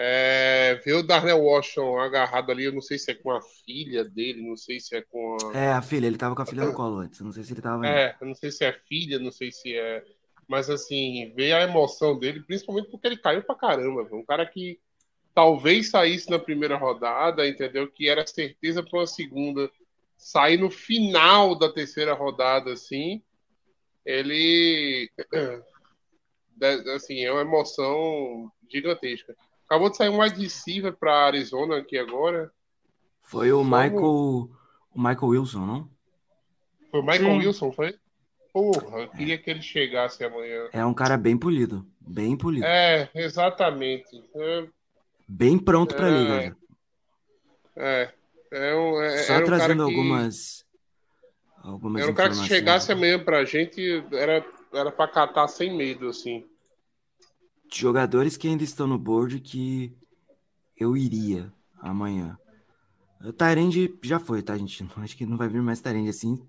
É, 0.00 0.80
ver 0.84 0.92
o 0.92 1.02
Darnell 1.02 1.42
Washington 1.42 1.98
agarrado 1.98 2.52
ali, 2.52 2.64
eu 2.64 2.72
não 2.72 2.80
sei 2.80 2.98
se 2.98 3.10
é 3.10 3.14
com 3.14 3.32
a 3.32 3.40
filha 3.42 4.04
dele, 4.04 4.46
não 4.46 4.56
sei 4.56 4.78
se 4.78 4.94
é 4.94 5.02
com 5.02 5.36
a. 5.42 5.56
É, 5.56 5.72
a 5.72 5.82
filha, 5.82 6.06
ele 6.06 6.16
tava 6.16 6.36
com 6.36 6.42
a 6.42 6.46
filha 6.46 6.64
no 6.64 6.72
colo 6.72 6.98
antes. 6.98 7.20
Não 7.20 7.32
sei 7.32 7.42
se 7.42 7.52
ele 7.52 7.60
tava. 7.60 7.86
É, 7.86 8.16
eu 8.20 8.26
não 8.26 8.34
sei 8.34 8.52
se 8.52 8.64
é 8.64 8.72
filha, 8.72 9.18
não 9.18 9.32
sei 9.32 9.50
se 9.50 9.76
é. 9.76 10.04
Mas 10.46 10.70
assim, 10.70 11.32
ver 11.34 11.52
a 11.52 11.62
emoção 11.62 12.18
dele, 12.18 12.40
principalmente 12.42 12.88
porque 12.90 13.06
ele 13.06 13.16
caiu 13.16 13.42
pra 13.42 13.54
caramba. 13.54 14.04
viu? 14.04 14.18
Um 14.18 14.24
cara 14.24 14.46
que 14.46 14.78
talvez 15.34 15.90
saísse 15.90 16.30
na 16.30 16.38
primeira 16.38 16.76
rodada, 16.76 17.46
entendeu? 17.46 17.90
Que 17.90 18.08
era 18.08 18.26
certeza 18.26 18.82
para 18.82 19.00
uma 19.00 19.06
segunda. 19.06 19.68
Sair 20.18 20.58
no 20.58 20.68
final 20.68 21.54
da 21.56 21.72
terceira 21.72 22.12
rodada, 22.12 22.72
assim, 22.72 23.22
ele. 24.04 25.10
Assim, 26.96 27.20
é 27.24 27.30
uma 27.30 27.42
emoção 27.42 28.50
gigantesca. 28.68 29.32
Acabou 29.64 29.90
de 29.90 29.96
sair 29.96 30.08
um 30.08 30.20
wide 30.20 30.42
receiver 30.42 30.92
para 30.92 31.26
Arizona 31.26 31.76
aqui 31.78 31.96
agora. 31.96 32.50
Foi 33.22 33.52
o 33.52 33.62
Michael. 33.62 34.02
O 34.04 34.50
Michael 34.96 35.28
Wilson, 35.28 35.64
não? 35.64 35.90
Foi 36.90 36.98
o 36.98 37.04
Michael 37.04 37.30
Sim. 37.30 37.38
Wilson, 37.38 37.70
foi? 37.70 37.94
Porra, 38.52 39.02
eu 39.02 39.08
queria 39.10 39.38
que 39.38 39.48
ele 39.48 39.62
chegasse 39.62 40.24
amanhã. 40.24 40.68
É 40.72 40.84
um 40.84 40.92
cara 40.94 41.16
bem 41.16 41.38
polido. 41.38 41.86
Bem 42.00 42.36
polido. 42.36 42.66
É, 42.66 43.08
exatamente. 43.14 44.20
É, 44.34 44.66
Bem 45.28 45.58
pronto 45.60 45.94
pra 45.94 46.08
É. 46.08 46.10
liga. 46.10 46.56
já. 47.76 47.82
é, 47.84 48.14
é 48.50 48.74
um, 48.76 49.00
é, 49.02 49.18
Só 49.18 49.34
era 49.34 49.44
um 49.44 49.46
trazendo 49.46 49.86
que, 49.86 49.90
algumas. 49.94 50.64
Algumas 51.62 52.02
Era 52.02 52.10
um 52.10 52.14
cara 52.14 52.30
que 52.30 52.36
chegasse 52.46 52.92
amanhã 52.92 53.22
pra 53.22 53.44
gente, 53.44 53.80
era, 54.12 54.44
era 54.72 54.92
pra 54.92 55.08
catar 55.08 55.48
sem 55.48 55.76
medo, 55.76 56.08
assim. 56.08 56.44
jogadores 57.72 58.36
que 58.36 58.48
ainda 58.48 58.64
estão 58.64 58.86
no 58.86 58.98
board 58.98 59.40
que 59.40 59.96
eu 60.76 60.96
iria 60.96 61.52
amanhã. 61.78 62.38
O 63.22 63.32
Tyrande 63.32 63.98
já 64.02 64.18
foi, 64.18 64.42
tá, 64.42 64.56
gente? 64.56 64.86
Acho 64.96 65.16
que 65.16 65.26
não 65.26 65.36
vai 65.36 65.48
vir 65.48 65.62
mais 65.62 65.80
Tyrande 65.80 66.08
assim, 66.10 66.40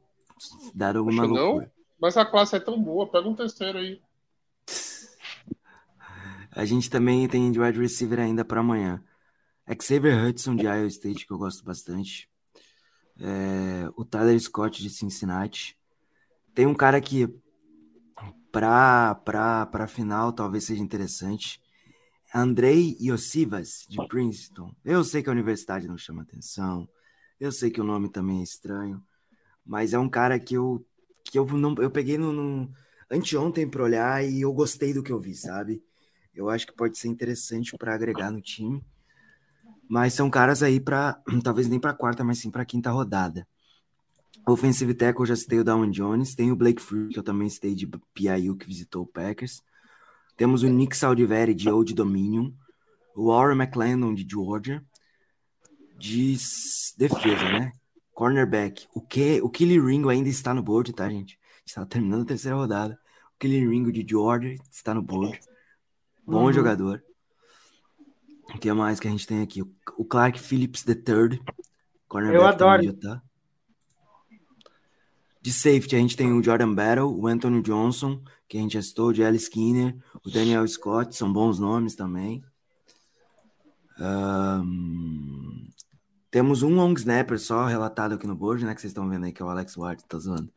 dar 0.74 0.96
alguma 0.96 1.24
Acho 1.24 1.34
loucura. 1.34 1.66
não, 1.66 1.72
mas 2.00 2.16
a 2.18 2.26
classe 2.26 2.56
é 2.56 2.60
tão 2.60 2.82
boa. 2.82 3.10
Pega 3.12 3.28
um 3.28 3.36
terceiro 3.36 3.78
aí. 3.80 4.02
A 6.52 6.66
gente 6.66 6.90
também 6.90 7.28
tem 7.28 7.52
de 7.52 7.60
wide 7.60 7.80
receiver 7.80 8.20
ainda 8.20 8.44
para 8.44 8.60
amanhã. 8.62 9.04
Xavier 9.80 10.26
Hudson 10.26 10.56
de 10.56 10.66
Iowa 10.66 10.88
State, 10.88 11.26
que 11.26 11.32
eu 11.32 11.38
gosto 11.38 11.64
bastante. 11.64 12.30
É, 13.20 13.90
o 13.96 14.06
Tyler 14.06 14.40
Scott 14.40 14.82
de 14.82 14.90
Cincinnati. 14.90 15.78
Tem 16.54 16.66
um 16.66 16.74
cara 16.74 17.00
que 17.00 17.28
para 18.52 19.16
pra, 19.16 19.66
pra 19.66 19.88
final 19.88 20.34
talvez 20.34 20.64
seja 20.64 20.82
interessante. 20.82 21.62
Andrei 22.34 22.96
Iosivas 23.00 23.86
de 23.90 23.98
Princeton. 24.08 24.74
Eu 24.84 25.04
sei 25.04 25.24
que 25.24 25.30
a 25.30 25.32
universidade 25.32 25.88
não 25.88 25.98
chama 25.98 26.22
atenção. 26.22 26.88
Eu 27.40 27.52
sei 27.52 27.72
que 27.72 27.82
o 27.82 27.84
nome 27.84 28.10
também 28.10 28.40
é 28.40 28.44
estranho. 28.44 29.04
Mas 29.66 29.94
é 29.94 30.00
um 30.00 30.10
cara 30.10 30.40
que 30.40 30.56
eu, 30.56 30.86
que 31.24 31.38
eu, 31.38 31.46
não, 31.46 31.76
eu 31.76 31.90
peguei 31.90 32.18
no, 32.18 32.32
no 32.32 32.72
anteontem 33.10 33.70
para 33.70 33.84
olhar 33.84 34.24
e 34.24 34.42
eu 34.42 34.54
gostei 34.54 34.94
do 34.94 35.04
que 35.04 35.12
eu 35.12 35.20
vi, 35.20 35.36
sabe? 35.36 35.84
Eu 36.34 36.50
acho 36.50 36.68
que 36.68 36.74
pode 36.74 36.98
ser 36.98 37.08
interessante 37.08 37.76
para 37.78 37.94
agregar 37.94 38.32
no 38.32 38.42
time. 38.42 38.84
Mas 39.90 40.14
são 40.14 40.30
caras 40.30 40.62
aí 40.62 40.80
para 40.80 41.20
talvez 41.44 41.68
nem 41.68 41.80
para 41.80 41.94
quarta, 41.94 42.24
mas 42.24 42.38
sim 42.38 42.52
para 42.52 42.64
quinta 42.64 42.92
rodada. 42.92 43.48
Offensive 44.48 44.94
tackle, 44.94 45.24
eu 45.24 45.28
já 45.28 45.36
citei 45.36 45.60
o 45.60 45.64
Down 45.64 45.90
Jones. 45.90 46.36
Tem 46.36 46.52
o 46.52 46.56
Blake 46.56 46.82
Free, 46.82 47.10
que 47.10 47.20
eu 47.20 47.24
também 47.24 47.50
citei 47.50 47.76
de 47.76 47.88
PIU, 48.14 48.56
que 48.56 48.66
visitou 48.68 49.04
o 49.04 49.08
Packers. 49.08 49.62
Temos 50.38 50.64
o 50.64 50.68
Nick 50.70 50.96
Saldiveri, 50.96 51.54
de 51.54 51.70
Old 51.70 51.94
Dominion. 51.94 52.52
O 53.16 53.28
Warren 53.28 53.58
McLendon, 53.62 54.14
de 54.14 54.26
Georgia. 54.30 54.84
De 55.98 56.38
defesa, 56.98 57.44
né? 57.52 57.72
Cornerback. 58.14 58.88
O, 58.94 59.02
que, 59.02 59.42
o 59.42 59.50
Kelly 59.50 59.80
Ringo 59.80 60.10
ainda 60.10 60.30
está 60.30 60.54
no 60.54 60.64
board, 60.64 60.94
tá, 60.94 61.10
gente? 61.10 61.38
Está 61.66 61.86
terminando 61.86 62.22
a 62.22 62.26
terceira 62.26 62.56
rodada. 62.56 62.98
O 63.36 63.40
Kelly 63.40 63.68
Ringo, 63.68 63.92
de 63.92 64.06
Georgia, 64.08 64.56
está 64.72 64.94
no 64.94 65.02
board. 65.02 65.40
Bom 66.26 66.46
Uhum. 66.46 66.54
jogador. 66.54 67.04
O 68.56 68.60
que 68.60 68.72
mais 68.74 69.00
que 69.00 69.08
a 69.08 69.12
gente 69.12 69.28
tem 69.28 69.42
aqui? 69.42 69.62
O 69.62 70.06
Clark 70.06 70.40
Phillips 70.40 70.86
III. 70.88 71.42
Cornerback 72.08 72.42
Eu 72.42 72.48
adoro. 72.48 72.82
também 72.82 72.82
de 72.82 73.08
Utah. 73.08 73.22
De 75.42 75.54
safety, 75.54 75.96
a 75.96 76.00
gente 76.00 76.18
tem 76.18 76.34
o 76.34 76.44
Jordan 76.44 76.74
Battle, 76.74 77.18
o 77.18 77.26
Anthony 77.28 77.62
Johnson, 77.62 78.22
que 78.48 78.58
a 78.58 78.62
gente 78.62 78.74
já 78.74 78.82
citou, 78.82 79.08
o 79.08 79.14
Jelly 79.14 79.38
Skinner, 79.38 79.96
o 80.26 80.30
Daniel 80.30 80.68
Scott, 80.68 81.16
são 81.16 81.32
bons 81.32 81.60
nomes 81.60 81.96
também. 81.96 82.44
Ahn, 83.98 85.70
temos 86.32 86.62
um 86.62 86.76
long 86.76 86.94
snapper 86.94 87.40
só 87.40 87.66
relatado 87.66 88.16
aqui 88.16 88.28
no 88.28 88.36
board, 88.36 88.66
né? 88.66 88.76
Que 88.76 88.82
vocês 88.82 88.92
estão 88.92 89.10
vendo 89.10 89.26
aí, 89.26 89.32
que 89.32 89.42
é 89.42 89.46
o 89.46 89.50
Alex 89.50 89.78
Ward, 89.78 90.04
tá 90.06 90.18
zoando. 90.18 90.52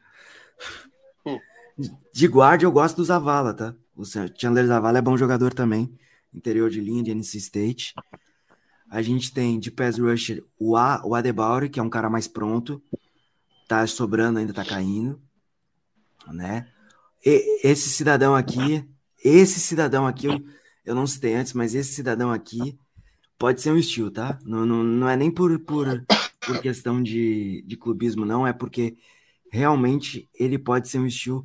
Hum. 1.24 1.38
De 2.12 2.28
guarda, 2.28 2.64
eu 2.64 2.72
gosto 2.72 2.96
do 2.96 3.04
Zavala, 3.04 3.54
tá? 3.54 3.74
O 3.96 4.04
Chandler 4.04 4.66
Zavala 4.66 4.98
é 4.98 5.02
bom 5.02 5.16
jogador 5.16 5.54
também. 5.54 5.96
Interior 6.34 6.70
de 6.70 6.80
linha 6.80 7.02
de 7.02 7.10
NC 7.10 7.38
State. 7.38 7.94
A 8.90 9.00
gente 9.00 9.32
tem 9.32 9.58
de 9.58 9.70
pass 9.70 9.98
rusher 9.98 10.44
o, 10.58 10.76
A, 10.76 11.02
o 11.04 11.14
Adebauri, 11.14 11.68
que 11.68 11.80
é 11.80 11.82
um 11.82 11.90
cara 11.90 12.10
mais 12.10 12.28
pronto. 12.28 12.82
Tá 13.66 13.86
sobrando, 13.86 14.38
ainda 14.38 14.52
tá 14.52 14.64
caindo. 14.64 15.20
Né? 16.28 16.68
E- 17.24 17.60
esse 17.66 17.88
cidadão 17.88 18.34
aqui, 18.34 18.86
esse 19.24 19.60
cidadão 19.60 20.06
aqui, 20.06 20.26
eu, 20.26 20.44
eu 20.84 20.94
não 20.94 21.06
citei 21.06 21.34
antes, 21.34 21.52
mas 21.52 21.74
esse 21.74 21.94
cidadão 21.94 22.30
aqui 22.30 22.78
pode 23.38 23.60
ser 23.60 23.72
um 23.72 23.78
estilo, 23.78 24.10
tá? 24.10 24.38
Não, 24.44 24.66
não, 24.66 24.84
não 24.84 25.08
é 25.08 25.16
nem 25.16 25.30
por, 25.30 25.58
por, 25.60 26.04
por 26.46 26.60
questão 26.60 27.02
de, 27.02 27.64
de 27.66 27.76
clubismo, 27.76 28.24
não. 28.24 28.46
É 28.46 28.52
porque 28.52 28.96
realmente 29.50 30.28
ele 30.34 30.58
pode 30.58 30.88
ser 30.88 30.98
um 30.98 31.06
estilo 31.06 31.44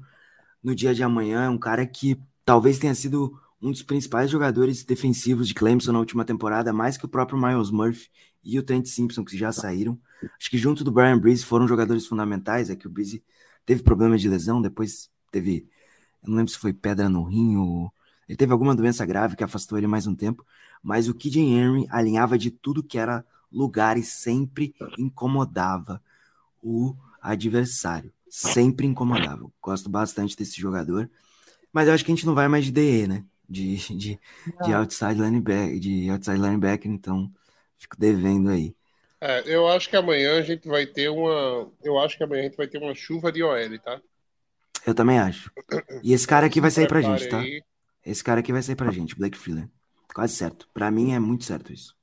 no 0.63 0.75
dia 0.75 0.93
de 0.93 1.01
amanhã. 1.01 1.45
É 1.45 1.49
um 1.49 1.57
cara 1.57 1.85
que 1.85 2.19
talvez 2.45 2.77
tenha 2.77 2.93
sido 2.93 3.39
um 3.61 3.71
dos 3.71 3.81
principais 3.81 4.29
jogadores 4.29 4.83
defensivos 4.83 5.47
de 5.47 5.53
Clemson 5.53 5.91
na 5.91 5.99
última 5.99 6.23
temporada, 6.23 6.71
mais 6.71 6.97
que 6.97 7.05
o 7.05 7.09
próprio 7.09 7.39
Miles 7.39 7.71
Murphy 7.71 8.09
e 8.43 8.57
o 8.59 8.63
Trent 8.63 8.85
Simpson, 8.85 9.25
que 9.25 9.37
já 9.37 9.51
saíram. 9.51 9.99
Acho 10.39 10.49
que 10.49 10.57
junto 10.57 10.83
do 10.83 10.91
Brian 10.91 11.19
Breeze 11.19 11.43
foram 11.43 11.67
jogadores 11.67 12.05
fundamentais. 12.05 12.69
É 12.69 12.75
que 12.75 12.87
o 12.87 12.89
Breeze 12.89 13.23
teve 13.65 13.83
problema 13.83 14.17
de 14.17 14.29
lesão, 14.29 14.61
depois 14.61 15.09
teve. 15.31 15.67
Eu 16.23 16.29
não 16.29 16.37
lembro 16.37 16.51
se 16.51 16.59
foi 16.59 16.73
pedra 16.73 17.09
no 17.09 17.23
rim 17.23 17.57
ou. 17.57 17.91
Ele 18.27 18.37
teve 18.37 18.51
alguma 18.51 18.75
doença 18.75 19.05
grave 19.05 19.35
que 19.35 19.43
afastou 19.43 19.77
ele 19.77 19.87
mais 19.87 20.05
um 20.05 20.15
tempo. 20.15 20.45
Mas 20.83 21.07
o 21.07 21.13
Kid 21.13 21.39
Henry 21.39 21.87
alinhava 21.89 22.37
de 22.37 22.51
tudo 22.51 22.83
que 22.83 22.97
era 22.97 23.25
lugar 23.51 23.97
e 23.97 24.03
sempre 24.03 24.75
incomodava 24.97 26.01
o 26.61 26.95
adversário. 27.21 28.11
Sempre 28.29 28.85
incomodava. 28.85 29.43
Eu 29.43 29.53
Gosto 29.61 29.89
bastante 29.89 30.35
desse 30.35 30.59
jogador. 30.59 31.09
Mas 31.71 31.87
eu 31.87 31.93
acho 31.93 32.05
que 32.05 32.11
a 32.11 32.15
gente 32.15 32.25
não 32.25 32.35
vai 32.35 32.47
mais 32.47 32.65
de 32.65 32.71
DE, 32.71 33.07
né? 33.07 33.25
De, 33.49 33.77
de, 33.77 34.19
de 34.65 34.73
outside 34.73 35.13
linebacker, 35.21 35.79
de 35.79 36.09
outside 36.09 36.37
linebacker, 36.37 36.91
então 36.91 37.31
fico 37.77 37.95
devendo 37.97 38.49
aí. 38.49 38.75
É, 39.21 39.41
eu 39.45 39.67
acho 39.67 39.89
que 39.89 39.95
amanhã 39.95 40.37
a 40.37 40.41
gente 40.41 40.67
vai 40.67 40.85
ter 40.85 41.09
uma. 41.09 41.71
Eu 41.81 41.97
acho 41.97 42.17
que 42.17 42.23
amanhã 42.23 42.41
a 42.41 42.45
gente 42.45 42.57
vai 42.57 42.67
ter 42.67 42.77
uma 42.77 42.93
chuva 42.93 43.31
de 43.31 43.41
OL, 43.41 43.79
tá? 43.79 44.01
Eu 44.85 44.93
também 44.93 45.17
acho. 45.17 45.51
E 46.03 46.13
esse 46.13 46.27
cara 46.27 46.45
aqui 46.47 46.61
vai 46.61 46.71
sair 46.71 46.87
pra 46.87 47.01
gente, 47.01 47.27
tá? 47.27 47.39
aí. 47.39 47.61
Esse 48.05 48.23
cara 48.23 48.39
aqui 48.39 48.53
vai 48.53 48.61
sair 48.61 48.75
pra 48.75 48.91
gente, 48.91 49.15
Blake 49.15 49.37
Freeland. 49.37 49.69
Quase 50.13 50.35
certo. 50.35 50.67
Pra 50.73 50.91
mim 50.91 51.13
é 51.13 51.19
muito 51.19 51.43
certo 51.43 51.73
isso. 51.73 51.95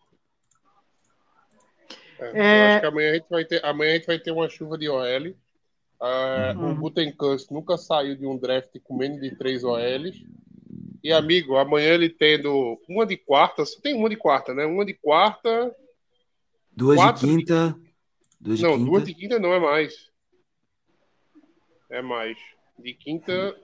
É, 2.18 2.30
É. 2.34 2.62
Eu 2.62 2.72
acho 2.72 2.80
que 2.80 2.86
amanhã 2.86 3.11
a 3.11 3.14
gente 3.14 3.28
vai 3.30 3.45
ter, 3.45 3.64
amanhã 3.64 3.92
a 3.92 3.97
gente 3.97 4.07
vai 4.07 4.18
ter 4.18 4.30
uma 4.30 4.49
chuva 4.49 4.76
de 4.78 4.88
OL. 4.88 5.34
Ah, 6.01 6.55
Uhum. 6.57 6.72
O 6.72 6.74
Gutenkust 6.76 7.53
nunca 7.53 7.76
saiu 7.76 8.16
de 8.16 8.26
um 8.26 8.36
draft 8.36 8.76
com 8.82 8.97
menos 8.97 9.20
de 9.20 9.34
três 9.36 9.64
OLs. 9.64 10.22
E, 11.05 11.12
amigo, 11.12 11.57
amanhã 11.57 11.92
ele 11.92 12.09
tendo 12.09 12.80
uma 12.88 13.05
de 13.05 13.16
quarta, 13.18 13.64
só 13.66 13.78
tem 13.80 13.94
uma 13.94 14.09
de 14.09 14.16
quarta, 14.16 14.55
né? 14.55 14.64
Uma 14.64 14.86
de 14.86 14.94
quarta. 14.94 15.76
Duas 16.72 16.96
Quatro 16.96 17.26
de 17.26 17.32
de- 17.32 17.38
quinta. 17.38 17.78
Duas 18.40 18.59
de 18.59 18.64
não, 18.64 18.72
quinta. 18.78 18.84
duas 18.90 19.05
de 19.05 19.14
quinta 19.14 19.38
não 19.38 19.52
é 19.52 19.61
mais. 19.61 20.11
É 21.90 22.00
mais. 22.02 22.36
De 22.78 22.94
quinta. 22.94 23.55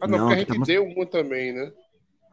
Ah, 0.00 0.08
não, 0.08 0.18
Não, 0.18 0.26
porque 0.28 0.42
a 0.42 0.46
tá 0.46 0.52
gente 0.52 0.58
most- 0.58 0.72
deu 0.72 0.84
uma 0.84 1.06
também, 1.06 1.52
né? 1.52 1.72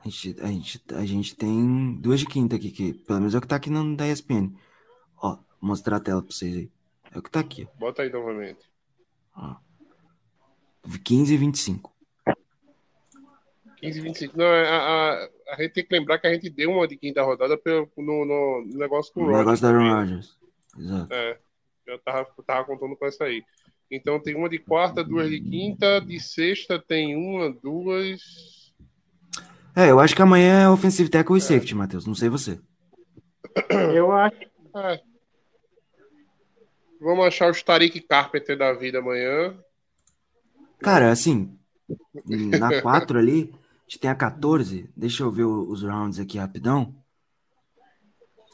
A 0.04 0.10
gente, 0.10 0.42
a, 0.42 0.48
gente, 0.48 0.82
a 0.94 1.06
gente 1.06 1.36
tem 1.36 1.94
duas 2.00 2.20
de 2.20 2.26
quinta 2.26 2.56
aqui, 2.56 2.72
que 2.72 2.94
pelo 2.94 3.20
menos 3.20 3.36
é 3.36 3.38
o 3.38 3.42
que 3.42 3.48
tá 3.48 3.56
aqui 3.58 3.70
no, 3.70 3.96
da 3.96 4.08
ESPN. 4.08 4.54
Ó, 5.18 5.36
vou 5.36 5.44
mostrar 5.62 5.98
a 5.98 6.00
tela 6.00 6.22
pra 6.24 6.32
vocês 6.32 6.56
aí. 6.56 6.72
É 7.14 7.20
o 7.20 7.22
que 7.22 7.30
tá 7.32 7.40
aqui, 7.40 7.68
Bota 7.78 8.02
aí 8.04 8.10
novamente. 8.12 8.60
ó. 9.36 9.56
15 11.04 11.34
e 11.34 11.38
25. 11.38 11.92
15 13.78 14.02
25. 14.02 14.38
Não, 14.38 14.46
é, 14.46 14.68
a, 14.68 14.78
a, 14.78 15.30
a 15.54 15.62
gente 15.62 15.74
tem 15.74 15.86
que 15.86 15.96
lembrar 15.96 16.20
que 16.20 16.28
a 16.28 16.34
gente 16.34 16.50
deu 16.50 16.72
uma 16.72 16.88
de 16.88 16.98
quinta 16.98 17.22
rodada 17.24 17.58
pelo, 17.58 17.90
no, 17.98 18.26
no, 18.26 18.66
no 18.66 18.78
negócio 18.78 19.14
com 19.14 19.22
O 19.22 19.26
Rodgers 19.26 19.62
negócio 19.62 19.62
da 19.62 19.70
Aaron? 19.70 20.00
Rodgers. 20.00 20.38
Exato. 20.78 21.14
É, 21.14 21.38
eu 21.86 22.00
tava, 22.00 22.28
tava 22.46 22.66
contando 22.66 22.96
com 22.96 23.06
essa 23.06 23.24
aí. 23.26 23.44
Então 23.90 24.20
tem 24.20 24.36
uma 24.36 24.50
de 24.50 24.60
quarta, 24.60 25.04
duas 25.04 25.30
de 25.30 25.40
quinta, 25.40 26.02
de 26.02 26.20
sexta 26.20 26.78
tem 26.78 27.16
uma, 27.16 27.50
duas. 27.50 28.74
É, 29.76 29.92
eu 29.92 30.00
acho 30.00 30.16
que 30.16 30.22
amanhã 30.22 30.64
é 30.64 30.70
offensive 30.70 31.10
tackle 31.10 31.38
e 31.38 31.42
safety, 31.42 31.76
Matheus. 31.76 32.06
Não 32.06 32.16
sei 32.16 32.30
você. 32.30 32.60
Eu 33.94 34.12
acho. 34.12 34.38
É. 34.76 35.02
Vamos 37.00 37.26
achar 37.26 37.50
os 37.50 37.62
Tariq 37.62 38.02
Carpenter 38.02 38.58
da 38.58 38.74
vida 38.74 39.00
amanhã. 39.00 39.56
Cara, 40.80 41.12
assim, 41.12 41.58
na 42.26 42.82
4 42.82 43.18
ali, 43.18 43.54
gente 43.88 44.00
tem 44.00 44.10
a 44.10 44.16
14. 44.16 44.90
Deixa 44.96 45.24
eu 45.24 45.32
ver 45.32 45.46
os 45.46 45.82
rounds 45.84 46.20
aqui 46.20 46.38
rapidão. 46.38 46.96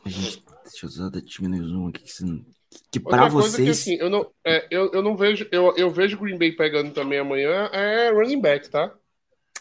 A 0.05 0.09
gente, 0.09 0.43
deixa 0.63 0.85
eu 0.85 0.89
só 0.89 1.09
diminuir 1.09 1.61
o 1.61 1.67
zoom 1.67 1.87
aqui. 1.87 2.03
Que, 2.03 2.11
se- 2.11 2.45
que 2.91 2.99
pra 2.99 3.23
Outra 3.23 3.31
coisa 3.31 3.57
que 3.57 3.63
vocês. 3.63 3.79
assim, 3.79 3.95
eu 3.95 4.09
não, 4.09 4.29
é, 4.45 4.67
eu, 4.69 4.91
eu 4.91 5.01
não 5.01 5.15
vejo, 5.15 5.47
eu, 5.51 5.73
eu 5.77 5.89
vejo 5.91 6.17
Green 6.19 6.37
Bay 6.37 6.51
pegando 6.51 6.91
também 6.91 7.19
amanhã 7.19 7.69
é 7.71 8.11
running 8.11 8.41
back, 8.41 8.69
tá? 8.69 8.93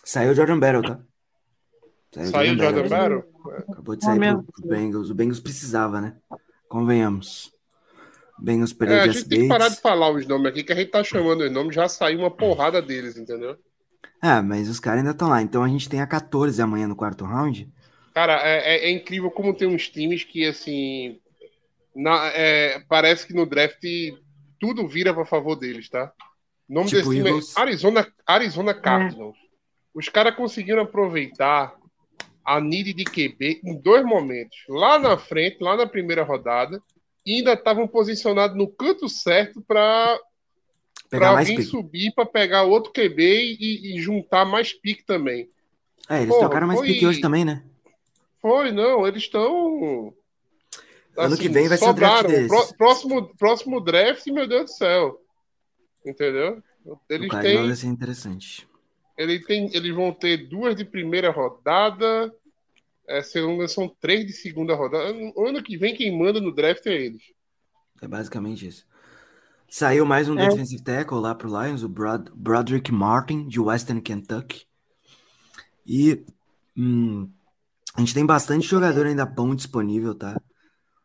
Saiu 0.05 0.33
o 0.33 0.35
Jordan 0.35 0.59
Battle, 0.59 0.83
tá? 0.83 1.01
Saiu 2.27 2.55
o 2.55 2.59
Jordan 2.59 2.81
aqui. 2.81 2.89
Battle? 2.89 3.25
Acabou 3.71 3.97
de 3.97 4.05
sair 4.05 4.19
pro, 4.19 4.43
pro 4.43 4.69
Bengals. 4.69 5.11
O 5.11 5.15
Bengals 5.15 5.41
precisava, 5.41 6.01
né? 6.01 6.17
Convenhamos. 6.69 7.53
Bengals 8.39 8.73
perdeu 8.73 8.97
É, 8.97 9.01
a 9.03 9.07
gente 9.09 9.29
tem 9.29 9.43
que 9.43 9.49
parar 9.49 9.69
de 9.69 9.81
falar 9.81 10.11
os 10.11 10.27
nomes 10.27 10.47
aqui, 10.49 10.65
que 10.65 10.73
a 10.73 10.77
gente 10.77 10.91
tá 10.91 11.05
chamando 11.05 11.43
os 11.43 11.51
nomes, 11.53 11.75
já 11.75 11.89
saiu 11.89 12.19
uma 12.19 12.31
porrada 12.31 12.83
deles, 12.83 13.17
entendeu? 13.17 13.57
Ah, 14.21 14.43
mas 14.43 14.69
os 14.69 14.79
caras 14.81 15.01
ainda 15.01 15.11
estão 15.13 15.29
lá. 15.29 15.43
Então 15.43 15.63
a 15.65 15.69
gente 15.69 15.89
tem 15.89 16.01
a 16.01 16.07
14 16.07 16.61
amanhã 16.63 16.87
no 16.87 16.97
quarto 16.97 17.25
round. 17.25 17.69
Cara, 18.15 18.41
é, 18.47 18.77
é- 18.77 18.85
é 18.87 18.91
incrível 18.91 19.31
como 19.31 19.55
tem 19.55 19.67
uns 19.69 19.89
times 19.89 20.23
que, 20.25 20.47
assim, 20.47 21.19
na- 21.95 22.27
é, 22.35 22.81
parece 22.89 23.27
que 23.27 23.35
no 23.35 23.47
draft 23.47 23.83
tudo 24.61 24.87
vira 24.87 25.13
pra 25.13 25.25
favor 25.25 25.57
deles, 25.57 25.89
tá? 25.89 26.13
O 26.69 26.75
nome 26.75 26.89
Tipo 26.89 27.01
desse 27.03 27.11
time 27.17 27.29
Eagles. 27.29 27.57
é 27.57 27.61
Arizona, 27.61 28.13
Arizona 28.27 28.75
Cardinals. 28.75 29.37
Os 29.95 30.09
caras 30.09 30.35
conseguiram 30.37 30.83
aproveitar 30.83 31.75
a 32.45 32.61
need 32.61 32.93
de 32.95 33.05
QB 33.05 33.61
em 33.65 33.81
dois 33.81 34.05
momentos. 34.05 34.57
Lá 34.69 34.99
na 34.99 35.17
frente, 35.19 35.59
lá 35.61 35.77
na 35.77 35.87
primeira 35.87 36.23
rodada, 36.23 36.81
e 37.27 37.37
ainda 37.37 37.53
estavam 37.55 37.87
posicionados 37.87 38.57
no 38.57 38.69
canto 38.69 39.09
certo 39.09 39.63
para 39.67 40.19
alguém 41.21 41.57
pique. 41.57 41.63
subir 41.69 42.13
para 42.15 42.25
pegar 42.25 42.63
outro 42.63 42.93
QB 42.93 43.57
e, 43.61 43.97
e, 43.97 44.01
juntar 44.01 44.45
mais 44.45 44.73
pique 44.73 45.05
também. 45.05 45.49
É, 46.09 46.19
eles 46.19 46.29
Porra, 46.29 46.49
tocaram 46.49 46.67
mais 46.67 46.79
foi... 46.79 46.89
pique 46.89 47.07
hoje 47.07 47.21
também, 47.21 47.45
né? 47.45 47.63
Foi, 48.41 48.73
não, 48.73 49.07
eles 49.07 49.23
estão. 49.23 50.15
Ano 51.17 51.37
que 51.37 51.45
assim, 51.45 51.53
vem 51.53 51.69
vai 51.69 51.79
sobraram. 51.79 52.29
ser 52.29 52.45
o 52.45 52.49
draft 52.49 52.77
próximo, 52.77 53.37
próximo 53.37 53.81
draft, 53.81 54.27
meu 54.29 54.49
Deus 54.49 54.65
do 54.65 54.71
céu. 54.71 55.21
Entendeu? 56.05 56.63
Eles 57.09 57.31
têm. 57.41 57.67
Vai 57.67 57.77
ser 57.77 57.87
interessante. 57.87 58.67
Ele 59.17 59.39
tem, 59.39 59.71
eles 59.75 59.95
vão 59.95 60.13
ter 60.13 60.49
duas 60.49 60.75
de 60.75 60.85
primeira 60.85 61.31
rodada. 61.31 62.35
É, 63.07 63.23
segunda, 63.23 63.69
são 63.69 63.89
três 63.89 64.27
de 64.27 64.33
segunda 64.33 64.75
rodada. 64.75 65.05
Ano 65.37 65.63
que 65.63 65.77
vem, 65.77 65.95
quem 65.95 66.17
manda 66.17 66.41
no 66.41 66.53
draft 66.53 66.87
é 66.87 66.95
eles. 66.95 67.23
É 68.01 68.09
basicamente 68.09 68.67
isso. 68.67 68.87
Saiu 69.75 70.05
mais 70.05 70.29
um 70.29 70.39
é. 70.39 70.47
defensive 70.47 70.83
tackle 70.83 71.19
lá 71.19 71.35
pro 71.35 71.49
Lions, 71.49 71.83
o 71.83 71.89
Brod 71.89 72.29
Broderick 72.35 72.93
Martin, 72.93 73.49
de 73.49 73.59
Western 73.59 74.03
Kentucky. 74.03 74.67
E 75.87 76.27
hum, 76.77 77.33
a 77.95 78.01
gente 78.01 78.13
tem 78.13 78.27
bastante 78.27 78.67
jogador 78.67 79.07
ainda 79.07 79.25
bom 79.25 79.55
disponível, 79.55 80.15
tá? 80.15 80.39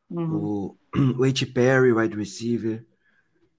Uhum. 0.09 0.35
O, 0.35 0.77
o 1.17 1.23
H. 1.23 1.45
Perry, 1.53 1.93
wide 1.93 2.17
receiver. 2.17 2.85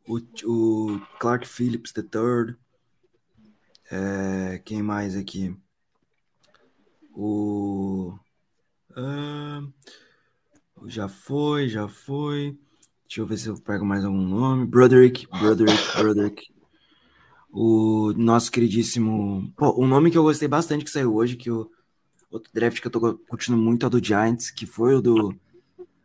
O, 0.07 0.19
o 0.45 1.01
Clark 1.19 1.49
Phillips, 1.49 1.91
the 1.91 2.03
third. 2.03 2.59
É, 3.91 4.61
quem 4.63 4.83
mais 4.83 5.17
aqui? 5.17 5.57
O. 7.15 8.13
Uh, 8.91 9.73
já 10.87 11.09
foi, 11.09 11.67
já 11.71 11.89
foi. 11.89 12.59
Deixa 13.09 13.23
eu 13.23 13.27
ver 13.27 13.39
se 13.39 13.49
eu 13.49 13.57
pego 13.57 13.87
mais 13.87 14.05
algum 14.05 14.21
nome. 14.21 14.67
Broderick, 14.67 15.27
Broderick, 15.29 15.97
Broderick. 15.97 16.53
O 17.51 18.13
nosso 18.15 18.53
queridíssimo. 18.53 19.51
Pô, 19.57 19.83
um 19.83 19.87
nome 19.89 20.11
que 20.11 20.19
eu 20.19 20.23
gostei 20.23 20.47
bastante 20.47 20.85
que 20.85 20.91
saiu 20.91 21.15
hoje, 21.15 21.35
que 21.35 21.51
o 21.51 21.71
outro 22.31 22.53
draft 22.53 22.79
que 22.79 22.87
eu 22.87 22.91
tô 22.91 23.15
curtindo 23.27 23.57
muito 23.57 23.85
é 23.85 23.87
o 23.87 23.91
do 23.91 24.05
Giants, 24.05 24.51
que 24.51 24.67
foi 24.67 24.95
o 24.95 25.01
do. 25.01 25.35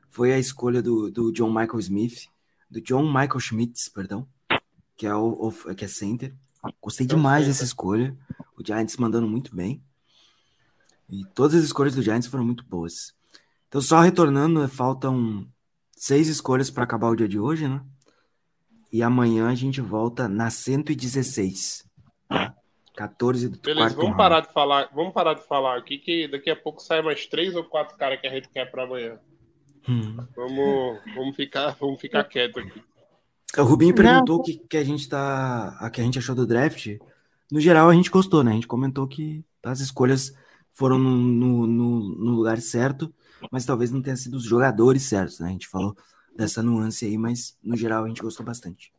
Foi 0.10 0.32
a 0.32 0.40
escolha 0.40 0.82
do, 0.82 1.12
do 1.12 1.34
John 1.34 1.50
Michael 1.50 1.80
Smith, 1.80 2.30
do 2.72 2.80
John 2.80 3.06
Michael 3.06 3.40
Schmitz, 3.42 3.90
perdão, 3.90 4.26
que 4.96 5.06
é 5.06 5.14
o, 5.14 5.50
o 5.50 5.76
que 5.76 5.84
é 5.84 5.90
center. 5.90 6.34
Gostei 6.82 7.06
demais 7.06 7.48
dessa 7.48 7.66
escolha. 7.66 8.16
O 8.58 8.66
Giants 8.66 8.96
mandando 8.96 9.28
muito 9.28 9.54
bem. 9.54 9.84
E 11.10 11.26
todas 11.36 11.56
as 11.56 11.66
escolhas 11.66 11.96
do 11.96 12.02
Giants 12.02 12.28
foram 12.28 12.46
muito 12.46 12.64
boas. 12.64 13.14
Então, 13.68 13.82
só 13.82 14.00
retornando, 14.00 14.66
faltam 14.70 15.46
seis 16.04 16.28
escolhas 16.28 16.70
para 16.70 16.84
acabar 16.84 17.08
o 17.08 17.16
dia 17.16 17.30
de 17.30 17.40
hoje, 17.40 17.66
né? 17.66 17.82
E 18.92 19.02
amanhã 19.02 19.48
a 19.48 19.56
gente 19.56 19.80
volta 19.80 20.28
na 20.28 20.50
116. 20.50 21.86
Tá? 22.28 22.54
14 22.94 23.48
do 23.48 23.60
Beleza, 23.60 23.80
quarto 23.80 23.96
vamos 23.96 24.18
parar 24.18 24.42
de 24.42 24.52
falar, 24.52 24.90
vamos 24.94 25.14
parar 25.14 25.34
de 25.34 25.48
falar 25.48 25.78
aqui 25.78 25.98
que 25.98 26.28
daqui 26.28 26.50
a 26.50 26.58
pouco 26.58 26.82
sai 26.82 27.02
mais 27.02 27.26
três 27.26 27.56
ou 27.56 27.64
quatro 27.64 27.98
caras 27.98 28.20
que 28.20 28.28
a 28.28 28.30
gente 28.30 28.50
quer 28.50 28.70
para 28.70 28.84
amanhã. 28.84 29.18
Hum. 29.88 30.18
Vamos, 30.36 31.00
vamos 31.16 31.36
ficar, 31.38 31.78
vamos 31.80 32.02
ficar 32.02 32.26
quieto 32.26 32.60
aqui. 32.60 32.84
O 33.58 33.64
Rubinho 33.64 33.96
perguntou 33.96 34.40
o 34.40 34.44
que, 34.44 34.58
que 34.58 34.78
a 34.78 34.84
gente 34.84 35.08
tá. 35.08 35.78
A 35.80 35.90
que 35.90 36.02
a 36.02 36.04
gente 36.04 36.20
achou 36.20 36.36
do 36.36 36.46
draft. 36.46 36.98
No 37.50 37.62
geral, 37.62 37.90
a 37.90 37.94
gente 37.94 38.10
gostou, 38.10 38.44
né? 38.44 38.52
A 38.52 38.56
gente 38.56 38.68
comentou 38.68 39.08
que 39.08 39.46
as 39.64 39.80
escolhas 39.80 40.34
foram 40.74 40.98
no, 41.00 41.66
no, 41.66 42.00
no 42.10 42.32
lugar 42.32 42.60
certo, 42.60 43.14
mas 43.52 43.66
talvez 43.66 43.92
não 43.92 44.02
tenha 44.02 44.16
sido 44.16 44.36
os 44.36 44.44
jogadores 44.44 45.04
certos, 45.04 45.40
né? 45.40 45.50
A 45.50 45.52
gente 45.52 45.68
falou 45.68 45.96
dessa 46.36 46.64
nuance 46.64 47.06
aí, 47.06 47.18
mas 47.18 47.58
no 47.64 47.78
geral 47.78 48.04
a 48.04 48.08
gente 48.08 48.22
gostou 48.22 48.46
bastante. 48.46 48.92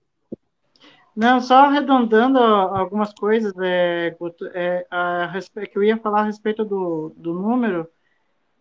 Não, 1.16 1.40
só 1.40 1.66
arredondando 1.66 2.38
algumas 2.38 3.12
coisas, 3.14 3.52
é, 3.60 4.16
é, 4.52 4.86
a, 4.90 5.32
que 5.70 5.78
eu 5.78 5.84
ia 5.84 5.96
falar 5.96 6.22
a 6.22 6.24
respeito 6.24 6.64
do, 6.64 7.14
do 7.16 7.32
número, 7.32 7.88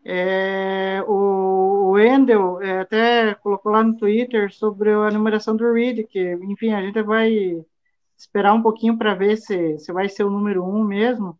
é, 0.05 1.01
o, 1.07 1.91
o 1.91 1.99
Endel 1.99 2.61
é, 2.61 2.81
até 2.81 3.33
colocou 3.35 3.71
lá 3.71 3.83
no 3.83 3.97
Twitter 3.97 4.53
sobre 4.53 4.91
a 4.91 5.09
numeração 5.09 5.55
do 5.55 5.71
Reed, 5.73 6.05
que, 6.07 6.33
enfim, 6.43 6.73
a 6.73 6.81
gente 6.81 7.01
vai 7.01 7.63
esperar 8.17 8.53
um 8.53 8.61
pouquinho 8.61 8.97
para 8.97 9.15
ver 9.15 9.37
se, 9.37 9.79
se 9.79 9.91
vai 9.91 10.07
ser 10.07 10.23
o 10.23 10.29
número 10.29 10.63
um 10.63 10.83
mesmo, 10.83 11.39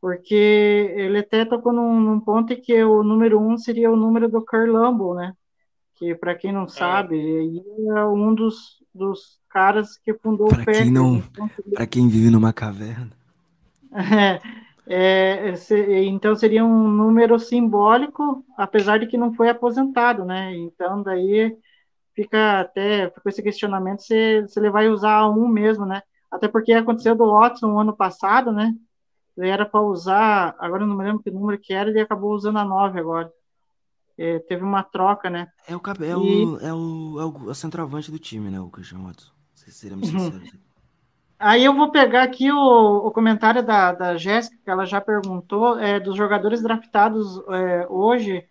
porque 0.00 0.94
ele 0.96 1.18
até 1.18 1.44
tocou 1.44 1.72
num, 1.72 2.00
num 2.00 2.20
ponto 2.20 2.52
em 2.52 2.60
que 2.60 2.82
o 2.82 3.02
número 3.02 3.38
um 3.40 3.56
seria 3.58 3.90
o 3.90 3.96
número 3.96 4.28
do 4.28 4.44
Curl 4.44 5.14
né? 5.14 5.34
Que, 5.96 6.14
para 6.14 6.34
quem 6.34 6.52
não 6.52 6.64
é. 6.64 6.68
sabe, 6.68 7.62
é 7.94 8.04
um 8.06 8.34
dos, 8.34 8.82
dos 8.94 9.38
caras 9.50 9.98
que 9.98 10.14
fundou 10.14 10.48
pra 10.48 10.64
o. 10.64 10.82
Quem 10.84 10.90
não, 10.90 11.16
então, 11.16 11.50
para 11.74 11.86
quem 11.86 12.08
vive 12.08 12.30
numa 12.30 12.52
caverna. 12.52 13.10
É, 14.92 15.50
é, 15.52 16.04
então 16.04 16.34
seria 16.34 16.64
um 16.64 16.88
número 16.88 17.38
simbólico, 17.38 18.44
apesar 18.56 18.98
de 18.98 19.06
que 19.06 19.16
não 19.16 19.32
foi 19.32 19.48
aposentado, 19.48 20.24
né? 20.24 20.52
Então 20.56 21.00
daí 21.00 21.56
fica 22.12 22.58
até 22.58 23.08
com 23.08 23.28
esse 23.28 23.40
questionamento 23.40 24.00
se, 24.00 24.44
se 24.48 24.58
ele 24.58 24.68
vai 24.68 24.88
usar 24.88 25.28
um 25.28 25.46
mesmo, 25.46 25.86
né? 25.86 26.02
Até 26.28 26.48
porque 26.48 26.72
aconteceu 26.72 27.14
do 27.14 27.30
Watson 27.30 27.78
ano 27.78 27.96
passado, 27.96 28.50
né? 28.50 28.74
Era 29.48 29.66
para 29.66 29.80
usar, 29.80 30.54
agora 30.58 30.86
não 30.86 30.96
me 30.96 31.04
lembro 31.04 31.22
que 31.22 31.30
número 31.30 31.58
que 31.58 31.72
era, 31.72 31.90
ele 31.90 32.00
acabou 32.00 32.32
usando 32.32 32.58
a 32.58 32.64
9 32.64 32.98
agora. 32.98 33.32
É, 34.18 34.38
teve 34.40 34.62
uma 34.62 34.82
troca, 34.82 35.30
né? 35.30 35.48
É 35.66 35.74
o, 35.74 35.80
é, 35.80 36.08
e... 36.08 36.44
o, 36.44 36.60
é, 36.60 36.74
o, 36.74 37.20
é 37.20 37.50
o 37.50 37.54
centroavante 37.54 38.10
do 38.10 38.18
time, 38.18 38.50
né? 38.50 38.60
O 38.60 38.68
Christian 38.68 39.00
Watson. 39.00 39.30
Seremos 39.54 40.12
uhum. 40.12 40.18
sinceros. 40.18 40.52
Aí 41.38 41.64
eu 41.64 41.74
vou 41.74 41.90
pegar 41.90 42.22
aqui 42.22 42.52
o, 42.52 43.06
o 43.06 43.10
comentário 43.10 43.64
da, 43.64 43.92
da 43.92 44.16
Jéssica, 44.18 44.58
que 44.62 44.70
ela 44.70 44.84
já 44.84 45.00
perguntou, 45.00 45.78
é, 45.78 45.98
dos 45.98 46.14
jogadores 46.14 46.62
draftados 46.62 47.40
é, 47.48 47.86
hoje, 47.88 48.44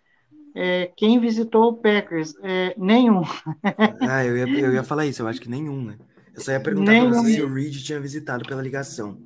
é, 0.56 0.90
quem 0.96 1.20
visitou 1.20 1.68
o 1.68 1.76
Packers? 1.76 2.34
É, 2.42 2.74
nenhum. 2.76 3.22
ah, 4.00 4.24
eu 4.24 4.36
ia, 4.36 4.60
eu 4.60 4.74
ia 4.74 4.82
falar 4.82 5.06
isso, 5.06 5.22
eu 5.22 5.28
acho 5.28 5.40
que 5.40 5.48
nenhum, 5.48 5.84
né? 5.84 5.98
Eu 6.34 6.40
só 6.40 6.50
ia 6.50 6.60
perguntar 6.60 6.90
nenhum. 6.90 7.10
pra 7.10 7.20
você 7.20 7.34
se 7.34 7.42
o 7.42 7.54
Reed 7.54 7.76
tinha 7.80 8.00
visitado 8.00 8.44
pela 8.44 8.60
ligação. 8.60 9.16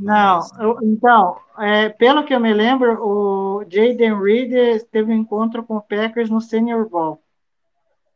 Não, 0.00 0.40
eu, 0.60 0.78
então, 0.82 1.36
é, 1.58 1.88
pelo 1.88 2.24
que 2.24 2.32
eu 2.32 2.38
me 2.38 2.54
lembro, 2.54 3.04
o 3.04 3.64
Jaden 3.68 4.22
Reed 4.22 4.84
teve 4.92 5.12
um 5.12 5.16
encontro 5.16 5.64
com 5.64 5.76
o 5.76 5.82
Packers 5.82 6.30
no 6.30 6.40
Senior 6.40 6.88
Bowl. 6.88 7.20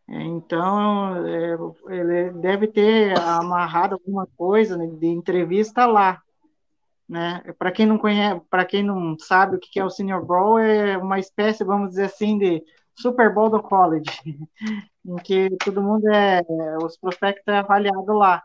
Então, 0.09 1.27
é, 1.27 1.57
ele 1.89 2.31
deve 2.35 2.69
ter 2.69 3.19
amarrado 3.19 3.95
alguma 3.95 4.29
coisa 4.37 4.79
de 4.79 5.07
entrevista 5.09 5.85
lá, 5.85 6.23
né? 7.09 7.43
Para 7.59 7.73
quem 7.73 7.87
não 7.87 7.99
conhece, 7.99 8.41
para 8.49 8.65
quem 8.65 8.85
não 8.85 9.19
sabe 9.19 9.57
o 9.57 9.59
que 9.59 9.81
é 9.81 9.85
o 9.85 9.91
Senior 9.91 10.25
Bowl, 10.25 10.59
é 10.61 10.97
uma 10.97 11.19
espécie, 11.19 11.65
vamos 11.65 11.91
dizer 11.91 12.05
assim, 12.05 12.39
de 12.39 12.63
Super 12.95 13.35
Bowl 13.35 13.51
do 13.51 13.61
college, 13.61 14.05
em 15.05 15.17
que 15.17 15.51
todo 15.65 15.83
mundo 15.83 16.07
é, 16.09 16.43
os 16.81 16.97
prospectos 16.97 17.43
é 17.49 17.59
avaliado 17.59 18.13
lá. 18.13 18.41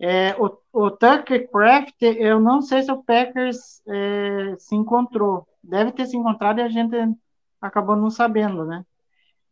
É, 0.00 0.34
o, 0.38 0.56
o 0.72 0.90
Tucker 0.90 1.50
Craft, 1.50 2.00
eu 2.00 2.40
não 2.40 2.62
sei 2.62 2.82
se 2.82 2.90
o 2.90 3.02
Packers 3.02 3.82
é, 3.86 4.56
se 4.58 4.74
encontrou, 4.74 5.46
deve 5.62 5.92
ter 5.92 6.06
se 6.06 6.16
encontrado 6.16 6.58
e 6.58 6.62
a 6.62 6.68
gente 6.70 6.96
acabou 7.60 7.94
não 7.94 8.10
sabendo, 8.10 8.64
né? 8.64 8.82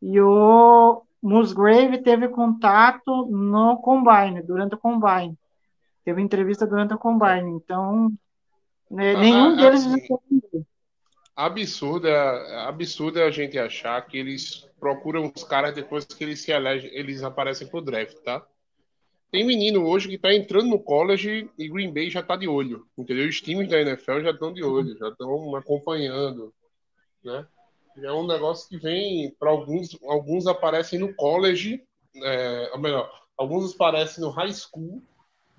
E 0.01 0.18
o 0.18 1.03
Musgrave 1.22 1.99
teve 1.99 2.28
contato 2.28 3.26
no 3.26 3.76
Combine, 3.78 4.42
durante 4.42 4.74
o 4.74 4.78
Combine. 4.78 5.36
Teve 6.03 6.22
entrevista 6.22 6.66
durante 6.66 6.94
o 6.94 6.99
Combine. 6.99 7.51
Então, 7.51 8.11
né, 8.90 9.14
ah, 9.14 9.20
nenhum 9.20 9.53
ah, 9.53 9.57
deles 9.57 9.84
assim, 9.84 10.64
absurdo, 11.36 12.09
é, 12.09 12.66
absurdo 12.66 13.18
é 13.18 13.24
a 13.24 13.30
gente 13.30 13.59
achar 13.59 14.01
que 14.07 14.16
eles 14.16 14.66
procuram 14.80 15.30
os 15.34 15.44
caras 15.44 15.74
depois 15.74 16.07
que 16.07 16.24
eles 16.24 16.40
se 16.40 16.53
elegem, 16.53 16.90
eles 16.94 17.22
aparecem 17.22 17.68
pro 17.68 17.82
draft, 17.82 18.16
tá? 18.24 18.42
Tem 19.31 19.47
menino 19.47 19.85
hoje 19.85 20.09
que 20.09 20.16
tá 20.16 20.33
entrando 20.35 20.68
no 20.68 20.79
college 20.79 21.51
e 21.59 21.68
Green 21.68 21.93
Bay 21.93 22.11
já 22.11 22.22
tá 22.22 22.35
de 22.35 22.49
olho, 22.49 22.87
entendeu? 22.97 23.29
Os 23.29 23.41
times 23.41 23.68
da 23.68 23.81
NFL 23.81 24.20
já 24.22 24.31
estão 24.31 24.53
de 24.53 24.62
olho, 24.62 24.97
já 24.97 25.09
estão 25.09 25.55
acompanhando, 25.55 26.53
né? 27.22 27.47
É 27.99 28.12
um 28.12 28.26
negócio 28.26 28.68
que 28.68 28.79
vem 28.79 29.35
para 29.39 29.51
alguns, 29.51 29.99
alguns 30.05 30.47
aparecem 30.47 30.99
no 30.99 31.12
college, 31.14 31.83
é, 32.16 32.70
ou 32.72 32.79
melhor, 32.79 33.11
alguns 33.37 33.74
aparecem 33.74 34.22
no 34.22 34.31
high 34.31 34.53
school 34.53 35.03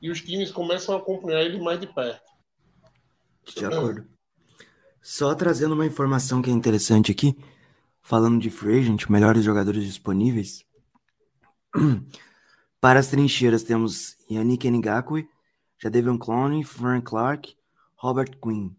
e 0.01 0.09
os 0.09 0.21
times 0.21 0.51
começam 0.51 0.95
a 0.95 0.97
acompanhar 0.97 1.43
ele 1.43 1.59
mais 1.59 1.79
de 1.79 1.87
perto. 1.87 2.29
De 3.55 3.65
acordo. 3.65 4.07
Só 5.01 5.35
trazendo 5.35 5.73
uma 5.73 5.85
informação 5.85 6.41
que 6.41 6.49
é 6.49 6.53
interessante 6.53 7.11
aqui, 7.11 7.37
falando 8.01 8.39
de 8.39 8.49
free 8.49 8.79
agent, 8.79 9.07
melhores 9.09 9.43
jogadores 9.43 9.83
disponíveis. 9.83 10.65
Para 12.81 12.99
as 12.99 13.07
trincheiras 13.07 13.63
temos 13.63 14.15
Yannick 14.29 14.69
Ngakwe, 14.69 15.27
Jadavion 15.77 16.17
Clowney, 16.17 16.63
Frank 16.63 17.05
Clark, 17.05 17.55
Robert 18.01 18.37
Quinn. 18.41 18.75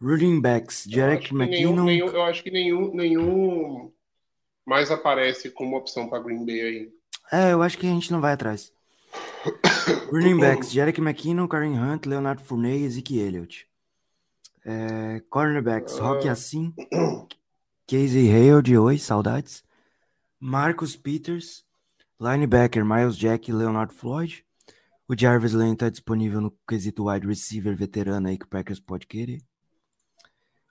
Running 0.00 0.40
backs, 0.40 0.84
Jarek 0.88 1.32
McKinnon. 1.32 1.84
Nenhum, 1.84 2.08
eu 2.08 2.22
acho 2.22 2.42
que 2.42 2.50
nenhum, 2.50 2.92
nenhum 2.92 3.92
mais 4.66 4.90
aparece 4.90 5.50
como 5.50 5.76
opção 5.76 6.08
para 6.08 6.22
Green 6.22 6.44
Bay 6.44 6.60
aí. 6.60 6.92
É, 7.30 7.52
eu 7.52 7.62
acho 7.62 7.78
que 7.78 7.86
a 7.86 7.90
gente 7.90 8.10
não 8.10 8.20
vai 8.20 8.32
atrás. 8.32 8.72
Running 10.10 10.38
backs, 10.38 10.72
Jarek 10.72 11.00
McKinnon, 11.00 11.46
Karen 11.46 11.78
Hunt, 11.78 12.06
Leonardo 12.06 12.42
Fournette 12.42 12.82
e 12.82 12.84
Ezekiel 12.84 13.26
Elliott. 13.26 13.68
É, 14.64 15.22
cornerbacks, 15.28 15.94
uh... 15.98 16.02
Rocky 16.02 16.28
Assim, 16.28 16.74
Casey 17.86 18.28
Hale 18.30 18.62
de 18.62 18.78
Oi, 18.78 18.98
saudades. 18.98 19.64
Marcus 20.40 20.96
Peters, 20.96 21.64
linebacker, 22.22 22.84
Miles 22.84 23.16
Jack 23.16 23.50
e 23.50 23.54
Leonardo 23.54 23.92
Floyd. 23.92 24.44
O 25.08 25.18
Jarvis 25.18 25.52
Lane 25.52 25.72
está 25.72 25.90
disponível 25.90 26.40
no 26.40 26.56
quesito 26.68 27.08
wide 27.08 27.26
receiver 27.26 27.76
veterano 27.76 28.28
aí 28.28 28.38
que 28.38 28.44
o 28.44 28.48
Packers 28.48 28.78
pode 28.78 29.06
querer. 29.08 29.42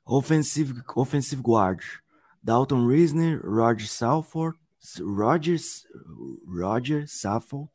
Offensive, 0.06 0.82
offensive 0.96 1.42
guard, 1.42 1.84
Dalton 2.42 2.88
Risner, 2.88 3.42
Roger 3.44 3.88
Salford, 3.88 4.58
Rogers, 5.00 5.86
Roger 6.48 7.08
Saffold, 7.08 7.70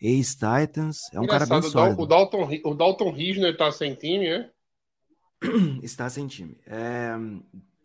ex-Titans. 0.00 0.98
É 1.12 1.18
um 1.18 1.26
cara 1.26 1.46
bem 1.46 1.62
sólido. 1.62 2.02
O 2.02 2.06
Dalton, 2.06 2.48
o 2.64 2.74
Dalton 2.74 3.10
Risner 3.10 3.56
tá 3.56 3.72
sem 3.72 3.94
time, 3.94 4.26
é? 4.26 4.50
Está 5.82 6.08
sem 6.08 6.26
time. 6.26 6.56
É, 6.66 7.16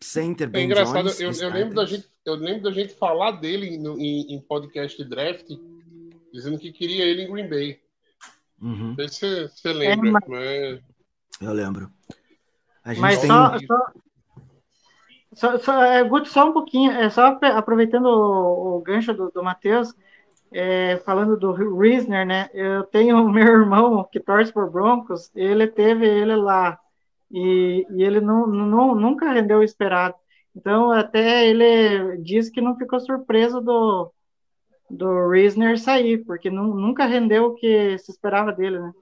center, 0.00 0.50
é 0.52 0.62
engraçado, 0.62 1.08
Jones, 1.08 1.40
eu, 1.40 1.48
eu 1.48 1.54
lembro 1.54 1.74
da 1.74 1.84
gente, 1.84 2.08
eu 2.24 2.34
lembro 2.34 2.62
da 2.62 2.70
gente 2.70 2.94
falar 2.94 3.32
dele 3.32 3.78
no, 3.78 3.98
em, 3.98 4.34
em, 4.34 4.40
podcast 4.40 5.02
draft, 5.04 5.48
dizendo 6.32 6.58
que 6.58 6.72
queria 6.72 7.04
ele 7.04 7.22
em 7.22 7.32
Green 7.32 7.48
Bay. 7.48 7.80
Uhum. 8.60 8.94
Não 8.96 9.08
sei 9.08 9.08
se 9.08 9.48
você 9.48 9.72
lembra, 9.72 10.08
é, 10.08 10.12
mas... 10.12 10.22
mas... 10.28 10.80
Eu 11.40 11.52
lembro. 11.52 11.90
mas 12.98 13.20
tem... 13.20 13.28
só, 13.28 13.58
só, 13.58 13.92
só, 15.34 15.58
só, 15.58 15.82
é, 15.82 16.02
Guto, 16.04 16.28
só 16.28 16.48
um 16.48 16.52
pouquinho, 16.52 16.92
é 16.92 17.10
só 17.10 17.38
aproveitando 17.42 18.06
o, 18.06 18.76
o 18.76 18.80
gancho 18.80 19.12
do, 19.12 19.30
do 19.30 19.42
Matheus, 19.42 19.94
é, 20.52 20.96
falando 21.04 21.36
do 21.36 21.52
Reisner, 21.52 22.26
né? 22.26 22.48
Eu 22.54 22.84
tenho 22.84 23.16
o 23.18 23.30
meu 23.30 23.46
irmão 23.60 24.08
que 24.10 24.20
torce 24.20 24.52
por 24.52 24.70
Broncos, 24.70 25.30
ele 25.34 25.66
teve 25.66 26.06
ele 26.06 26.36
lá 26.36 26.78
e, 27.30 27.86
e 27.90 28.02
ele 28.02 28.20
não, 28.20 28.46
não, 28.46 28.94
nunca 28.94 29.32
rendeu 29.32 29.58
o 29.58 29.64
esperado. 29.64 30.14
Então, 30.54 30.90
até 30.90 31.46
ele 31.48 32.16
diz 32.18 32.48
que 32.48 32.60
não 32.60 32.76
ficou 32.76 32.98
surpreso 32.98 33.60
do, 33.60 34.10
do 34.90 35.28
Reisner 35.28 35.78
sair, 35.78 36.24
porque 36.24 36.50
não, 36.50 36.74
nunca 36.74 37.04
rendeu 37.04 37.46
o 37.46 37.54
que 37.54 37.98
se 37.98 38.10
esperava 38.10 38.52
dele, 38.52 38.78
né? 38.78 38.92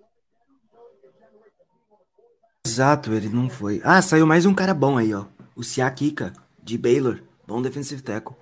Exato, 2.67 3.13
ele 3.13 3.29
não 3.29 3.49
foi. 3.49 3.81
Ah, 3.85 4.01
saiu 4.03 4.27
mais 4.27 4.47
um 4.47 4.55
cara 4.55 4.75
bom 4.75 4.97
aí, 4.97 5.15
ó. 5.15 5.27
O 5.55 5.63
Siakika, 5.63 6.33
de 6.63 6.79
Baylor. 6.79 7.21
Bom 7.47 7.63
defensive 7.63 8.03
tackle. 8.03 8.37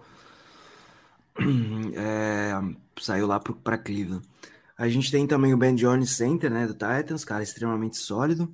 É, 1.94 2.52
saiu 3.00 3.26
lá 3.26 3.40
para 3.40 3.76
Cleveland. 3.76 4.22
A 4.78 4.88
gente 4.88 5.10
tem 5.10 5.26
também 5.26 5.52
o 5.52 5.56
Ben 5.56 5.74
Jones 5.74 6.16
Center, 6.16 6.50
né, 6.50 6.66
do 6.66 6.72
Titans, 6.72 7.24
cara 7.24 7.42
extremamente 7.42 7.96
sólido. 7.98 8.52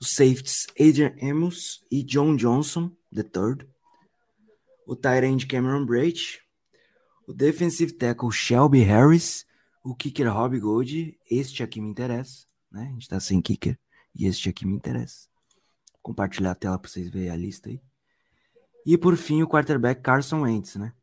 Os 0.00 0.12
safeties 0.12 0.66
Adrian 0.80 1.14
Amos 1.22 1.84
e 1.90 2.02
John 2.02 2.34
Johnson, 2.36 2.90
the 3.14 3.22
third. 3.22 3.68
O 4.86 4.96
tight 4.96 5.26
end 5.26 5.46
Cameron 5.46 5.84
Braid. 5.84 6.40
O 7.26 7.34
defensive 7.34 7.92
tackle 7.92 8.32
Shelby 8.32 8.82
Harris. 8.82 9.46
O 9.84 9.94
kicker 9.94 10.32
Rob 10.32 10.58
Gold. 10.58 11.18
Este 11.30 11.62
aqui 11.62 11.80
me 11.80 11.88
interessa, 11.88 12.46
né? 12.72 12.88
A 12.88 12.92
gente 12.92 13.08
tá 13.08 13.20
sem 13.20 13.42
kicker. 13.42 13.78
E 14.14 14.26
este 14.26 14.48
aqui 14.48 14.66
me 14.66 14.74
interessa. 14.74 15.28
Vou 15.92 16.00
compartilhar 16.02 16.52
a 16.52 16.54
tela 16.54 16.78
para 16.78 16.90
vocês 16.90 17.10
verem 17.10 17.30
a 17.30 17.36
lista 17.36 17.68
aí. 17.68 17.80
E 18.86 18.96
por 18.96 19.16
fim, 19.16 19.42
o 19.42 19.48
quarterback 19.48 20.00
Carson 20.00 20.40
Wentz, 20.42 20.76
né? 20.76 20.94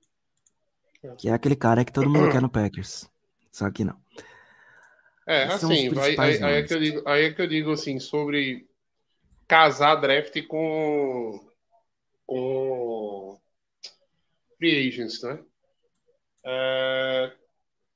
Que 1.18 1.30
é 1.30 1.34
aquele 1.34 1.56
cara 1.56 1.86
que 1.86 1.94
todo 1.94 2.10
mundo 2.10 2.32
quer 2.32 2.42
no 2.42 2.50
Packers. 2.50 3.08
Só 3.52 3.70
que 3.70 3.86
não. 3.86 3.98
É, 5.28 5.48
Esses 5.48 5.64
assim, 5.64 6.00
aí, 6.00 6.16
aí, 6.18 6.44
aí, 6.44 6.54
é 6.56 6.64
que 6.64 6.74
eu 6.74 6.80
digo, 6.80 7.02
aí 7.06 7.24
é 7.26 7.34
que 7.34 7.42
eu 7.42 7.48
digo 7.48 7.72
assim, 7.72 8.00
sobre 8.00 8.67
casar 9.48 9.96
draft 9.96 10.46
com, 10.48 11.40
com 12.26 13.40
free 14.58 14.88
agents, 14.88 15.22
né? 15.24 15.40
É, 16.46 17.34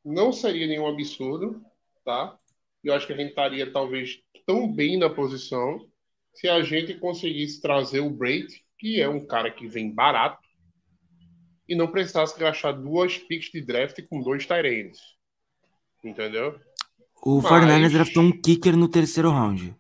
não 0.04 0.32
seria 0.32 0.68
nenhum 0.68 0.88
absurdo, 0.88 1.64
tá? 2.04 2.38
Eu 2.84 2.93
acho 2.93 3.06
que 3.06 3.14
a 3.14 3.18
gente 3.18 3.30
estaria 3.30 3.72
talvez 3.72 4.20
tão 4.45 4.72
bem 4.72 4.97
na 4.97 5.10
posição 5.10 5.88
se 6.34 6.47
a 6.47 6.62
gente 6.64 6.95
conseguisse 6.95 7.62
trazer 7.62 7.99
o 7.99 8.10
Braid, 8.10 8.47
que 8.78 9.02
é 9.02 9.08
um 9.08 9.26
cara 9.26 9.52
que 9.52 9.68
vem 9.68 9.93
barato, 9.93 10.41
e 11.68 11.76
não 11.76 11.88
precisasse 11.88 12.38
gastar 12.39 12.72
duas 12.72 13.18
picks 13.18 13.52
de 13.52 13.62
draft 13.62 14.02
com 14.10 14.22
dois 14.22 14.45
Tyrands. 14.45 14.99
Entendeu? 16.04 16.60
O 17.24 17.41
Mas... 17.41 17.52
49ers 17.52 17.91
draftou 17.91 18.24
um 18.24 18.41
kicker 18.41 18.76
no 18.76 18.88
terceiro 18.88 19.30
round. 19.30 19.76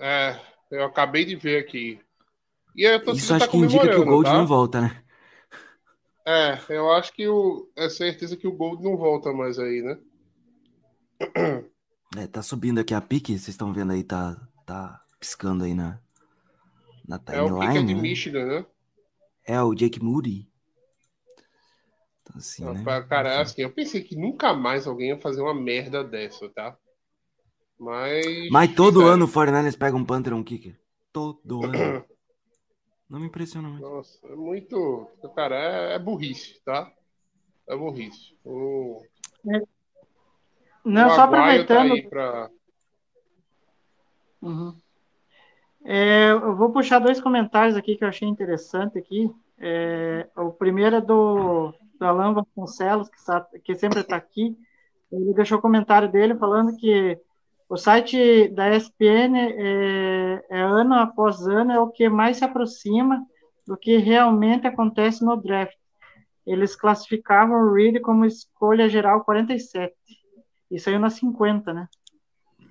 É, 0.00 0.40
eu 0.70 0.84
acabei 0.84 1.24
de 1.24 1.36
ver 1.36 1.62
aqui. 1.62 2.00
E 2.74 2.84
eu 2.84 3.04
tô, 3.04 3.12
Isso 3.12 3.34
acho 3.34 3.44
tá 3.44 3.50
que 3.50 3.58
indica 3.58 3.88
que 3.88 3.96
o 3.96 4.04
Gold 4.04 4.28
tá? 4.28 4.38
não 4.38 4.46
volta, 4.46 4.80
né? 4.80 5.04
É, 6.26 6.58
eu 6.68 6.90
acho 6.92 7.12
que 7.12 7.26
o, 7.28 7.70
é 7.76 7.88
certeza 7.88 8.36
que 8.36 8.46
o 8.46 8.52
Gold 8.52 8.82
não 8.82 8.96
volta 8.96 9.32
mais 9.32 9.58
aí, 9.58 9.82
né? 9.82 9.98
É, 12.16 12.26
tá 12.26 12.42
subindo 12.42 12.80
aqui 12.80 12.94
a 12.94 13.00
pique, 13.00 13.32
vocês 13.32 13.48
estão 13.50 13.72
vendo 13.72 13.92
aí, 13.92 14.02
tá, 14.02 14.36
tá 14.66 15.00
piscando 15.18 15.64
aí 15.64 15.74
na, 15.74 16.00
na 17.06 17.18
timeline. 17.18 17.50
É 17.50 17.52
o 17.52 17.60
pique 17.60 17.78
é 17.78 17.82
de 17.82 17.94
né? 17.94 18.00
Michigan, 18.00 18.46
né? 18.46 18.66
É, 19.46 19.62
o 19.62 19.74
Jake 19.74 20.02
Moody. 20.02 20.48
Então, 22.22 22.36
assim, 22.36 22.64
né? 22.64 22.84
Cara, 23.08 23.40
assim, 23.40 23.62
eu 23.62 23.72
pensei 23.72 24.02
que 24.02 24.16
nunca 24.16 24.54
mais 24.54 24.86
alguém 24.86 25.08
ia 25.08 25.18
fazer 25.18 25.40
uma 25.40 25.54
merda 25.54 26.02
dessa, 26.02 26.48
tá? 26.48 26.76
Mas. 27.80 28.50
Mas 28.50 28.74
todo 28.74 29.00
é. 29.02 29.06
ano 29.06 29.24
o 29.24 29.28
49ers 29.28 29.78
pega 29.78 29.96
um 29.96 30.04
Panther 30.04 30.34
um 30.34 30.44
kicker. 30.44 30.78
Todo 31.10 31.64
ano. 31.64 32.04
Não 33.08 33.18
me 33.18 33.26
impressiona 33.26 33.68
muito. 33.68 33.82
Nossa, 33.82 34.20
é 34.24 34.36
muito. 34.36 35.08
Cara, 35.34 35.56
é, 35.56 35.94
é 35.94 35.98
burrice, 35.98 36.62
tá? 36.62 36.92
É 37.66 37.74
burrice. 37.74 38.36
O... 38.44 39.02
Não, 40.84 41.06
o 41.06 41.10
só 41.10 41.16
tá 41.16 41.24
aproveitando. 41.24 42.02
Tá 42.02 42.08
pra... 42.08 42.50
uhum. 44.42 44.76
é, 45.84 46.30
eu 46.32 46.54
vou 46.54 46.70
puxar 46.70 46.98
dois 46.98 47.20
comentários 47.20 47.76
aqui 47.76 47.96
que 47.96 48.04
eu 48.04 48.08
achei 48.08 48.28
interessante 48.28 48.98
aqui. 48.98 49.34
É, 49.58 50.28
o 50.36 50.52
primeiro 50.52 50.96
é 50.96 51.00
do, 51.00 51.74
do 51.98 52.04
Alan 52.04 52.34
Vasconcelos, 52.34 53.08
que, 53.08 53.58
que 53.60 53.74
sempre 53.74 54.00
está 54.00 54.16
aqui. 54.16 54.56
Ele 55.10 55.34
deixou 55.34 55.58
o 55.58 55.62
comentário 55.62 56.10
dele 56.12 56.36
falando 56.36 56.76
que 56.76 57.18
o 57.70 57.76
site 57.76 58.48
da 58.48 58.68
ESPN, 58.74 59.36
é, 59.38 60.44
é, 60.50 60.60
ano 60.60 60.92
após 60.96 61.46
ano, 61.46 61.70
é 61.70 61.78
o 61.78 61.88
que 61.88 62.08
mais 62.08 62.38
se 62.38 62.44
aproxima 62.44 63.24
do 63.64 63.76
que 63.76 63.96
realmente 63.96 64.66
acontece 64.66 65.24
no 65.24 65.36
draft. 65.36 65.78
Eles 66.44 66.74
classificavam 66.74 67.56
o 67.56 67.72
Reed 67.72 68.00
como 68.00 68.24
escolha 68.24 68.88
geral 68.88 69.24
47. 69.24 69.94
E 70.68 70.80
saiu 70.80 70.98
na 70.98 71.10
50, 71.10 71.72
né? 71.72 71.88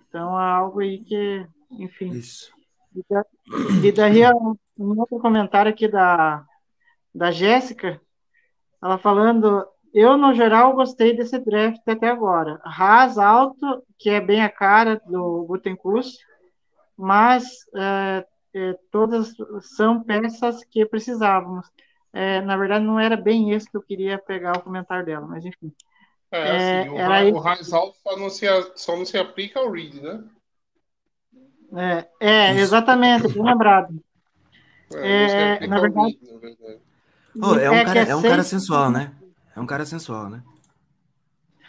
Então 0.10 0.38
é 0.38 0.43
algo 0.43 0.82
aí 0.82 1.00
que, 1.00 1.47
enfim. 1.72 2.10
Isso. 2.10 2.52
E 3.82 3.93
daí 3.93 4.24
um 4.78 5.00
outro 5.00 5.18
comentário 5.20 5.72
aqui 5.72 5.88
da, 5.88 6.45
da 7.16 7.32
Jéssica, 7.32 8.02
ela 8.84 8.97
falando, 8.97 9.66
eu 9.94 10.18
no 10.18 10.34
geral 10.34 10.74
gostei 10.74 11.16
desse 11.16 11.38
draft 11.40 11.82
até 11.88 12.10
agora. 12.10 12.60
Ras 12.64 13.18
alto, 13.18 13.84
que 13.98 14.10
é 14.10 14.22
bem 14.22 14.42
a 14.42 14.50
cara 14.50 15.02
do 15.06 15.46
Gutenkust, 15.46 16.18
mas 16.98 17.46
é, 17.76 18.26
é, 18.54 18.76
todas 18.92 19.34
são 19.62 20.04
peças 20.04 20.64
que 20.66 20.86
precisávamos. 20.86 21.68
É, 22.12 22.42
na 22.42 22.58
verdade, 22.58 22.86
não 22.86 23.00
era 23.00 23.16
bem 23.16 23.52
esse 23.52 23.70
que 23.70 23.78
eu 23.78 23.82
queria 23.82 24.18
pegar 24.18 24.58
o 24.58 24.62
comentário 24.62 25.06
dela, 25.06 25.26
mas 25.28 25.46
enfim. 25.46 25.72
É, 26.32 26.82
assim, 26.82 26.90
o, 26.90 26.98
era 26.98 27.26
o 27.34 27.40
Ras 27.40 27.74
alto 27.74 27.98
só 28.04 28.18
não, 28.18 28.30
se, 28.30 28.46
só 28.76 28.96
não 28.96 29.06
se 29.06 29.18
aplica 29.18 29.60
ao 29.60 29.72
Reed, 29.72 29.96
né? 29.96 30.24
É, 31.76 32.08
é 32.20 32.56
exatamente, 32.56 33.28
bem 33.28 33.44
lembrado. 33.44 33.94
É, 34.96 35.68
na 35.68 35.80
verdade, 35.80 36.20
Reed, 36.22 36.32
na 36.32 36.40
verdade. 36.40 36.80
Oh, 37.42 37.56
é, 37.56 37.70
um 37.70 37.76
é 37.76 37.86
cara, 37.86 38.00
é, 38.00 38.10
é 38.10 38.16
um 38.16 38.22
cara 38.22 38.44
sensual, 38.44 38.92
né? 38.92 39.14
É 39.60 39.62
um 39.62 39.66
cara 39.66 39.86
sensual, 39.86 40.30
né? 40.30 40.41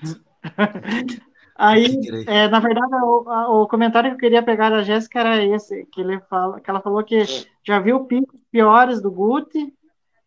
Aí, 1.57 1.99
é, 2.29 2.47
na 2.47 2.61
verdade, 2.61 2.95
o, 3.03 3.63
o, 3.63 3.67
comentário 3.67 4.11
que 4.11 4.15
eu 4.15 4.21
queria 4.21 4.43
pegar 4.45 4.71
da 4.71 4.83
Jéssica 4.83 5.19
era 5.19 5.45
esse, 5.45 5.85
que, 5.87 6.01
ele 6.01 6.21
fala, 6.21 6.61
que 6.61 6.71
ela 6.71 6.81
falou 6.81 7.03
que 7.03 7.25
já 7.67 7.81
viu 7.81 8.05
picos 8.05 8.41
piores 8.51 9.03
do 9.03 9.11
Guti, 9.11 9.75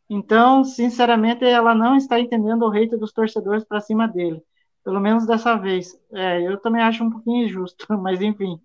então, 0.10 0.66
sinceramente, 0.66 1.46
ela 1.46 1.74
não 1.74 1.96
está 1.96 2.20
entendendo 2.20 2.64
o 2.64 2.72
hate 2.72 2.98
dos 2.98 3.14
torcedores 3.14 3.64
para 3.64 3.80
cima 3.80 4.10
dele, 4.10 4.44
pelo 4.84 5.00
menos 5.00 5.26
dessa 5.26 5.56
vez. 5.56 5.98
É, 6.12 6.42
eu 6.46 6.58
também 6.60 6.84
acho 6.84 7.02
um 7.02 7.10
pouquinho 7.10 7.46
injusto, 7.46 7.88
mas 7.98 8.22
enfim. 8.22 8.60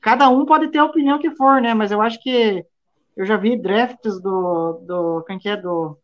cada 0.00 0.28
um 0.28 0.46
pode 0.46 0.68
ter 0.68 0.78
a 0.78 0.84
opinião 0.84 1.18
que 1.18 1.32
for, 1.32 1.60
né? 1.60 1.74
Mas 1.74 1.90
eu 1.90 2.00
acho 2.00 2.22
que 2.22 2.64
eu 3.16 3.26
já 3.26 3.36
vi 3.36 3.60
drafts 3.60 4.22
do, 4.22 4.74
do 4.86 5.24
quem 5.24 5.36
que 5.36 5.48
é, 5.48 5.56
do, 5.56 5.98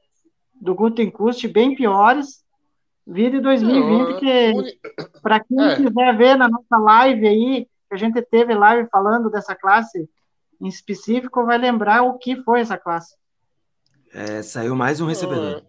do 0.61 0.75
Gutenkust 0.75 1.47
bem 1.49 1.75
piores. 1.75 2.45
Vi 3.07 3.31
de 3.31 3.41
2020 3.41 4.09
Não, 4.11 4.19
que, 4.19 4.81
para 5.23 5.41
quem 5.41 5.61
é. 5.61 5.77
quiser 5.77 6.17
ver 6.17 6.37
na 6.37 6.49
nossa 6.49 6.77
live 6.77 7.27
aí, 7.27 7.65
que 7.89 7.95
a 7.95 7.97
gente 7.97 8.21
teve 8.23 8.53
live 8.53 8.89
falando 8.91 9.31
dessa 9.31 9.55
classe 9.55 10.09
em 10.61 10.67
específico, 10.67 11.45
vai 11.45 11.59
lembrar 11.59 12.03
o 12.03 12.19
que 12.19 12.43
foi 12.43 12.61
essa 12.61 12.77
classe. 12.77 13.15
É, 14.13 14.43
saiu 14.43 14.75
mais 14.75 15.01
um 15.01 15.07
recebedor. 15.07 15.65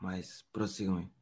Mas 0.00 0.44
prossigam 0.52 0.96
aí. 0.98 1.13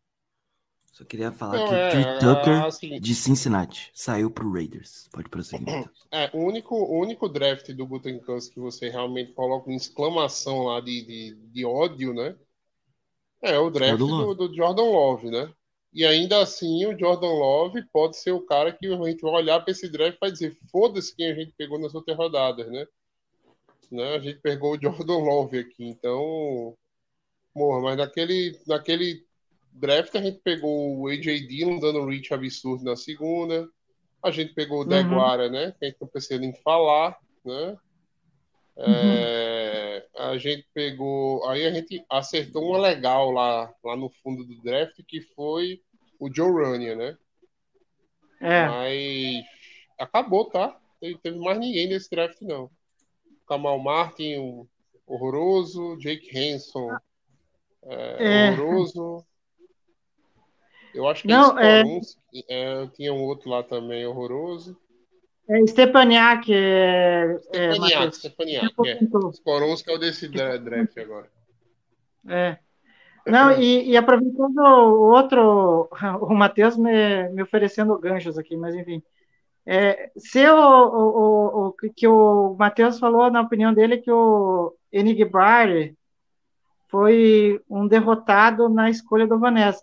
Só 0.93 1.05
queria 1.05 1.33
falar 1.33 1.57
Não, 1.57 1.69
que 1.69 1.75
é, 1.75 1.89
o 1.89 1.91
Trey 1.91 2.19
Tucker 2.19 2.65
assim, 2.65 3.01
de 3.01 3.15
Cincinnati 3.15 3.91
saiu 3.95 4.31
para 4.31 4.45
o 4.45 4.53
Raiders. 4.53 5.09
Pode 5.11 5.31
prosseguir. 5.31 5.91
É, 6.11 6.31
o 6.35 6.41
único, 6.41 6.75
o 6.75 7.01
único 7.01 7.31
draft 7.31 7.71
do 7.73 7.87
Gutenkust 7.87 8.53
que 8.53 8.61
você 8.61 8.91
realmente 8.91 9.33
coloca 9.33 9.71
uma 9.71 9.77
exclamação 9.77 10.65
lá 10.65 10.81
de, 10.81 11.03
de, 11.03 11.35
de 11.51 11.65
ódio, 11.65 12.13
né? 12.13 12.37
É 13.41 13.59
o 13.59 13.71
draft 13.71 13.95
é 13.95 13.97
do, 13.97 14.35
do, 14.35 14.55
Jordan 14.55 14.83
Love, 14.83 15.31
né? 15.31 15.51
E 15.95 16.05
ainda 16.05 16.43
assim, 16.43 16.85
o 16.85 16.97
Jordan 16.97 17.33
Love 17.33 17.83
pode 17.91 18.19
ser 18.19 18.33
o 18.33 18.43
cara 18.43 18.71
que 18.71 18.87
a 18.87 18.97
gente 19.05 19.23
vai 19.23 19.33
olhar 19.33 19.61
para 19.61 19.73
esse 19.73 19.89
draft 19.89 20.17
e 20.17 20.21
vai 20.21 20.31
dizer: 20.31 20.59
foda-se 20.71 21.17
quem 21.17 21.33
a 21.33 21.35
gente 21.35 21.55
pegou 21.57 21.79
nas 21.79 21.95
outras 21.95 22.17
rodadas, 22.17 22.71
né? 22.71 22.87
né? 23.91 24.15
A 24.15 24.19
gente 24.19 24.41
pegou 24.41 24.75
o 24.75 24.79
Jordan 24.81 25.19
Love 25.19 25.59
aqui, 25.59 25.85
então. 25.85 26.77
Morra, 27.55 27.81
mas 27.81 27.97
naquele, 27.97 28.59
naquele 28.67 29.27
draft 29.73 30.15
a 30.15 30.23
gente 30.23 30.39
pegou 30.39 30.99
o 30.99 31.09
AJ 31.09 31.47
Dillon 31.47 31.79
dando 31.79 32.01
um 32.01 32.07
reach 32.07 32.33
absurdo 32.33 32.85
na 32.85 32.97
segunda. 32.97 33.69
A 34.23 34.31
gente 34.31 34.55
pegou 34.55 34.83
o 34.83 34.85
Deguara, 34.85 35.47
uhum. 35.47 35.53
né? 35.53 35.75
Que 35.79 35.85
a 35.85 35.89
gente 35.89 36.01
não 36.01 36.09
precisa 36.09 36.39
nem 36.39 36.55
falar, 36.55 37.19
né? 37.45 37.77
Uhum. 38.77 38.85
É, 38.87 40.07
a 40.17 40.39
gente 40.39 40.67
pegou. 40.73 41.47
Aí 41.49 41.67
a 41.67 41.71
gente 41.73 42.05
acertou 42.09 42.69
uma 42.69 42.79
legal 42.79 43.31
lá, 43.31 43.73
lá 43.85 43.97
no 43.97 44.09
fundo 44.09 44.45
do 44.45 44.61
draft, 44.63 44.99
que 45.07 45.21
foi 45.21 45.83
o 46.19 46.33
Joe 46.33 46.51
Running, 46.51 46.95
né? 46.95 47.19
É. 48.41 48.67
Mas 48.67 49.45
acabou, 49.99 50.45
tá? 50.47 50.79
Não 51.01 51.19
teve 51.19 51.39
mais 51.39 51.59
ninguém 51.59 51.89
nesse 51.89 52.09
draft, 52.09 52.41
não. 52.43 52.71
Kamal 53.47 53.79
Martin, 53.79 54.67
horroroso. 55.07 55.97
Jake 55.99 56.31
Hanson, 56.37 56.97
é, 57.85 58.47
é. 58.47 58.51
horroroso. 58.53 59.25
Eu 60.95 61.09
acho 61.09 61.23
que 61.23 61.29
não, 61.29 61.59
é... 61.59 61.83
é... 62.49 62.87
tinha 62.89 63.13
um 63.13 63.23
outro 63.23 63.51
lá 63.51 63.63
também 63.63 64.07
horroroso. 64.07 64.77
É 65.49 65.67
Stepaniak. 65.67 66.53
É, 66.53 67.39
Stepaniak, 67.43 68.07
é, 68.07 68.11
Stepaniak, 68.13 68.75
é. 68.87 68.99
Skoronski 69.33 69.91
é 69.91 69.95
o 69.95 69.99
desse 69.99 70.29
draft 70.29 70.97
agora. 70.99 71.29
É. 72.29 72.59
Não, 73.27 73.53
e, 73.53 73.91
e, 73.91 73.97
aproveitando 73.97 74.59
o 74.59 75.13
outro, 75.13 75.89
o 76.23 76.35
Matheus 76.35 76.77
me, 76.77 77.29
me 77.31 77.43
oferecendo 77.43 77.99
ganchos 77.99 78.37
aqui, 78.39 78.57
mas 78.57 78.75
enfim. 78.75 79.03
É, 79.65 80.11
se 80.17 80.45
o, 80.49 80.57
o, 80.57 81.69
o, 81.69 81.73
que 81.95 82.07
o 82.09 82.57
Matheus 82.59 82.99
falou, 82.99 83.31
na 83.31 83.43
opinião 83.43 83.73
dele, 83.73 83.99
que 83.99 84.11
o 84.11 84.75
Enigbar 84.93 85.69
foi 86.89 87.61
um 87.71 87.87
derrotado 87.87 88.69
na 88.69 88.91
escolha 88.91 89.27
do 89.27 89.39
Vanessa 89.39 89.83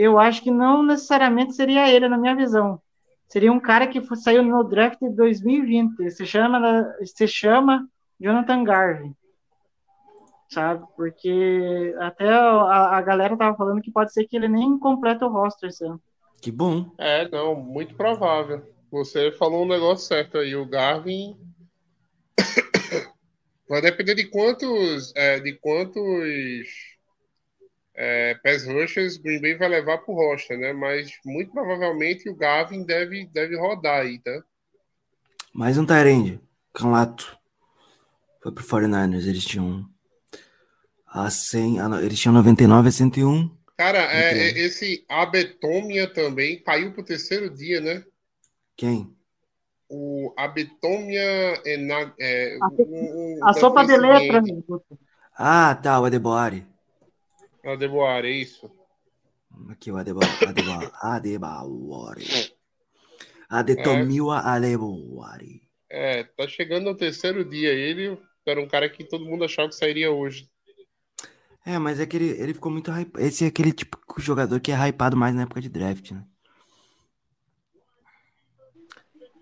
eu 0.00 0.18
acho 0.18 0.42
que 0.42 0.50
não 0.50 0.82
necessariamente 0.82 1.52
seria 1.54 1.90
ele, 1.90 2.08
na 2.08 2.16
minha 2.16 2.34
visão. 2.34 2.80
Seria 3.28 3.52
um 3.52 3.60
cara 3.60 3.86
que 3.86 4.02
saiu 4.16 4.42
no 4.42 4.64
draft 4.64 4.98
de 4.98 5.10
2020. 5.10 6.10
Se 6.10 6.24
chama, 6.24 6.94
se 7.04 7.28
chama 7.28 7.86
Jonathan 8.18 8.64
Garvey. 8.64 9.12
Sabe? 10.48 10.84
Porque 10.96 11.94
até 12.00 12.30
a, 12.30 12.96
a 12.96 13.02
galera 13.02 13.36
tava 13.36 13.54
falando 13.56 13.82
que 13.82 13.92
pode 13.92 14.10
ser 14.12 14.24
que 14.24 14.36
ele 14.36 14.48
nem 14.48 14.78
completa 14.78 15.26
o 15.26 15.30
roster 15.30 15.68
esse 15.68 15.84
ano. 15.84 16.00
Que 16.40 16.50
bom. 16.50 16.90
É, 16.96 17.28
não, 17.28 17.54
muito 17.54 17.94
provável. 17.94 18.62
Você 18.90 19.30
falou 19.32 19.64
um 19.64 19.68
negócio 19.68 20.08
certo 20.08 20.38
aí. 20.38 20.56
O 20.56 20.66
Garvin 20.66 21.36
vai 23.68 23.82
depender 23.82 24.14
de 24.14 24.28
quantos, 24.28 25.12
é, 25.14 25.38
de 25.38 25.52
quantos 25.52 26.66
é, 28.02 28.34
pass 28.42 28.64
rushers, 28.64 29.18
Green 29.18 29.42
Bay 29.42 29.54
vai 29.56 29.68
levar 29.68 29.98
pro 29.98 30.14
rocha, 30.14 30.56
né? 30.56 30.72
Mas 30.72 31.10
muito 31.22 31.52
provavelmente 31.52 32.30
o 32.30 32.34
Gavin 32.34 32.82
deve, 32.82 33.26
deve 33.26 33.58
rodar 33.58 34.00
aí, 34.00 34.18
tá? 34.20 34.42
Mais 35.52 35.76
um 35.76 35.84
Tyrande, 35.84 36.40
Canlato. 36.72 37.36
Foi 38.42 38.52
pro 38.52 38.64
49ers, 38.64 39.28
eles 39.28 39.44
tinham 39.44 39.84
a 41.06 41.28
100, 41.28 41.76
eles 42.02 42.18
tinham 42.18 42.32
99 42.32 42.88
a 42.88 42.92
101. 42.92 43.50
Cara, 43.76 43.98
é, 43.98 44.32
é, 44.32 44.58
esse 44.58 45.04
Abetomia 45.06 46.10
também 46.10 46.62
caiu 46.62 46.94
pro 46.94 47.04
terceiro 47.04 47.50
dia, 47.50 47.82
né? 47.82 48.02
Quem? 48.78 49.14
O 49.90 50.32
Abetomia 50.38 51.60
é, 51.66 51.76
na, 51.76 52.14
é 52.18 52.56
a, 52.62 52.68
o, 52.68 53.40
o, 53.40 53.44
a 53.44 53.52
sopa 53.52 53.84
de 53.84 53.94
letra. 53.94 54.42
Ah, 55.36 55.74
tá, 55.74 56.00
o 56.00 56.06
Adeboari. 56.06 56.70
Adeboar, 57.64 58.24
é 58.24 58.30
isso? 58.30 58.70
Aqui 59.68 59.90
o 59.90 59.96
Adeboar. 59.96 60.28
Adeboar. 60.48 60.92
Adeboari. 61.02 62.26
Adetomiwa 63.48 64.36
é. 64.38 64.48
Adeboari. 64.48 65.62
É, 65.90 66.22
tá 66.22 66.46
chegando 66.46 66.84
no 66.84 66.96
terceiro 66.96 67.44
dia. 67.44 67.72
Ele 67.72 68.16
era 68.46 68.60
um 68.60 68.68
cara 68.68 68.88
que 68.88 69.04
todo 69.04 69.24
mundo 69.24 69.44
achava 69.44 69.68
que 69.68 69.74
sairia 69.74 70.10
hoje. 70.10 70.48
É, 71.66 71.78
mas 71.78 72.00
é 72.00 72.06
que 72.06 72.16
ele, 72.16 72.30
ele 72.40 72.54
ficou 72.54 72.72
muito 72.72 72.90
hypado. 72.90 73.24
Esse 73.24 73.44
é 73.44 73.48
aquele 73.48 73.72
tipo 73.72 73.98
de 74.16 74.24
jogador 74.24 74.58
que 74.60 74.72
é 74.72 74.88
hypado 74.88 75.16
mais 75.16 75.34
na 75.34 75.42
época 75.42 75.60
de 75.60 75.68
draft, 75.68 76.12
né? 76.12 76.24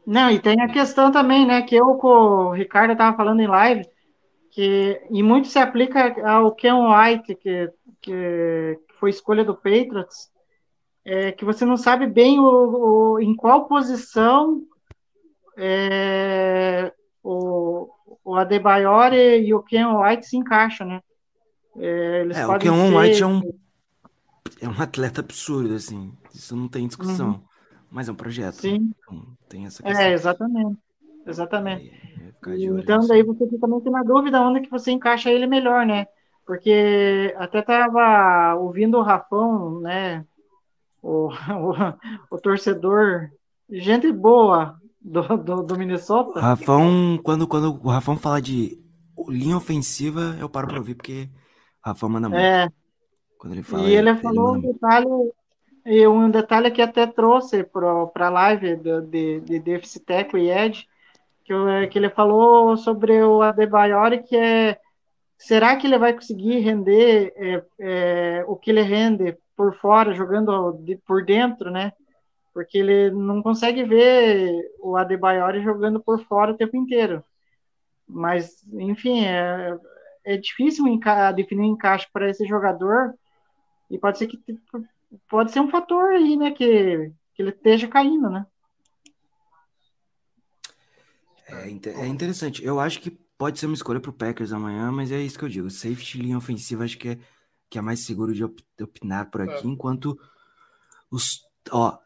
Não, 0.06 0.30
e 0.30 0.40
tem 0.40 0.60
a 0.62 0.72
questão 0.72 1.12
também, 1.12 1.46
né? 1.46 1.62
Que 1.62 1.76
eu 1.76 1.96
com 1.96 2.08
o 2.08 2.52
Ricardo 2.52 2.96
tava 2.96 3.14
falando 3.14 3.40
em 3.40 3.46
live, 3.46 3.86
que 4.58 5.00
e 5.08 5.22
muito 5.22 5.46
se 5.46 5.56
aplica 5.56 6.20
ao 6.28 6.52
Ken 6.52 6.72
White, 6.72 7.36
que 7.36 7.70
que, 8.02 8.80
foi 8.98 9.10
escolha 9.10 9.44
do 9.44 9.54
Patriots, 9.54 10.28
é, 11.04 11.30
que 11.30 11.44
você 11.44 11.64
não 11.64 11.76
sabe 11.76 12.08
bem 12.08 12.40
o, 12.40 13.12
o 13.14 13.20
em 13.20 13.36
qual 13.36 13.68
posição 13.68 14.60
é, 15.56 16.92
o, 17.22 17.88
o 18.24 18.34
Adebayor 18.34 19.14
e 19.14 19.54
o 19.54 19.62
Ken 19.62 19.86
White 19.86 20.26
se 20.26 20.36
encaixam, 20.36 20.88
né? 20.88 21.00
É, 21.76 22.20
eles 22.22 22.36
é 22.36 22.44
o 22.44 22.58
Ken 22.58 22.74
ser... 22.74 22.96
White 22.96 23.22
é 23.22 23.26
um, 23.26 23.40
é 24.60 24.68
um 24.68 24.82
atleta 24.82 25.20
absurdo, 25.20 25.74
assim, 25.74 26.12
isso 26.34 26.56
não 26.56 26.66
tem 26.66 26.88
discussão, 26.88 27.28
uhum. 27.28 27.42
mas 27.92 28.08
é 28.08 28.12
um 28.12 28.16
projeto. 28.16 28.56
Sim. 28.56 28.92
Então, 28.98 29.24
tem 29.48 29.66
essa 29.66 29.84
questão. 29.84 30.02
É, 30.02 30.12
exatamente. 30.12 30.78
Exatamente. 31.24 32.17
Então, 32.46 33.06
daí 33.06 33.22
você 33.22 33.48
fica 33.48 33.66
muito 33.66 33.90
na 33.90 34.02
dúvida 34.02 34.40
onde 34.40 34.60
que 34.60 34.70
você 34.70 34.90
encaixa 34.90 35.30
ele 35.30 35.46
melhor, 35.46 35.84
né? 35.84 36.06
porque 36.48 37.34
até 37.36 37.58
estava 37.58 38.54
ouvindo 38.54 38.96
o 38.96 39.02
Rafão, 39.02 39.80
né, 39.80 40.24
o, 41.02 41.28
o, 41.52 41.74
o, 42.34 42.40
torcedor, 42.40 43.28
gente 43.68 44.10
boa 44.10 44.80
do, 44.98 45.20
do, 45.36 45.62
do 45.62 45.76
Minnesota. 45.76 46.40
Rafão, 46.40 47.20
quando, 47.22 47.46
quando 47.46 47.78
o 47.84 47.90
Rafão 47.90 48.16
fala 48.16 48.40
de 48.40 48.82
linha 49.28 49.58
ofensiva, 49.58 50.38
eu 50.40 50.48
paro 50.48 50.68
para 50.68 50.78
ouvir, 50.78 50.94
porque 50.94 51.28
o 51.84 51.88
Rafão 51.90 52.08
manda 52.08 52.30
muito. 52.30 52.40
É. 52.40 52.70
Quando 53.36 53.52
ele 53.52 53.62
fala, 53.62 53.82
e 53.82 53.94
ele, 53.94 54.08
ele 54.08 54.18
falou 54.18 54.54
um 54.54 54.60
detalhe, 54.60 55.06
e 55.84 56.08
um 56.08 56.30
detalhe 56.30 56.70
que 56.70 56.80
até 56.80 57.06
trouxe 57.06 57.62
para 57.62 58.26
a 58.26 58.30
live 58.30 58.74
de, 58.76 59.00
de, 59.02 59.40
de 59.40 59.60
Deficit 59.60 60.02
e 60.34 60.50
Ed, 60.50 60.88
que, 61.48 61.86
que 61.88 61.98
ele 61.98 62.10
falou 62.10 62.76
sobre 62.76 63.22
o 63.22 63.40
Adebayor, 63.40 64.22
que 64.22 64.36
é 64.36 64.78
será 65.38 65.76
que 65.76 65.86
ele 65.86 65.98
vai 65.98 66.12
conseguir 66.12 66.58
render 66.58 67.32
é, 67.36 67.64
é, 67.78 68.44
o 68.46 68.56
que 68.56 68.70
ele 68.70 68.82
rende 68.82 69.36
por 69.56 69.74
fora, 69.76 70.12
jogando 70.12 70.72
de, 70.84 70.96
por 70.96 71.24
dentro, 71.24 71.70
né? 71.70 71.92
Porque 72.52 72.76
ele 72.78 73.10
não 73.10 73.42
consegue 73.42 73.84
ver 73.84 74.52
o 74.80 74.96
Adebayor 74.96 75.60
jogando 75.62 76.00
por 76.00 76.22
fora 76.24 76.52
o 76.52 76.56
tempo 76.56 76.76
inteiro. 76.76 77.24
Mas, 78.06 78.62
enfim, 78.72 79.24
é, 79.24 79.78
é 80.24 80.36
difícil 80.36 80.84
definir 81.34 81.62
um 81.62 81.72
encaixe 81.72 82.06
para 82.12 82.28
esse 82.28 82.46
jogador 82.46 83.14
e 83.90 83.98
pode 83.98 84.18
ser 84.18 84.26
que 84.26 84.38
pode 85.30 85.50
ser 85.50 85.60
um 85.60 85.70
fator 85.70 86.10
aí, 86.12 86.36
né, 86.36 86.50
que, 86.50 87.10
que 87.34 87.42
ele 87.42 87.50
esteja 87.50 87.88
caindo, 87.88 88.28
né? 88.28 88.44
É, 91.48 91.68
é 92.02 92.06
interessante. 92.06 92.64
Eu 92.64 92.78
acho 92.78 93.00
que 93.00 93.10
pode 93.10 93.58
ser 93.58 93.66
uma 93.66 93.74
escolha 93.74 94.00
para 94.00 94.10
o 94.10 94.14
Packers 94.14 94.52
amanhã, 94.52 94.90
mas 94.90 95.10
é 95.10 95.20
isso 95.20 95.38
que 95.38 95.44
eu 95.44 95.48
digo. 95.48 95.70
Safety 95.70 96.18
linha 96.18 96.38
ofensiva 96.38 96.84
acho 96.84 96.98
que 96.98 97.10
é, 97.10 97.18
que 97.70 97.78
é 97.78 97.80
mais 97.80 98.00
seguro 98.00 98.34
de 98.34 98.44
opinar 98.44 99.30
por 99.30 99.40
aqui, 99.40 99.66
é. 99.66 99.70
enquanto 99.70 100.18
os. 101.10 101.46
Ó, 101.70 101.98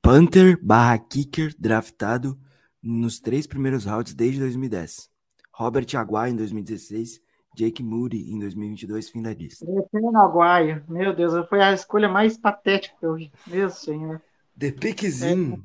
Punter 0.00 0.58
barra 0.62 0.98
kicker 0.98 1.54
draftado 1.58 2.38
nos 2.82 3.18
três 3.20 3.46
primeiros 3.46 3.84
rounds 3.84 4.14
desde 4.14 4.40
2010. 4.40 5.10
Robert 5.52 5.86
Aguayo 5.94 6.32
em 6.32 6.36
2016, 6.36 7.20
Jake 7.54 7.82
Moody 7.82 8.32
em 8.32 8.38
2022, 8.38 9.10
fim 9.10 9.22
da 9.22 9.32
lista. 9.32 9.64
Eterno 9.64 10.18
Aguayo, 10.18 10.82
meu 10.88 11.14
Deus, 11.14 11.46
foi 11.48 11.60
a 11.60 11.72
escolha 11.72 12.08
mais 12.08 12.36
patética 12.36 12.96
que 12.98 13.06
eu 13.06 13.14
vi. 13.14 13.32
Meu 13.46 13.70
senhor. 13.70 14.20
The 14.58 14.72
Pickzinho. 14.72 15.64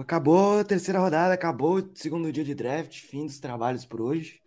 Acabou 0.00 0.60
a 0.60 0.64
terceira 0.64 0.98
rodada, 1.00 1.32
acabou 1.34 1.76
o 1.78 1.90
segundo 1.94 2.30
dia 2.32 2.44
de 2.44 2.54
draft, 2.54 3.00
fim 3.02 3.24
dos 3.26 3.38
trabalhos 3.40 3.84
por 3.84 4.00
hoje. 4.00 4.40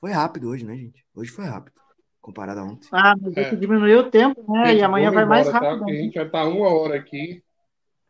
Foi 0.00 0.10
rápido 0.12 0.48
hoje, 0.48 0.64
né, 0.64 0.76
gente? 0.76 1.04
Hoje 1.14 1.30
foi 1.30 1.44
rápido, 1.44 1.80
comparado 2.20 2.60
a 2.60 2.64
ontem. 2.64 2.88
Ah, 2.92 3.14
mas 3.20 3.36
é 3.36 3.50
que 3.50 3.56
diminuiu 3.56 4.00
o 4.00 4.10
tempo, 4.10 4.40
né? 4.52 4.66
Gente, 4.66 4.78
e 4.80 4.82
amanhã 4.82 5.10
vai 5.10 5.24
vamos 5.24 5.28
mais 5.28 5.48
embora, 5.48 5.60
tá? 5.60 5.66
rápido. 5.68 5.84
Porque 5.84 5.92
a 5.98 6.02
gente 6.02 6.14
já 6.14 6.28
tá 6.28 6.44
uma 6.44 6.68
hora 6.68 6.96
aqui. 6.96 7.42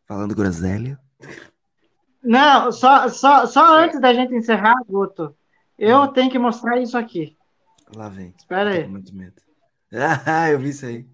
Falando 0.07 0.35
groselha. 0.35 0.99
Não, 2.23 2.71
só, 2.73 3.09
só, 3.09 3.47
só 3.47 3.79
É. 3.81 3.85
antes 3.85 4.01
da 4.01 4.13
gente 4.13 4.35
encerrar, 4.35 4.75
Guto, 4.89 5.35
eu 5.79 6.09
tenho 6.09 6.31
que 6.31 6.39
mostrar 6.39 6.79
isso 6.81 6.99
aqui. 6.99 7.37
Lá 7.95 8.09
vem. 8.09 8.35
Espera 8.37 8.71
aí. 8.71 8.87
muito 8.89 9.15
medo. 9.15 9.35
Ah, 10.27 10.49
eu 10.51 10.59
vi 10.61 10.69
isso 10.71 10.87
aí. 10.87 11.05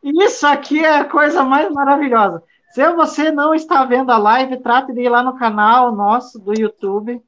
Isso 0.00 0.46
aqui 0.46 0.78
é 0.78 0.98
a 1.00 1.04
coisa 1.04 1.42
mais 1.42 1.68
maravilhosa. 1.72 2.40
Se 2.70 2.92
você 2.92 3.30
não 3.30 3.54
está 3.54 3.84
vendo 3.84 4.10
a 4.10 4.18
live, 4.18 4.60
trate 4.62 4.92
de 4.92 5.00
ir 5.00 5.08
lá 5.08 5.22
no 5.22 5.36
canal 5.36 5.94
nosso 5.94 6.38
do 6.38 6.52
YouTube 6.58 7.20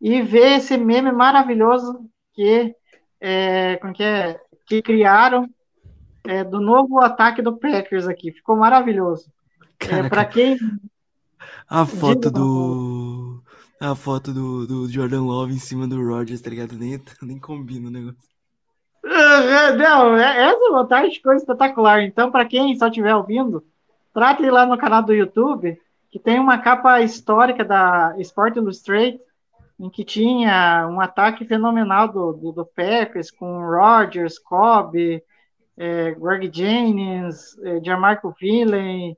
e 0.00 0.20
ver 0.22 0.56
esse 0.58 0.76
meme 0.76 1.12
maravilhoso 1.12 2.08
que, 2.34 2.74
é, 3.20 3.76
como 3.76 3.92
que, 3.94 4.02
é, 4.02 4.40
que 4.66 4.82
criaram 4.82 5.48
é, 6.24 6.42
do 6.42 6.60
novo 6.60 7.00
ataque 7.00 7.40
do 7.40 7.56
Packers 7.56 8.08
aqui. 8.08 8.32
Ficou 8.32 8.56
maravilhoso. 8.56 9.30
É, 9.80 10.08
Para 10.08 10.24
quem. 10.24 10.56
a 11.68 11.86
foto 11.86 12.30
do. 12.30 13.42
A 13.80 13.94
foto 13.94 14.32
do, 14.32 14.66
do 14.66 14.88
Jordan 14.88 15.22
Love 15.24 15.52
em 15.52 15.58
cima 15.58 15.86
do 15.86 16.02
Rodgers, 16.02 16.40
tá 16.40 16.48
ligado? 16.48 16.74
Nem, 16.74 17.00
nem 17.22 17.38
combina 17.38 17.88
o 17.88 17.90
negócio. 17.90 18.18
Ah, 19.04 19.72
Não, 19.72 20.16
é- 20.16 20.46
essa 20.50 20.70
montagem 20.70 21.10
de 21.10 21.20
coisa 21.20 21.42
espetacular. 21.42 22.02
Então, 22.02 22.30
para 22.30 22.46
quem 22.46 22.74
só 22.76 22.86
estiver 22.88 23.14
ouvindo, 23.14 23.62
trate 24.14 24.48
lá 24.48 24.64
no 24.64 24.78
canal 24.78 25.02
do 25.02 25.12
YouTube, 25.12 25.78
que 26.10 26.18
tem 26.18 26.38
uma 26.38 26.58
capa 26.58 27.00
histórica 27.02 27.64
da 27.64 28.14
Sport 28.18 28.56
Illustrated, 28.56 29.20
em 29.78 29.90
que 29.90 30.04
tinha 30.04 30.88
um 30.88 31.00
ataque 31.00 31.44
fenomenal 31.44 32.06
do, 32.06 32.32
do, 32.32 32.52
do 32.52 32.64
Packers, 32.64 33.30
com 33.30 33.58
Rodgers, 33.58 34.38
Cobb, 34.38 35.22
é, 35.76 36.12
Greg 36.12 36.48
Jennings, 36.52 37.58
é, 37.58 37.82
Gianmarco 37.82 38.32
Villen, 38.40 39.16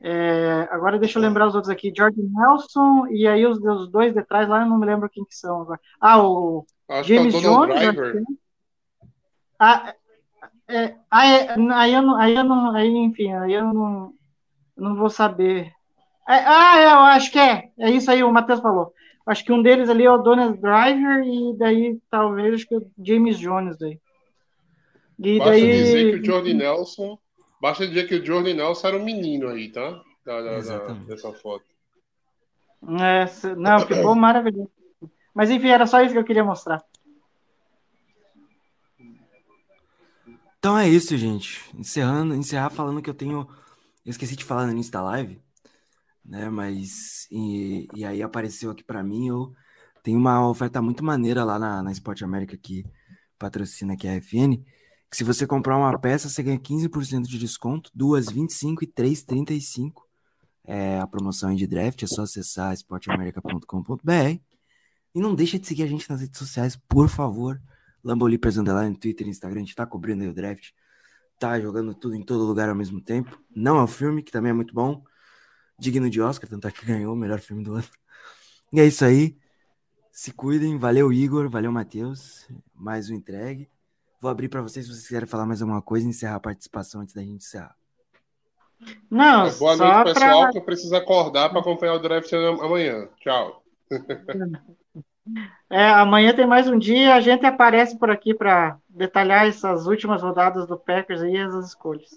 é, 0.00 0.68
agora 0.70 0.98
deixa 0.98 1.18
eu 1.18 1.22
lembrar 1.22 1.46
os 1.46 1.54
outros 1.54 1.70
aqui, 1.70 1.92
George 1.96 2.20
Nelson, 2.22 3.06
e 3.08 3.26
aí 3.26 3.46
os, 3.46 3.58
os 3.58 3.88
dois 3.88 4.14
de 4.14 4.22
trás 4.22 4.48
lá, 4.48 4.60
eu 4.60 4.66
não 4.66 4.78
me 4.78 4.86
lembro 4.86 5.08
quem 5.08 5.24
que 5.24 5.34
são 5.34 5.62
agora. 5.62 5.80
Ah, 5.98 6.22
o 6.22 6.66
Acho 6.88 7.08
James 7.08 7.34
é 7.34 7.38
o 7.38 7.40
Jones, 7.40 7.80
é. 7.80 8.22
Ah, 9.58 9.94
é, 10.68 10.76
é, 10.76 10.96
aí 11.10 11.46
eu 11.94 12.02
não, 12.02 12.16
aí 12.16 12.34
eu 12.34 12.44
não, 12.44 12.76
aí, 12.76 12.88
enfim, 12.88 13.32
aí 13.32 13.54
eu 13.54 13.72
não, 13.72 14.12
não 14.76 14.94
vou 14.96 15.08
saber. 15.10 15.72
É, 16.28 16.34
ah, 16.34 16.78
é, 16.80 16.84
eu 16.86 16.98
acho 17.00 17.30
que 17.30 17.38
é, 17.38 17.70
é 17.78 17.90
isso 17.90 18.10
aí, 18.10 18.22
o 18.22 18.32
Matheus 18.32 18.60
falou. 18.60 18.92
Acho 19.26 19.44
que 19.44 19.52
um 19.52 19.62
deles 19.62 19.88
ali 19.88 20.04
é 20.04 20.10
o 20.10 20.18
Donald 20.18 20.60
Driver 20.60 21.24
e 21.24 21.56
daí 21.58 21.98
talvez 22.10 22.54
acho 22.54 22.66
que 22.68 22.74
é 22.74 22.78
o 22.78 22.90
James 23.04 23.38
Jones 23.38 23.76
daí. 23.78 23.98
E 25.18 25.38
Basta 25.38 25.50
daí, 25.52 25.62
dizer 25.62 26.10
que 26.12 26.16
o 26.20 26.24
Jordan 26.24 26.54
Nelson. 26.54 27.18
Basta 27.60 27.86
dizer 27.88 28.06
que 28.06 28.14
o 28.16 28.24
Jordan 28.24 28.54
Nelson 28.54 28.88
era 28.88 28.96
um 28.96 29.04
menino 29.04 29.48
aí, 29.48 29.70
tá? 29.72 30.00
Da, 30.24 30.42
da- 30.42 30.60
da- 30.60 30.94
dessa 30.94 31.32
foto. 31.32 31.64
é, 33.00 33.24
não, 33.56 33.80
ficou 33.80 34.14
maravilhoso. 34.16 34.70
Mas 35.34 35.50
enfim, 35.50 35.68
era 35.68 35.86
só 35.86 36.00
isso 36.02 36.12
que 36.12 36.18
eu 36.18 36.24
queria 36.24 36.44
mostrar. 36.44 36.82
Então 40.58 40.76
é 40.76 40.88
isso, 40.88 41.16
gente. 41.16 41.62
Encerrando, 41.76 42.34
encerrar 42.34 42.70
falando 42.70 43.02
que 43.02 43.10
eu 43.10 43.14
tenho. 43.14 43.48
Eu 44.06 44.10
esqueci 44.10 44.36
de 44.36 44.44
falar 44.44 44.66
no 44.66 44.72
início 44.72 44.92
da 44.92 45.02
live, 45.02 45.42
né? 46.24 46.48
Mas. 46.48 47.26
E, 47.28 47.88
e 47.92 48.04
aí 48.04 48.22
apareceu 48.22 48.70
aqui 48.70 48.84
pra 48.84 49.02
mim. 49.02 49.26
Eu 49.26 49.52
tenho 50.00 50.16
uma 50.16 50.48
oferta 50.48 50.80
muito 50.80 51.04
maneira 51.04 51.42
lá 51.42 51.58
na, 51.58 51.82
na 51.82 51.90
Sport 51.90 52.22
América 52.22 52.56
que 52.56 52.86
patrocina 53.36 53.94
aqui 53.94 54.06
a 54.06 54.14
FN. 54.20 54.62
Que 55.10 55.16
se 55.16 55.24
você 55.24 55.44
comprar 55.44 55.76
uma 55.76 55.98
peça, 55.98 56.28
você 56.28 56.40
ganha 56.40 56.58
15% 56.58 57.22
de 57.22 57.36
desconto, 57.36 57.90
duas 57.92 58.26
25 58.30 58.84
e 58.84 58.86
três 58.86 59.24
35. 59.24 60.06
É 60.64 61.00
a 61.00 61.06
promoção 61.08 61.52
de 61.52 61.66
draft, 61.66 62.00
é 62.00 62.06
só 62.06 62.22
acessar 62.22 62.72
esporteamerica.com.br. 62.74 64.40
E 65.14 65.20
não 65.20 65.34
deixa 65.34 65.58
de 65.58 65.66
seguir 65.66 65.82
a 65.82 65.86
gente 65.88 66.08
nas 66.08 66.20
redes 66.20 66.38
sociais, 66.38 66.76
por 66.76 67.08
favor. 67.08 67.60
Lambolipers 68.04 68.56
Underline 68.56 68.96
Twitter, 68.96 69.26
Instagram, 69.26 69.62
a 69.62 69.64
gente 69.64 69.74
tá 69.74 69.84
cobrindo 69.84 70.22
aí 70.22 70.28
o 70.28 70.34
draft. 70.34 70.70
Tá 71.38 71.60
jogando 71.60 71.94
tudo 71.94 72.14
em 72.14 72.22
todo 72.22 72.44
lugar 72.44 72.68
ao 72.68 72.74
mesmo 72.74 73.00
tempo. 73.00 73.38
Não 73.54 73.76
é 73.78 73.82
um 73.82 73.86
filme, 73.86 74.22
que 74.22 74.32
também 74.32 74.50
é 74.50 74.54
muito 74.54 74.72
bom. 74.74 75.02
Digno 75.78 76.08
de 76.08 76.20
Oscar, 76.20 76.48
tanto 76.48 76.66
é 76.66 76.70
que 76.72 76.86
ganhou 76.86 77.12
o 77.12 77.16
melhor 77.16 77.38
filme 77.40 77.62
do 77.62 77.74
ano. 77.74 77.84
E 78.72 78.80
é 78.80 78.86
isso 78.86 79.04
aí. 79.04 79.36
Se 80.10 80.32
cuidem. 80.32 80.78
Valeu, 80.78 81.12
Igor. 81.12 81.48
Valeu, 81.50 81.70
Matheus. 81.70 82.48
Mais 82.74 83.10
um 83.10 83.14
entregue. 83.14 83.68
Vou 84.18 84.30
abrir 84.30 84.48
para 84.48 84.62
vocês 84.62 84.86
se 84.86 84.92
vocês 84.92 85.06
quiserem 85.06 85.28
falar 85.28 85.44
mais 85.44 85.60
alguma 85.60 85.82
coisa 85.82 86.06
e 86.06 86.08
encerrar 86.08 86.36
a 86.36 86.40
participação 86.40 87.02
antes 87.02 87.14
da 87.14 87.20
gente 87.20 87.44
encerrar. 87.44 87.76
Não, 89.10 89.42
Boa 89.58 89.76
só 89.76 89.76
noite, 89.76 90.02
pra- 90.02 90.04
pessoal, 90.04 90.50
que 90.50 90.58
eu 90.58 90.64
preciso 90.64 90.96
acordar 90.96 91.50
para 91.50 91.60
acompanhar 91.60 91.94
o 91.94 91.98
draft 91.98 92.32
amanhã. 92.32 93.08
Tchau. 93.20 93.62
É, 95.68 95.88
amanhã 95.90 96.34
tem 96.34 96.46
mais 96.46 96.68
um 96.68 96.78
dia, 96.78 97.14
a 97.14 97.20
gente 97.20 97.44
aparece 97.44 97.98
por 97.98 98.10
aqui 98.10 98.32
para 98.32 98.78
detalhar 98.88 99.46
essas 99.46 99.86
últimas 99.86 100.22
rodadas 100.22 100.66
do 100.66 100.76
Packers 100.76 101.22
e 101.22 101.36
as 101.36 101.54
escolhas. 101.66 102.10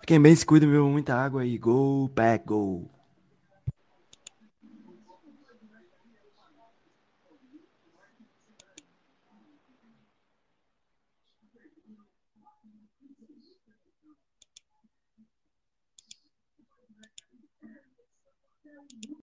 Fiquem 0.00 0.20
bem, 0.20 0.34
se 0.34 0.46
cuidem, 0.46 0.70
bebam 0.70 0.90
muita 0.90 1.14
água 1.14 1.44
e 1.44 1.58
go, 1.58 2.10
pack, 2.14 2.46
go. 2.46 2.88